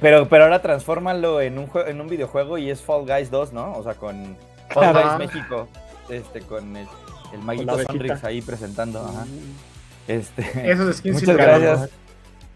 [0.00, 3.72] pero, pero ahora transfórmalo en un, en un videojuego y es Fall Guys 2, ¿no?
[3.72, 4.36] O sea, con
[4.70, 5.68] Fall Guys México.
[6.08, 6.86] Este, con el
[7.34, 9.04] el maguito Sonrix ahí presentando.
[9.04, 9.26] Ajá.
[10.06, 11.90] Este, Eso es muchas gracias.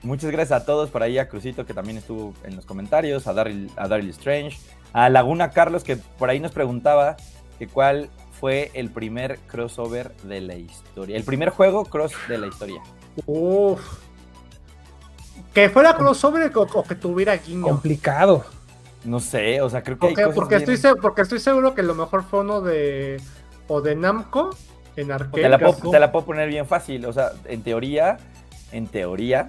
[0.02, 3.32] Muchas gracias a todos, por ahí a Crucito que también estuvo en los comentarios, a
[3.32, 4.56] Daryl, a Daryl Strange,
[4.92, 7.16] a Laguna Carlos que por ahí nos preguntaba
[7.58, 8.08] que cuál
[8.40, 12.82] fue el primer crossover de la historia, el primer juego cross de la historia.
[13.26, 13.80] Uf.
[15.54, 17.62] Que fuera crossover o, que tuviera guiño.
[17.62, 18.44] Complicado.
[19.04, 21.94] No sé, o sea, creo que porque, hay porque estoy porque estoy seguro que lo
[21.94, 23.20] mejor fue uno de
[23.68, 24.50] o de Namco
[24.96, 25.42] en arcade.
[25.42, 27.06] Te la, puedo, te la puedo poner bien fácil.
[27.06, 28.18] O sea, en teoría,
[28.72, 29.48] en teoría,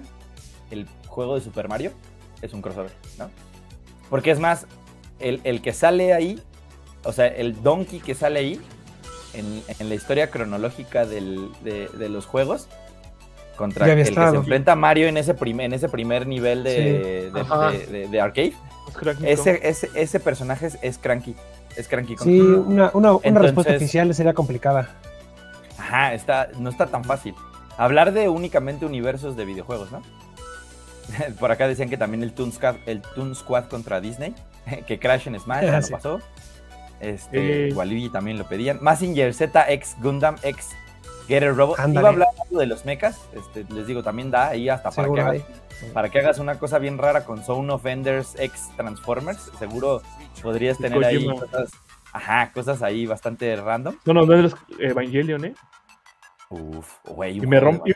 [0.70, 1.92] el juego de Super Mario
[2.42, 3.30] es un crossover, ¿no?
[4.08, 4.66] Porque es más,
[5.18, 6.42] el, que sale ahí,
[7.04, 8.60] o sea, el Donkey que sale ahí,
[9.34, 12.68] en, la historia cronológica de, los juegos,
[13.56, 17.30] contra el que se enfrenta Mario en ese, primer, en ese primer nivel de,
[18.10, 18.54] de arcade,
[19.22, 21.34] ese, ese, ese, personaje es Cranky.
[21.76, 24.90] Es Cranky Sí, una, una, una respuesta oficial sería complicada.
[25.78, 27.34] Ajá, está, no está tan fácil.
[27.76, 30.02] Hablar de únicamente universos de videojuegos, ¿no?
[31.40, 34.34] Por acá decían que también el Toon Squad, el Toon Squad contra Disney,
[34.86, 36.20] que Crash en Smash ya no pasó.
[37.00, 38.10] Este, eh.
[38.12, 38.78] también lo pedían.
[38.80, 40.70] Massinger Z X Gundam X
[41.26, 41.78] Getter Robot.
[41.88, 45.20] Iba a hablar de los mechas, este, les digo, también da ahí hasta para que,
[45.20, 45.42] hagas,
[45.94, 49.50] para que hagas una cosa bien rara con Zone of Enders X Transformers.
[49.58, 50.02] Seguro
[50.42, 51.70] podrías tener ahí cosas,
[52.12, 53.96] ajá, cosas ahí bastante random.
[54.04, 55.54] No, no, no es Evangelion, ¿eh?
[56.48, 57.36] Uf, güey.
[57.36, 57.94] Y me rompió.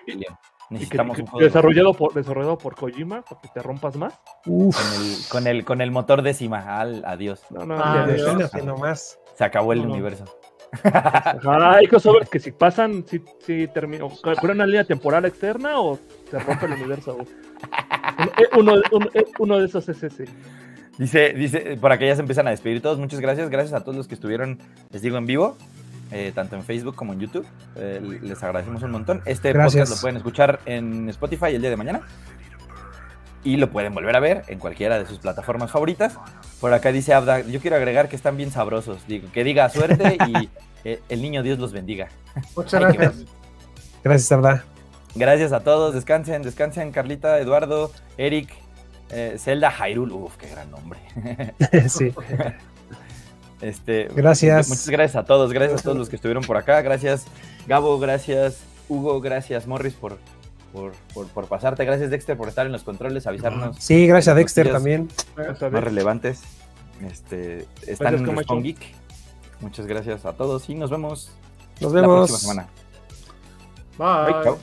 [0.70, 4.19] Necesitamos un juego desarrollado por desarrollado por Kojima para que te rompas más.
[4.47, 4.77] Uf.
[4.77, 7.43] Con el con el con el motor décima, al adiós.
[7.51, 8.07] No, no, ah,
[8.65, 9.19] nomás.
[9.36, 10.24] Se acabó el universo.
[10.82, 15.99] hay crossovers que si pasan, si, si terminó, ¿Con una línea temporal externa o
[16.31, 17.19] se rompe el universo?
[18.57, 19.07] Uno, uno,
[19.39, 20.27] uno, de esos es ese.
[20.99, 22.99] Dice, dice, por acá ya se empiezan a despedir todos.
[22.99, 23.51] Muchas gracias.
[23.51, 24.61] Gracias a todos los que estuvieron,
[24.91, 25.57] les digo, en vivo.
[26.11, 27.47] Eh, tanto en Facebook como en YouTube.
[27.77, 29.23] Eh, les agradecemos un montón.
[29.25, 32.03] Este podcast lo pueden escuchar en Spotify el día de mañana.
[33.43, 36.19] Y lo pueden volver a ver en cualquiera de sus plataformas favoritas.
[36.61, 39.07] Por acá dice Abda, yo quiero agregar que están bien sabrosos.
[39.07, 40.49] Digo, que diga suerte y
[40.85, 42.09] eh, el niño Dios los bendiga.
[42.57, 43.25] Muchas gracias.
[44.03, 44.65] Gracias, Abda.
[45.15, 45.95] Gracias a todos.
[45.95, 48.51] Descansen, descansen, Carlita, Eduardo, Eric,
[49.37, 50.13] Zelda Hyrule.
[50.13, 50.99] Uf, qué gran nombre.
[51.89, 52.13] sí.
[53.65, 54.69] Este, gracias.
[54.69, 56.82] Muchas gracias a todos, gracias a todos los que estuvieron por acá.
[56.82, 57.24] Gracias,
[57.66, 60.19] Gabo, gracias, Hugo, gracias, Morris, por,
[60.73, 61.85] por, pasarte.
[61.85, 63.77] Gracias, Dexter, por estar en los controles, avisarnos.
[63.78, 65.09] Sí, gracias a Dexter también.
[65.36, 66.43] Más relevantes.
[67.11, 68.78] Este, están en Respawn Geek.
[69.61, 71.31] Muchas gracias a todos y nos vemos
[71.81, 72.31] nos vemos.
[72.31, 72.69] la próxima semana.
[73.99, 74.32] Bye.
[74.32, 74.59] Bye chao.